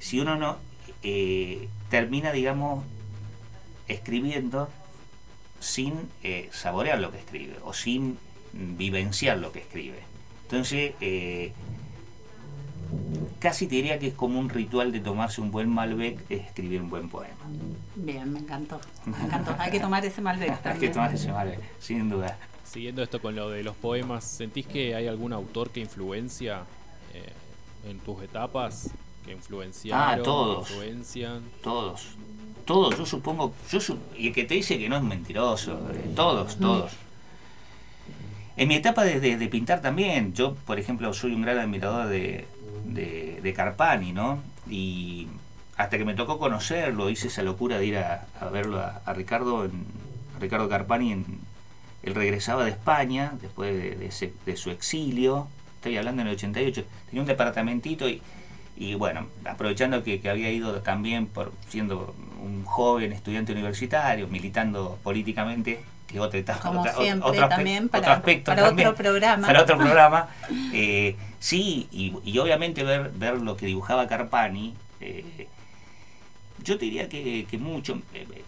si 0.00 0.20
uno 0.20 0.36
no 0.36 0.58
termina, 1.88 2.32
digamos, 2.32 2.82
escribiendo 3.88 4.70
sin 5.60 5.94
saborear 6.50 6.98
lo 6.98 7.12
que 7.12 7.18
escribe, 7.18 7.56
o 7.62 7.72
sin 7.72 8.18
vivenciar 8.54 9.38
lo 9.38 9.52
que 9.52 9.60
escribe. 9.60 9.98
Entonces, 10.44 10.94
eh, 11.00 11.52
casi 13.38 13.66
te 13.66 13.76
diría 13.76 13.98
que 13.98 14.08
es 14.08 14.14
como 14.14 14.38
un 14.38 14.48
ritual 14.48 14.92
de 14.92 15.00
tomarse 15.00 15.40
un 15.40 15.50
buen 15.50 15.68
Malbec, 15.68 16.18
escribir 16.30 16.80
un 16.80 16.90
buen 16.90 17.08
poema. 17.08 17.34
Bien, 17.96 18.32
me 18.32 18.40
encantó. 18.40 18.80
Me 19.04 19.18
encantó. 19.18 19.54
Hay 19.58 19.70
que 19.70 19.80
tomar 19.80 20.04
ese 20.04 20.20
Malbec 20.20 20.54
Hay 20.66 20.78
que 20.78 20.88
tomar 20.88 21.14
ese 21.14 21.32
Malbec, 21.32 21.60
sin 21.78 22.08
duda. 22.08 22.38
Siguiendo 22.64 23.02
esto 23.02 23.20
con 23.20 23.36
lo 23.36 23.50
de 23.50 23.62
los 23.62 23.76
poemas, 23.76 24.24
¿sentís 24.24 24.66
que 24.66 24.94
hay 24.94 25.06
algún 25.06 25.32
autor 25.32 25.70
que 25.70 25.80
influencia 25.80 26.62
eh, 27.12 27.32
en 27.88 27.98
tus 28.00 28.22
etapas? 28.22 28.90
Que 29.24 29.32
influenciaron, 29.32 30.20
ah, 30.20 30.22
todos, 30.22 30.70
influencian. 30.70 31.42
Todos, 31.62 32.08
todos, 32.64 32.98
yo 32.98 33.06
supongo, 33.06 33.54
yo 33.70 33.78
y 34.18 34.28
el 34.28 34.34
que 34.34 34.44
te 34.44 34.54
dice 34.54 34.78
que 34.78 34.88
no 34.88 34.96
es 34.96 35.02
mentiroso, 35.02 35.78
eh, 35.92 36.10
todos, 36.14 36.56
todos. 36.56 36.92
En 38.56 38.68
mi 38.68 38.76
etapa 38.76 39.04
de, 39.04 39.48
pintar 39.48 39.80
también, 39.80 40.32
yo 40.32 40.54
por 40.54 40.78
ejemplo 40.78 41.12
soy 41.12 41.32
un 41.32 41.42
gran 41.42 41.58
admirador 41.58 42.06
de, 42.06 42.46
de, 42.84 43.52
Carpani, 43.52 44.12
¿no? 44.12 44.38
Y 44.70 45.26
hasta 45.76 45.98
que 45.98 46.04
me 46.04 46.14
tocó 46.14 46.38
conocerlo, 46.38 47.10
hice 47.10 47.26
esa 47.26 47.42
locura 47.42 47.78
de 47.78 47.86
ir 47.86 47.98
a, 47.98 48.26
verlo 48.52 48.78
a, 48.78 49.12
Ricardo, 49.12 49.64
en, 49.64 49.84
Ricardo 50.38 50.68
Carpani, 50.68 51.12
en, 51.12 51.24
él 52.04 52.14
regresaba 52.14 52.64
de 52.64 52.70
España 52.70 53.32
después 53.40 53.74
de, 53.74 54.56
su 54.56 54.70
exilio, 54.70 55.48
estoy 55.76 55.96
hablando 55.96 56.22
en 56.22 56.28
el 56.28 56.34
88, 56.34 56.84
tenía 57.06 57.22
un 57.22 57.26
departamentito 57.26 58.08
y, 58.08 58.22
y 58.76 58.94
bueno, 58.94 59.26
aprovechando 59.46 60.04
que, 60.04 60.20
que, 60.20 60.30
había 60.30 60.50
ido 60.50 60.80
también 60.80 61.26
por 61.26 61.52
siendo 61.68 62.14
un 62.40 62.64
joven 62.64 63.12
estudiante 63.12 63.50
universitario, 63.52 64.28
militando 64.28 64.98
políticamente, 65.02 65.80
que 66.06 66.20
otra 66.20 66.58
Como 66.58 66.84
siempre, 66.86 67.38
también 67.48 67.88
para, 67.88 68.18
otro 68.18 68.94
programa. 68.94 69.46
Para 69.46 69.62
otro 69.62 69.78
programa. 69.78 70.28
Eh, 70.72 71.16
sí, 71.38 71.88
y, 71.90 72.38
obviamente 72.38 72.84
ver, 72.84 73.10
ver 73.14 73.40
lo 73.40 73.56
que 73.56 73.66
dibujaba 73.66 74.06
Carpani, 74.06 74.74
eh, 75.00 75.48
yo 76.62 76.78
te 76.78 76.84
diría 76.84 77.08
que, 77.08 77.46
mucho. 77.58 78.00
Eh, 78.12 78.44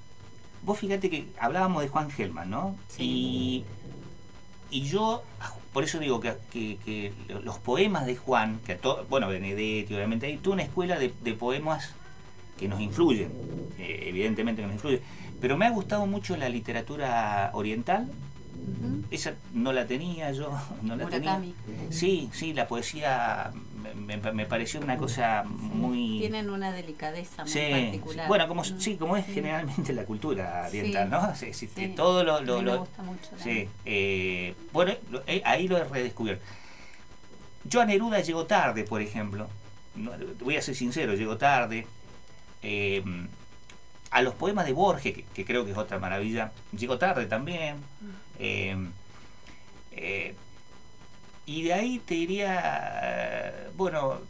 vos 0.63 0.79
fíjate 0.79 1.11
que 1.11 1.27
hablábamos 1.39 1.83
de 1.83 1.89
Juan 1.89 2.11
Gelman, 2.11 2.51
¿no? 2.51 2.77
Y, 2.99 3.65
y 4.71 4.83
yo, 4.83 5.23
por 5.73 5.85
eso 5.85 5.99
digo 5.99 6.21
que, 6.21 7.13
los 7.43 7.59
poemas 7.59 8.07
de 8.07 8.17
Juan, 8.17 8.61
que 8.67 8.79
bueno, 9.09 9.29
Benedetti, 9.29 9.95
obviamente, 9.95 10.27
hay 10.27 10.37
toda 10.39 10.55
una 10.55 10.63
escuela 10.63 10.99
de, 10.99 11.11
poemas 11.35 11.95
que 12.59 12.69
nos 12.69 12.81
influyen, 12.81 13.31
evidentemente 13.79 14.63
que 14.63 14.67
nos 14.67 14.75
influyen. 14.77 15.01
Pero 15.41 15.57
me 15.57 15.67
ha 15.67 15.71
gustado 15.71 16.07
mucho 16.07 16.37
la 16.37 16.49
literatura 16.49 17.51
oriental. 17.53 18.09
Esa 19.11 19.35
no 19.53 19.73
la 19.73 19.87
tenía 19.87 20.33
yo, 20.33 20.51
no 20.83 20.97
la 20.97 21.07
tenía. 21.07 21.41
Sí, 21.91 22.31
sí, 22.33 22.53
la 22.53 22.67
poesía 22.67 23.53
me, 23.95 24.47
pareció 24.47 24.81
una 24.81 24.97
cosa 24.97 25.45
muy... 25.47 26.19
Tienen 26.19 26.51
una 26.51 26.73
delicadeza 26.73 27.45
muy 27.45 27.71
particular. 27.71 28.29
Bueno, 28.29 28.49
como, 28.49 28.65
sí, 28.65 28.97
como 28.97 29.17
es 29.17 29.27
generalmente 29.27 29.93
la 29.93 30.05
cultura 30.05 30.65
oriental, 30.69 31.11
¿no? 31.11 31.35
Sí, 31.35 31.53
sí, 31.53 31.69
todo 31.95 32.25
lo... 32.25 32.41
lo, 32.41 32.63
me 32.63 32.77
gusta 32.77 33.03
mucho. 33.03 33.31
Sí, 33.43 33.69
eh, 33.85 34.55
bueno, 34.73 34.93
eh, 35.27 35.43
ahí 35.45 35.69
lo 35.69 35.79
he 35.79 35.85
redescubierto. 35.85 36.45
Yo 37.65 37.81
a 37.81 37.85
Neruda 37.85 38.21
llego 38.21 38.47
tarde, 38.47 38.85
por 38.85 39.03
ejemplo. 39.03 39.49
voy 40.41 40.57
a 40.57 40.63
ser 40.63 40.75
sincero, 40.75 41.15
llego 41.15 41.37
tarde. 41.37 41.87
Eh, 42.63 43.03
a 44.11 44.23
los 44.23 44.35
poemas 44.35 44.67
de 44.67 44.73
Borges, 44.73 45.15
que, 45.35 45.45
creo 45.45 45.65
que 45.65 45.73
es 45.73 45.77
otra 45.77 45.99
maravilla, 45.99 46.53
llego 46.77 46.99
tarde 46.99 47.27
también. 47.27 47.77
Mm. 48.01 48.89
Y 51.47 51.63
de 51.63 51.73
ahí 51.73 52.01
te 52.01 52.15
diría, 52.15 53.71
bueno, 53.77 54.21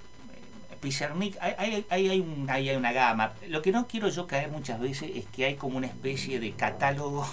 Pizarnik, 0.81 1.37
hay, 1.41 1.85
hay, 1.89 2.11
hay, 2.11 2.21
un, 2.21 2.47
hay, 2.51 2.71
una 2.71 2.93
gama. 2.93 3.33
Lo 3.49 3.63
que 3.63 3.73
no 3.73 3.87
quiero 3.87 4.09
yo 4.09 4.27
caer 4.27 4.51
muchas 4.51 4.79
veces 4.79 5.11
es 5.15 5.25
que 5.27 5.47
hay 5.47 5.55
como 5.57 5.79
una 5.79 5.87
especie 5.87 6.39
de 6.39 6.53
catálogo 6.53 7.27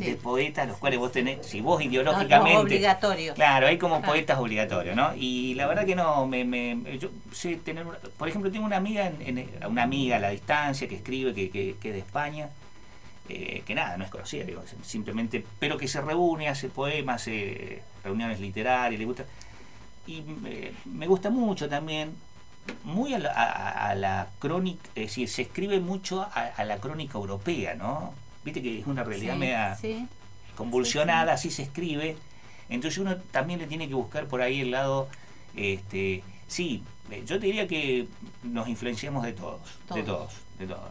de 0.00 0.14
poetas, 0.16 0.68
los 0.68 0.78
cuales 0.78 0.98
vos 0.98 1.12
tenés, 1.12 1.46
si 1.46 1.60
vos 1.60 1.82
ideológicamente... 1.82 2.56
obligatorio. 2.56 3.34
Claro, 3.34 3.66
hay 3.66 3.78
como 3.78 4.02
poetas 4.02 4.38
obligatorios, 4.38 4.96
¿no? 4.96 5.14
Y 5.16 5.54
la 5.54 5.66
verdad 5.66 5.84
que 5.84 5.94
no, 5.94 6.26
me, 6.26 6.44
me 6.44 6.98
yo 6.98 7.10
sé 7.32 7.56
tener... 7.56 7.86
por 8.16 8.28
ejemplo, 8.28 8.50
tengo 8.50 8.66
una 8.66 8.76
amiga, 8.76 9.06
en, 9.06 9.48
una 9.68 9.82
amiga 9.82 10.16
a 10.16 10.20
la 10.20 10.30
distancia 10.30 10.88
que 10.88 10.96
escribe, 10.96 11.34
que, 11.34 11.50
que, 11.50 11.76
que 11.80 11.88
es 11.88 11.94
de 11.94 12.00
España, 12.00 12.50
eh, 13.28 13.62
que 13.64 13.74
nada, 13.74 13.96
no 13.96 14.04
es 14.04 14.10
conocida, 14.10 14.44
digo, 14.44 14.62
simplemente, 14.82 15.44
pero 15.58 15.78
que 15.78 15.88
se 15.88 16.00
reúne, 16.00 16.48
hace 16.48 16.68
poemas, 16.68 17.22
hace 17.22 17.82
reuniones 18.02 18.40
literarias, 18.40 18.98
le 18.98 19.06
gusta. 19.06 19.24
Y 20.06 20.22
me 20.84 21.06
gusta 21.06 21.30
mucho 21.30 21.68
también, 21.68 22.14
muy 22.84 23.14
a 23.14 23.18
la, 23.18 24.28
crónica, 24.38 24.88
es 24.94 25.08
decir, 25.08 25.28
se 25.28 25.42
escribe 25.42 25.80
mucho 25.80 26.26
a, 26.32 26.64
la 26.64 26.78
crónica 26.78 27.18
europea, 27.18 27.74
¿no? 27.74 28.14
Viste 28.44 28.62
que 28.62 28.80
es 28.80 28.86
una 28.86 29.04
realidad 29.04 29.36
media 29.36 29.78
convulsionada, 30.56 31.34
así 31.34 31.50
se 31.50 31.62
escribe. 31.62 32.16
Entonces 32.68 32.98
uno 32.98 33.16
también 33.16 33.58
le 33.58 33.66
tiene 33.66 33.88
que 33.88 33.94
buscar 33.94 34.26
por 34.26 34.42
ahí 34.42 34.60
el 34.60 34.70
lado, 34.70 35.08
este, 35.56 36.22
sí, 36.46 36.84
yo 37.26 37.40
te 37.40 37.46
diría 37.46 37.66
que 37.66 38.06
nos 38.42 38.68
influenciamos 38.68 39.24
de 39.24 39.32
todos. 39.32 39.60
de 39.94 40.02
todos 40.02 40.32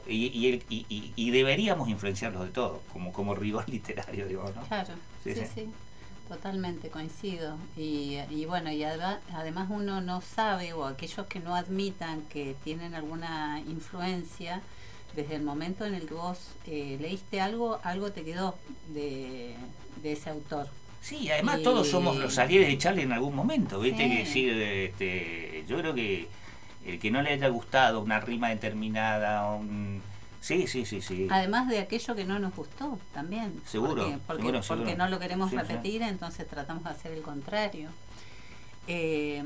y, 0.07 0.61
y, 0.69 1.13
y, 1.15 1.31
deberíamos 1.31 1.89
influenciarlos 1.89 2.43
de 2.43 2.49
todo, 2.49 2.81
como, 2.91 3.13
como 3.13 3.35
rigor 3.35 3.69
literario, 3.69 4.27
digo, 4.27 4.51
¿no? 4.55 4.61
Claro, 4.63 4.93
sí, 5.23 5.33
sí, 5.35 5.69
totalmente 6.27 6.89
coincido. 6.89 7.57
Y, 7.77 8.17
y 8.29 8.45
bueno, 8.45 8.71
y 8.71 8.83
además 8.83 9.67
uno 9.69 10.01
no 10.01 10.21
sabe, 10.21 10.73
o 10.73 10.85
aquellos 10.85 11.27
que 11.27 11.39
no 11.39 11.55
admitan 11.55 12.21
que 12.23 12.55
tienen 12.63 12.95
alguna 12.95 13.61
influencia, 13.67 14.61
desde 15.15 15.35
el 15.35 15.43
momento 15.43 15.85
en 15.85 15.95
el 15.95 16.07
que 16.07 16.13
vos 16.13 16.37
eh, 16.65 16.97
leíste 16.99 17.41
algo, 17.41 17.79
algo 17.83 18.11
te 18.11 18.23
quedó 18.23 18.55
de, 18.89 19.55
ese 20.03 20.29
autor. 20.29 20.67
Sí, 21.01 21.29
además 21.31 21.61
todos 21.63 21.87
somos 21.87 22.17
los 22.17 22.33
salieres 22.33 22.67
de 22.67 22.77
Charlie 22.77 23.03
en 23.03 23.13
algún 23.13 23.35
momento, 23.35 23.79
¿viste? 23.79 24.07
Que 24.07 24.17
decir, 24.17 24.53
este, 24.53 25.63
yo 25.67 25.77
creo 25.77 25.93
que 25.93 26.27
el 26.85 26.99
que 26.99 27.11
no 27.11 27.21
le 27.21 27.31
haya 27.31 27.47
gustado 27.47 28.01
una 28.01 28.19
rima 28.19 28.49
determinada, 28.49 29.53
un... 29.53 30.01
Sí, 30.41 30.67
sí, 30.67 30.85
sí, 30.85 31.01
sí. 31.01 31.27
Además 31.29 31.67
de 31.67 31.79
aquello 31.79 32.15
que 32.15 32.23
no 32.23 32.39
nos 32.39 32.55
gustó 32.55 32.97
también. 33.13 33.61
Seguro. 33.65 34.19
Porque, 34.25 34.61
porque, 34.67 34.95
no 34.95 35.09
lo 35.09 35.19
queremos 35.19 35.51
repetir, 35.51 36.01
entonces 36.01 36.47
tratamos 36.47 36.85
de 36.85 36.89
hacer 36.91 37.11
el 37.11 37.21
contrario. 37.21 37.89
Eh, 38.91 39.43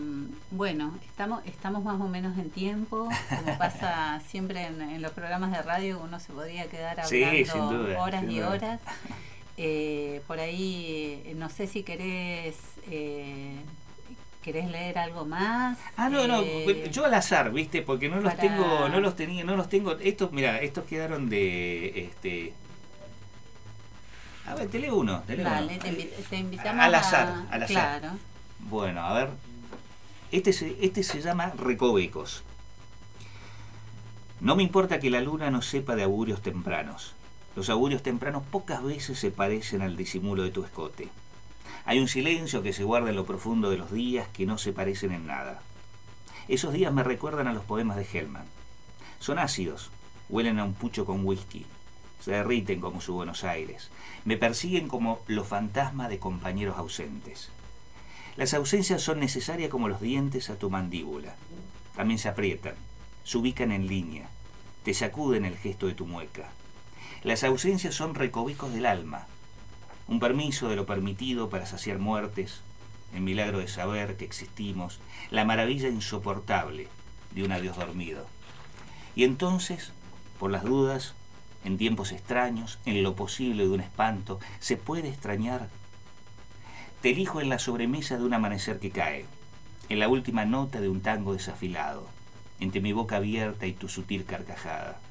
bueno, 0.52 0.98
estamos, 1.06 1.46
estamos 1.46 1.84
más 1.84 2.00
o 2.00 2.08
menos 2.08 2.38
en 2.38 2.50
tiempo, 2.50 3.10
como 3.30 3.58
pasa 3.60 4.22
siempre 4.28 4.66
en, 4.68 5.02
los 5.02 5.12
programas 5.12 5.52
de 5.52 5.62
radio, 5.62 6.00
uno 6.02 6.18
se 6.22 6.32
podría 6.32 6.68
quedar 6.68 7.02
hablando 7.02 8.02
horas 8.02 8.24
y 8.30 8.40
horas. 8.40 8.80
Eh, 9.58 10.22
por 10.28 10.40
ahí, 10.40 11.34
no 11.36 11.50
sé 11.50 11.68
si 11.68 11.84
querés 11.84 12.56
eh, 12.90 13.58
¿Querés 14.42 14.70
leer 14.70 14.98
algo 14.98 15.24
más? 15.24 15.78
Ah, 15.96 16.10
no, 16.10 16.28
no, 16.28 16.42
eh, 16.42 16.90
yo 16.92 17.06
al 17.06 17.14
azar, 17.14 17.52
¿viste? 17.52 17.82
Porque 17.82 18.10
no 18.10 18.20
los 18.20 18.36
tengo, 18.36 18.90
no 18.90 19.00
los 19.00 19.16
tenía, 19.16 19.46
no 19.46 19.56
los 19.56 19.70
tengo. 19.70 19.94
Estos, 20.00 20.34
mira, 20.34 20.58
estos 20.58 20.84
quedaron 20.84 21.30
de 21.30 22.08
este 22.08 22.54
A 24.46 24.56
ver, 24.56 24.68
te 24.68 24.80
leo 24.80 24.98
uno, 24.98 25.24
te 25.26 25.38
leo 25.38 25.46
Dale, 25.46 25.78
Te, 25.78 26.36
invitamos 26.38 26.84
al 26.84 26.94
azar, 26.94 27.46
al 27.50 27.64
azar. 27.64 28.00
Claro. 28.00 28.18
Bueno, 28.70 29.02
a 29.02 29.14
ver. 29.14 29.30
Este 30.32 30.54
se, 30.54 30.78
este 30.84 31.04
se 31.04 31.22
llama 31.22 31.52
Recovecos. 31.58 32.44
No 34.40 34.56
me 34.56 34.64
importa 34.64 35.00
que 35.00 35.10
la 35.10 35.22
luna 35.22 35.52
no 35.52 35.62
sepa 35.62 35.96
de 35.96 36.04
augurios 36.04 36.42
tempranos. 36.42 37.14
Los 37.56 37.70
augurios 37.70 38.04
tempranos 38.04 38.44
pocas 38.44 38.84
veces 38.84 39.20
se 39.20 39.32
parecen 39.32 39.82
al 39.82 39.96
disimulo 39.96 40.44
de 40.44 40.52
tu 40.52 40.64
escote. 40.64 41.10
Hay 41.86 42.00
un 42.00 42.08
silencio 42.08 42.64
que 42.64 42.74
se 42.74 42.84
guarda 42.84 43.10
en 43.10 43.16
lo 43.16 43.26
profundo 43.26 43.70
de 43.70 43.78
los 43.78 43.92
días 43.92 44.28
que 44.30 44.46
no 44.46 44.58
se 44.58 44.74
parecen 44.74 45.12
en 45.12 45.28
nada. 45.28 45.62
Esos 46.48 46.74
días 46.74 46.94
me 46.94 47.04
recuerdan 47.04 47.48
a 47.48 47.54
los 47.54 47.64
poemas 47.64 47.98
de 47.98 48.08
Hellman. 48.12 48.46
Son 49.20 49.40
ácidos, 49.40 49.92
huelen 50.30 50.60
a 50.60 50.66
un 50.66 50.74
pucho 50.74 51.06
con 51.06 51.26
whisky, 51.26 51.66
se 52.20 52.32
derriten 52.32 52.80
como 52.82 53.02
su 53.02 53.14
Buenos 53.14 53.44
Aires, 53.44 53.90
me 54.26 54.38
persiguen 54.38 54.88
como 54.88 55.20
los 55.28 55.48
fantasmas 55.48 56.10
de 56.10 56.20
compañeros 56.20 56.78
ausentes. 56.78 57.50
Las 58.36 58.54
ausencias 58.54 59.02
son 59.02 59.20
necesarias 59.20 59.70
como 59.70 59.88
los 59.88 60.02
dientes 60.02 60.50
a 60.50 60.56
tu 60.56 60.70
mandíbula. 60.70 61.36
También 61.96 62.18
se 62.18 62.30
aprietan, 62.30 62.74
se 63.24 63.38
ubican 63.38 63.72
en 63.72 63.88
línea, 63.88 64.28
te 64.84 64.94
sacuden 64.94 65.46
el 65.46 65.58
gesto 65.58 65.86
de 65.88 65.94
tu 65.94 66.08
mueca. 66.08 66.50
Las 67.24 67.44
ausencias 67.44 67.94
son 67.94 68.16
recovicos 68.16 68.74
del 68.74 68.88
alma, 68.88 69.28
un 70.08 70.20
permiso 70.20 70.68
de 70.68 70.76
lo 70.76 70.86
permitido 70.86 71.50
para 71.50 71.66
saciar 71.66 72.00
muertes, 72.00 72.62
el 73.14 73.22
milagro 73.22 73.60
de 73.60 73.68
saber 73.68 74.18
que 74.18 74.26
existimos, 74.26 75.00
la 75.30 75.46
maravilla 75.46 75.90
insoportable 75.90 76.88
de 77.32 77.44
un 77.44 77.52
adiós 77.52 77.78
dormido. 77.78 78.26
Y 79.16 79.24
entonces, 79.26 79.92
por 80.40 80.50
las 80.52 80.64
dudas, 80.64 81.14
en 81.64 81.78
tiempos 81.78 82.12
extraños, 82.12 82.80
en 82.86 83.04
lo 83.04 83.16
posible 83.16 83.64
de 83.64 83.70
un 83.70 83.80
espanto, 83.80 84.40
se 84.60 84.76
puede 84.76 85.10
extrañar. 85.10 85.70
Te 87.04 87.10
elijo 87.10 87.42
en 87.42 87.50
la 87.50 87.60
sobremesa 87.60 88.18
de 88.18 88.24
un 88.24 88.34
amanecer 88.34 88.80
que 88.80 88.90
cae, 88.90 89.26
en 89.90 90.00
la 90.00 90.08
última 90.08 90.46
nota 90.46 90.80
de 90.80 90.88
un 90.88 91.02
tango 91.02 91.34
desafilado, 91.34 92.08
entre 92.62 92.80
mi 92.80 92.94
boca 92.94 93.18
abierta 93.18 93.68
y 93.68 93.74
tu 93.74 93.90
sutil 93.90 94.24
carcajada. 94.24 95.02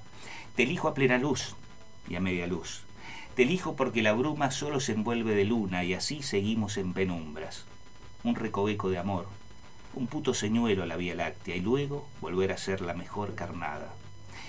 Te 0.56 0.62
elijo 0.62 0.88
a 0.88 0.94
plena 0.94 1.18
luz 1.18 1.54
y 2.08 2.14
a 2.14 2.20
media 2.20 2.46
luz, 2.46 2.84
te 3.36 3.42
elijo 3.42 3.76
porque 3.76 4.00
la 4.00 4.14
bruma 4.14 4.50
solo 4.50 4.80
se 4.80 4.92
envuelve 4.92 5.34
de 5.34 5.44
luna 5.44 5.84
y 5.84 5.92
así 5.92 6.22
seguimos 6.22 6.78
en 6.78 6.94
penumbras. 6.94 7.66
Un 8.24 8.36
recoveco 8.36 8.88
de 8.88 8.96
amor, 8.96 9.26
un 9.92 10.06
puto 10.06 10.32
señuelo 10.32 10.84
a 10.84 10.86
la 10.86 10.96
Vía 10.96 11.14
Láctea 11.14 11.56
y 11.56 11.60
luego 11.60 12.08
volver 12.22 12.52
a 12.52 12.56
ser 12.56 12.80
la 12.80 12.94
mejor 12.94 13.34
carnada. 13.34 13.92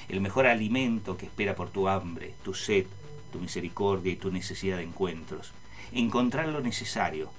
El 0.08 0.22
mejor 0.22 0.48
alimento 0.48 1.18
que 1.18 1.26
espera 1.26 1.56
por 1.56 1.72
tu 1.72 1.90
hambre, 1.90 2.36
tu 2.42 2.54
sed, 2.54 2.86
tu 3.34 3.40
misericordia 3.40 4.14
y 4.14 4.16
tu 4.16 4.32
necesidad 4.32 4.78
de 4.78 4.84
encuentros. 4.84 5.52
Encontrar 5.96 6.48
lo 6.48 6.60
necesario, 6.60 7.30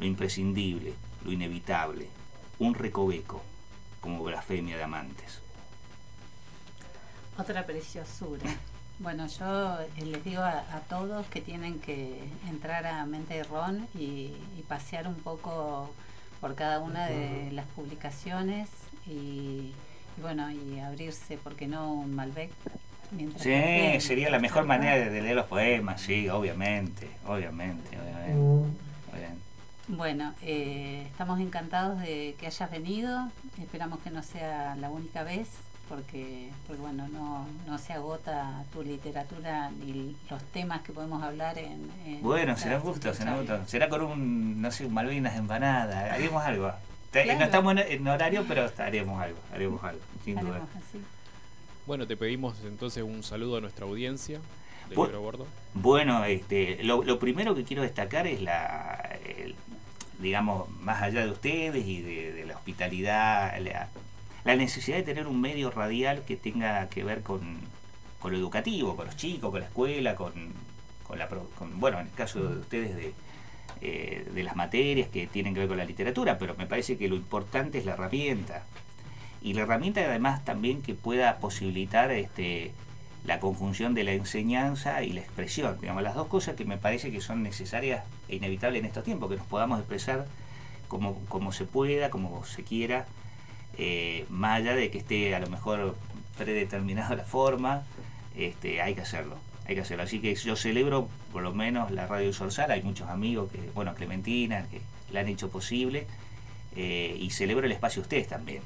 lo 0.00 0.04
imprescindible, 0.04 0.94
lo 1.24 1.30
inevitable. 1.30 2.08
Un 2.58 2.74
recoveco 2.74 3.40
como 4.00 4.24
blasfemia 4.24 4.76
de 4.76 4.82
amantes. 4.82 5.40
Otra 7.38 7.64
preciosura. 7.64 8.44
Bueno, 9.00 9.26
yo 9.28 9.80
eh, 9.80 10.04
les 10.04 10.22
digo 10.22 10.42
a, 10.42 10.62
todos 10.90 11.26
que 11.28 11.40
tienen 11.40 11.80
que 11.80 12.22
entrar 12.50 12.86
a 12.86 13.06
Mente 13.06 13.32
de 13.32 13.44
Ron 13.44 13.88
y, 13.94 14.34
pasear 14.68 15.08
un 15.08 15.14
poco 15.14 15.90
por 16.38 16.54
cada 16.54 16.80
una 16.80 17.06
de 17.06 17.50
las 17.50 17.64
publicaciones 17.68 18.68
y, 19.06 19.72
bueno, 20.20 20.50
y 20.50 20.80
abrirse, 20.80 21.38
porque 21.42 21.66
no 21.66 21.94
un 21.94 22.14
Malbec. 22.14 22.50
Sí, 23.38 24.00
sería 24.00 24.30
la 24.30 24.38
mejor 24.38 24.64
manera 24.64 24.96
de, 24.96 25.22
leer 25.22 25.34
los 25.34 25.46
poemas, 25.46 26.00
sí, 26.00 26.28
obviamente, 26.28 27.08
obviamente, 27.26 27.98
obviamente. 27.98 28.80
Bueno, 29.88 30.34
eh, 30.42 31.04
estamos 31.10 31.40
encantados 31.40 32.00
de 32.00 32.36
que 32.38 32.46
hayas 32.46 32.70
venido, 32.70 33.28
esperamos 33.60 33.98
que 34.00 34.10
no 34.10 34.22
sea 34.22 34.76
la 34.76 34.88
única 34.88 35.24
vez 35.24 35.48
porque, 35.90 36.48
bueno, 36.78 37.08
no, 37.08 37.48
no 37.66 37.76
se 37.76 37.92
agota 37.92 38.62
tu 38.72 38.84
literatura 38.84 39.72
ni 39.72 40.16
los 40.30 40.40
temas 40.52 40.82
que 40.82 40.92
podemos 40.92 41.20
hablar 41.20 41.58
en... 41.58 41.90
bueno, 42.22 42.56
será 42.56 42.78
gusto, 42.78 43.12
será 43.12 43.36
gusto. 43.36 43.66
Será 43.66 43.88
con 43.88 44.02
un, 44.02 44.62
no 44.62 44.70
sé, 44.70 44.86
un 44.86 44.94
Malvinas 44.94 45.36
empanada, 45.36 46.14
haremos 46.14 46.44
algo. 46.44 46.70
No 47.12 47.44
estamos 47.44 47.76
en, 47.76 48.06
horario, 48.06 48.44
pero 48.46 48.70
haremos 48.78 49.20
algo, 49.20 49.38
haremos 49.52 49.82
algo, 49.82 50.00
sin 50.24 50.38
duda. 50.38 50.60
Bueno, 51.90 52.06
te 52.06 52.16
pedimos 52.16 52.54
entonces 52.64 53.02
un 53.02 53.24
saludo 53.24 53.56
a 53.56 53.60
nuestra 53.60 53.84
audiencia 53.84 54.38
de 54.88 54.94
Libro 54.94 55.22
Bordo. 55.22 55.46
Bueno, 55.74 56.24
este, 56.24 56.84
lo, 56.84 57.18
primero 57.18 57.56
que 57.56 57.64
quiero 57.64 57.82
destacar 57.82 58.28
es 58.28 58.40
la, 58.40 59.18
digamos, 60.20 60.70
más 60.78 61.02
allá 61.02 61.24
de 61.24 61.32
ustedes 61.32 61.84
y 61.84 62.00
de, 62.00 62.44
la 62.46 62.54
hospitalidad, 62.54 63.58
la, 64.44 64.54
necesidad 64.54 64.98
de 64.98 65.02
tener 65.02 65.26
un 65.26 65.40
medio 65.40 65.72
radial 65.72 66.22
que 66.24 66.36
tenga 66.36 66.88
que 66.90 67.02
ver 67.02 67.24
con, 67.24 67.58
lo 68.22 68.36
educativo, 68.36 68.94
con 68.94 69.06
los 69.06 69.16
chicos, 69.16 69.50
con 69.50 69.58
la 69.58 69.66
escuela, 69.66 70.14
con, 70.14 70.32
con 71.02 71.18
la, 71.18 71.28
bueno, 71.74 71.98
en 71.98 72.06
el 72.06 72.12
caso 72.12 72.40
de 72.40 72.60
ustedes 72.60 72.94
de, 72.94 73.14
eh, 73.80 74.28
de 74.32 74.42
las 74.44 74.54
materias 74.54 75.08
que 75.08 75.26
tienen 75.26 75.54
que 75.54 75.58
ver 75.58 75.68
con 75.68 75.78
la 75.78 75.84
literatura, 75.84 76.38
pero 76.38 76.54
me 76.54 76.68
parece 76.68 76.96
que 76.96 77.08
lo 77.08 77.16
importante 77.16 77.78
es 77.78 77.84
la 77.84 77.94
herramienta. 77.94 78.64
Y 79.42 79.54
la 79.54 79.62
herramienta 79.62 80.00
además 80.00 80.44
también 80.44 80.82
que 80.82 80.94
pueda 80.94 81.38
posibilitar 81.38 82.10
este, 82.10 82.72
la 83.24 83.40
conjunción 83.40 83.94
de 83.94 84.04
la 84.04 84.12
enseñanza 84.12 85.02
y 85.02 85.12
la 85.12 85.20
expresión. 85.20 85.78
Digamos, 85.80 86.02
las 86.02 86.14
dos 86.14 86.28
cosas 86.28 86.56
que 86.56 86.64
me 86.64 86.78
parece 86.78 87.10
que 87.10 87.20
son 87.20 87.42
necesarias 87.42 88.04
e 88.28 88.36
inevitables 88.36 88.80
en 88.80 88.86
estos 88.86 89.04
tiempos, 89.04 89.30
que 89.30 89.36
nos 89.36 89.46
podamos 89.46 89.78
expresar 89.78 90.26
como, 90.88 91.14
como 91.28 91.52
se 91.52 91.64
pueda, 91.64 92.10
como 92.10 92.44
se 92.44 92.64
quiera, 92.64 93.06
eh, 93.78 94.26
más 94.28 94.58
allá 94.60 94.74
de 94.74 94.90
que 94.90 94.98
esté 94.98 95.34
a 95.34 95.40
lo 95.40 95.48
mejor 95.48 95.96
predeterminada 96.36 97.16
la 97.16 97.24
forma, 97.24 97.84
este, 98.36 98.82
hay 98.82 98.94
que 98.94 99.02
hacerlo 99.02 99.36
hay 99.70 99.76
que 99.76 99.82
hacerlo. 99.82 100.02
Así 100.02 100.18
que 100.18 100.34
yo 100.34 100.56
celebro 100.56 101.08
por 101.32 101.42
lo 101.42 101.52
menos 101.52 101.90
la 101.92 102.06
Radio 102.06 102.32
Sorsal, 102.32 102.72
hay 102.72 102.82
muchos 102.82 103.08
amigos, 103.08 103.50
que 103.52 103.70
bueno, 103.72 103.94
Clementina, 103.94 104.66
que 104.68 104.80
la 105.12 105.20
han 105.20 105.28
hecho 105.28 105.48
posible, 105.48 106.06
eh, 106.76 107.16
y 107.18 107.30
celebro 107.30 107.66
el 107.66 107.72
espacio 107.72 108.02
ustedes 108.02 108.26
también. 108.26 108.62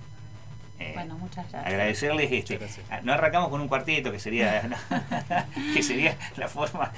Eh, 0.85 0.93
bueno, 0.95 1.17
muchas 1.19 1.51
gracias. 1.51 1.73
Agradecerles 1.73 2.33
este. 2.33 2.59
Ah, 2.91 3.01
no 3.03 3.13
arrancamos 3.13 3.49
con 3.49 3.61
un 3.61 3.69
cuarteto 3.69 4.13
que 4.13 4.19
sería 4.19 4.69
que 5.75 5.83
sería 5.83 6.17
la 6.37 6.49
forma 6.49 6.93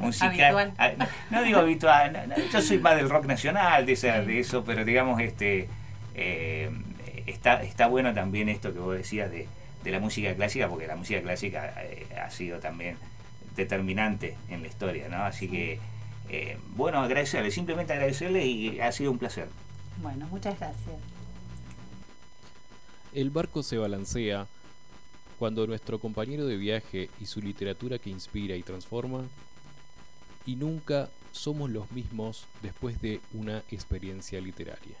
musical. 0.00 0.72
Ah, 0.78 0.92
no, 1.30 1.42
digo 1.42 1.58
habitual, 1.58 2.34
yo 2.52 2.62
soy 2.62 2.78
más 2.78 2.96
del 2.96 3.08
rock 3.10 3.26
nacional, 3.26 3.84
de, 3.84 3.94
de 3.94 4.40
eso, 4.40 4.64
pero 4.64 4.84
digamos 4.84 5.20
este 5.20 5.68
eh, 6.14 6.70
está, 7.26 7.62
está 7.62 7.86
bueno 7.86 8.14
también 8.14 8.48
esto 8.48 8.72
que 8.72 8.78
vos 8.78 8.96
decías 8.96 9.30
de, 9.30 9.46
de 9.84 9.90
la 9.90 10.00
música 10.00 10.34
clásica, 10.34 10.68
porque 10.68 10.86
la 10.86 10.96
música 10.96 11.20
clásica 11.20 11.74
ha 12.20 12.30
sido 12.30 12.58
también 12.58 12.96
determinante 13.58 14.36
en 14.48 14.62
la 14.62 14.68
historia, 14.68 15.08
¿no? 15.08 15.24
Así 15.24 15.48
que, 15.48 15.78
eh, 16.30 16.58
bueno, 16.76 17.00
agradecerle, 17.00 17.50
simplemente 17.50 17.92
agradecerle 17.92 18.46
y 18.46 18.80
ha 18.80 18.90
sido 18.92 19.10
un 19.10 19.18
placer. 19.18 19.48
Bueno, 20.00 20.26
muchas 20.28 20.58
gracias. 20.58 20.96
El 23.12 23.30
barco 23.30 23.62
se 23.62 23.78
balancea 23.78 24.46
cuando 25.38 25.66
nuestro 25.66 25.98
compañero 25.98 26.46
de 26.46 26.56
viaje 26.56 27.10
y 27.20 27.26
su 27.26 27.40
literatura 27.40 27.98
que 27.98 28.10
inspira 28.10 28.56
y 28.56 28.62
transforma, 28.62 29.24
y 30.44 30.56
nunca 30.56 31.10
somos 31.32 31.70
los 31.70 31.90
mismos 31.92 32.44
después 32.62 33.00
de 33.00 33.20
una 33.32 33.62
experiencia 33.70 34.40
literaria. 34.40 34.96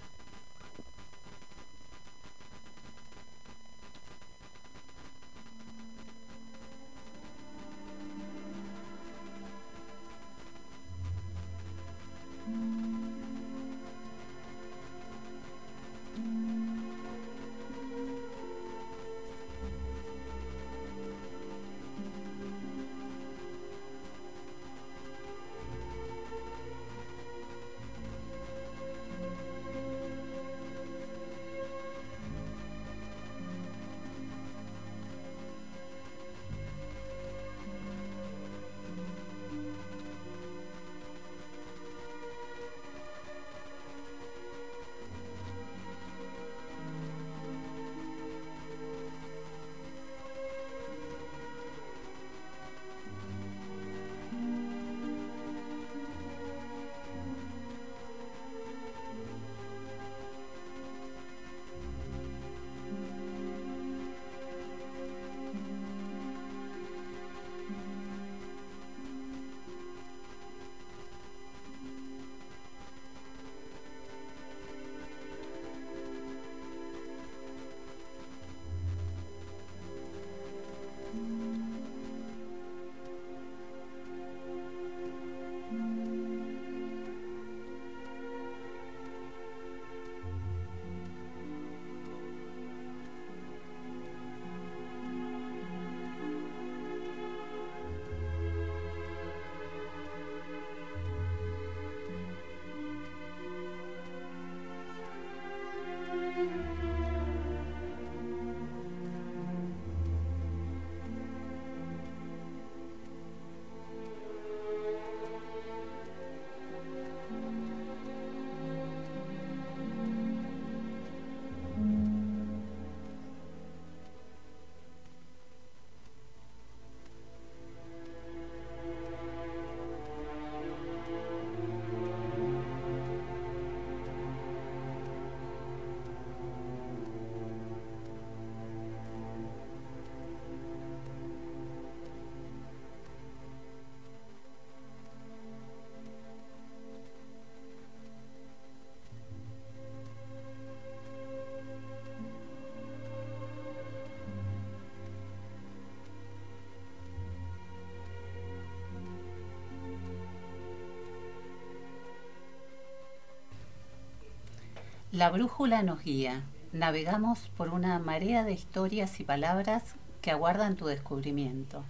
La 165.18 165.30
brújula 165.30 165.82
nos 165.82 166.04
guía. 166.04 166.44
Navegamos 166.72 167.50
por 167.56 167.70
una 167.70 167.98
marea 167.98 168.44
de 168.44 168.52
historias 168.52 169.18
y 169.18 169.24
palabras 169.24 169.96
que 170.22 170.30
aguardan 170.30 170.76
tu 170.76 170.86
descubrimiento. 170.86 171.82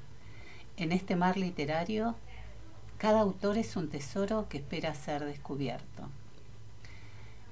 En 0.79 0.93
este 0.93 1.14
mar 1.14 1.37
literario, 1.37 2.14
cada 2.97 3.20
autor 3.20 3.59
es 3.59 3.76
un 3.76 3.91
tesoro 3.91 4.49
que 4.49 4.57
espera 4.57 4.95
ser 4.95 5.26
descubierto. 5.26 6.09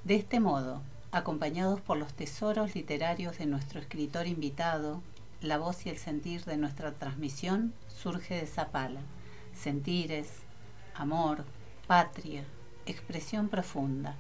De 0.05 0.15
este 0.15 0.41
modo, 0.41 0.81
acompañados 1.13 1.83
por 1.83 1.99
los 1.99 2.15
tesoros 2.15 2.75
literarios 2.75 3.37
de 3.37 3.45
nuestro 3.45 3.79
escritor 3.79 4.27
invitado, 4.27 5.03
la 5.43 5.59
voz 5.59 5.85
y 5.85 5.91
el 5.91 5.99
sentir 5.99 6.47
de 6.47 6.57
nuestra 6.57 6.93
transmisión 6.93 7.75
surge 7.89 8.35
de 8.35 8.47
Zapala. 8.47 9.03
Sentires, 9.53 10.31
amor, 10.95 11.45
patria, 11.87 12.45
expresión 12.87 13.51
profunda 13.51 14.17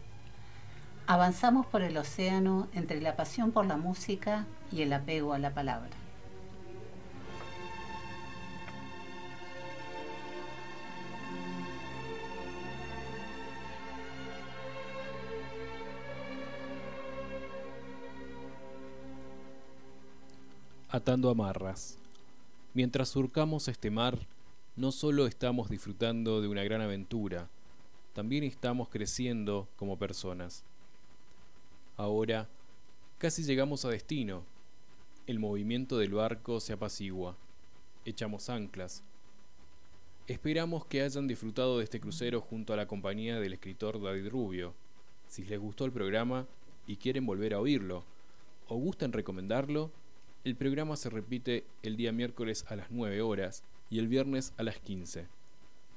Avanzamos 1.08 1.66
por 1.66 1.82
el 1.82 1.96
océano 1.98 2.66
entre 2.72 3.00
la 3.00 3.14
pasión 3.14 3.52
por 3.52 3.64
la 3.64 3.76
música 3.76 4.44
y 4.72 4.82
el 4.82 4.92
apego 4.92 5.34
a 5.34 5.38
la 5.38 5.54
palabra. 5.54 5.90
Atando 20.88 21.30
amarras. 21.30 21.98
Mientras 22.74 23.10
surcamos 23.10 23.68
este 23.68 23.92
mar, 23.92 24.18
no 24.74 24.90
solo 24.90 25.28
estamos 25.28 25.70
disfrutando 25.70 26.40
de 26.40 26.48
una 26.48 26.64
gran 26.64 26.80
aventura, 26.80 27.48
también 28.12 28.42
estamos 28.42 28.88
creciendo 28.88 29.68
como 29.76 29.98
personas. 29.98 30.64
Ahora, 31.98 32.46
casi 33.16 33.42
llegamos 33.42 33.86
a 33.86 33.88
destino. 33.88 34.44
El 35.26 35.38
movimiento 35.38 35.96
del 35.96 36.12
barco 36.12 36.60
se 36.60 36.74
apacigua. 36.74 37.36
Echamos 38.04 38.50
anclas. 38.50 39.02
Esperamos 40.26 40.84
que 40.84 41.00
hayan 41.00 41.26
disfrutado 41.26 41.78
de 41.78 41.84
este 41.84 41.98
crucero 41.98 42.42
junto 42.42 42.74
a 42.74 42.76
la 42.76 42.86
compañía 42.86 43.40
del 43.40 43.54
escritor 43.54 44.02
David 44.02 44.28
Rubio. 44.28 44.74
Si 45.26 45.44
les 45.44 45.58
gustó 45.58 45.86
el 45.86 45.92
programa 45.92 46.46
y 46.86 46.96
quieren 46.96 47.24
volver 47.24 47.54
a 47.54 47.60
oírlo, 47.60 48.04
o 48.68 48.76
gustan 48.76 49.12
recomendarlo, 49.12 49.90
el 50.44 50.54
programa 50.54 50.96
se 50.96 51.08
repite 51.08 51.64
el 51.82 51.96
día 51.96 52.12
miércoles 52.12 52.66
a 52.68 52.76
las 52.76 52.90
9 52.90 53.22
horas 53.22 53.64
y 53.88 54.00
el 54.00 54.08
viernes 54.08 54.52
a 54.58 54.64
las 54.64 54.78
15. 54.80 55.28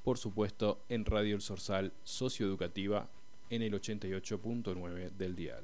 Por 0.05 0.17
supuesto, 0.17 0.79
en 0.87 1.03
Radio 1.03 1.35
El 1.35 1.41
Sorsal 1.41 1.91
Socioeducativa 2.03 3.09
en 3.49 3.63
el 3.63 3.73
88.9 3.73 5.11
del 5.11 5.35
dial. 5.35 5.63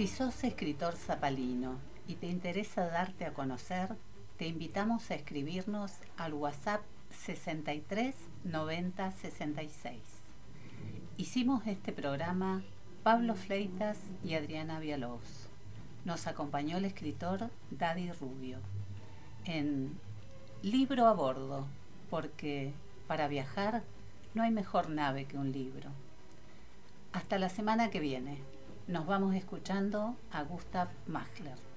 Si 0.00 0.06
sos 0.06 0.44
escritor 0.44 0.96
zapalino 0.96 1.74
y 2.08 2.14
te 2.14 2.26
interesa 2.26 2.86
darte 2.86 3.26
a 3.26 3.34
conocer, 3.34 3.96
te 4.38 4.46
invitamos 4.46 5.10
a 5.10 5.14
escribirnos 5.14 5.92
al 6.16 6.32
WhatsApp 6.32 6.80
63 7.10 8.14
90 8.44 9.12
66. 9.12 10.00
Hicimos 11.18 11.66
este 11.66 11.92
programa 11.92 12.62
Pablo 13.02 13.34
Fleitas 13.34 13.98
y 14.24 14.32
Adriana 14.36 14.80
Vialós. 14.80 15.50
Nos 16.06 16.26
acompañó 16.26 16.78
el 16.78 16.86
escritor 16.86 17.50
Daddy 17.70 18.10
Rubio 18.12 18.56
en 19.44 19.98
Libro 20.62 21.08
a 21.08 21.12
bordo, 21.12 21.66
porque 22.08 22.72
para 23.06 23.28
viajar 23.28 23.82
no 24.32 24.44
hay 24.44 24.50
mejor 24.50 24.88
nave 24.88 25.26
que 25.26 25.36
un 25.36 25.52
libro. 25.52 25.90
Hasta 27.12 27.38
la 27.38 27.50
semana 27.50 27.90
que 27.90 28.00
viene. 28.00 28.38
Nos 28.90 29.06
vamos 29.06 29.36
escuchando 29.36 30.16
a 30.32 30.42
Gustav 30.42 30.88
Mahler. 31.06 31.69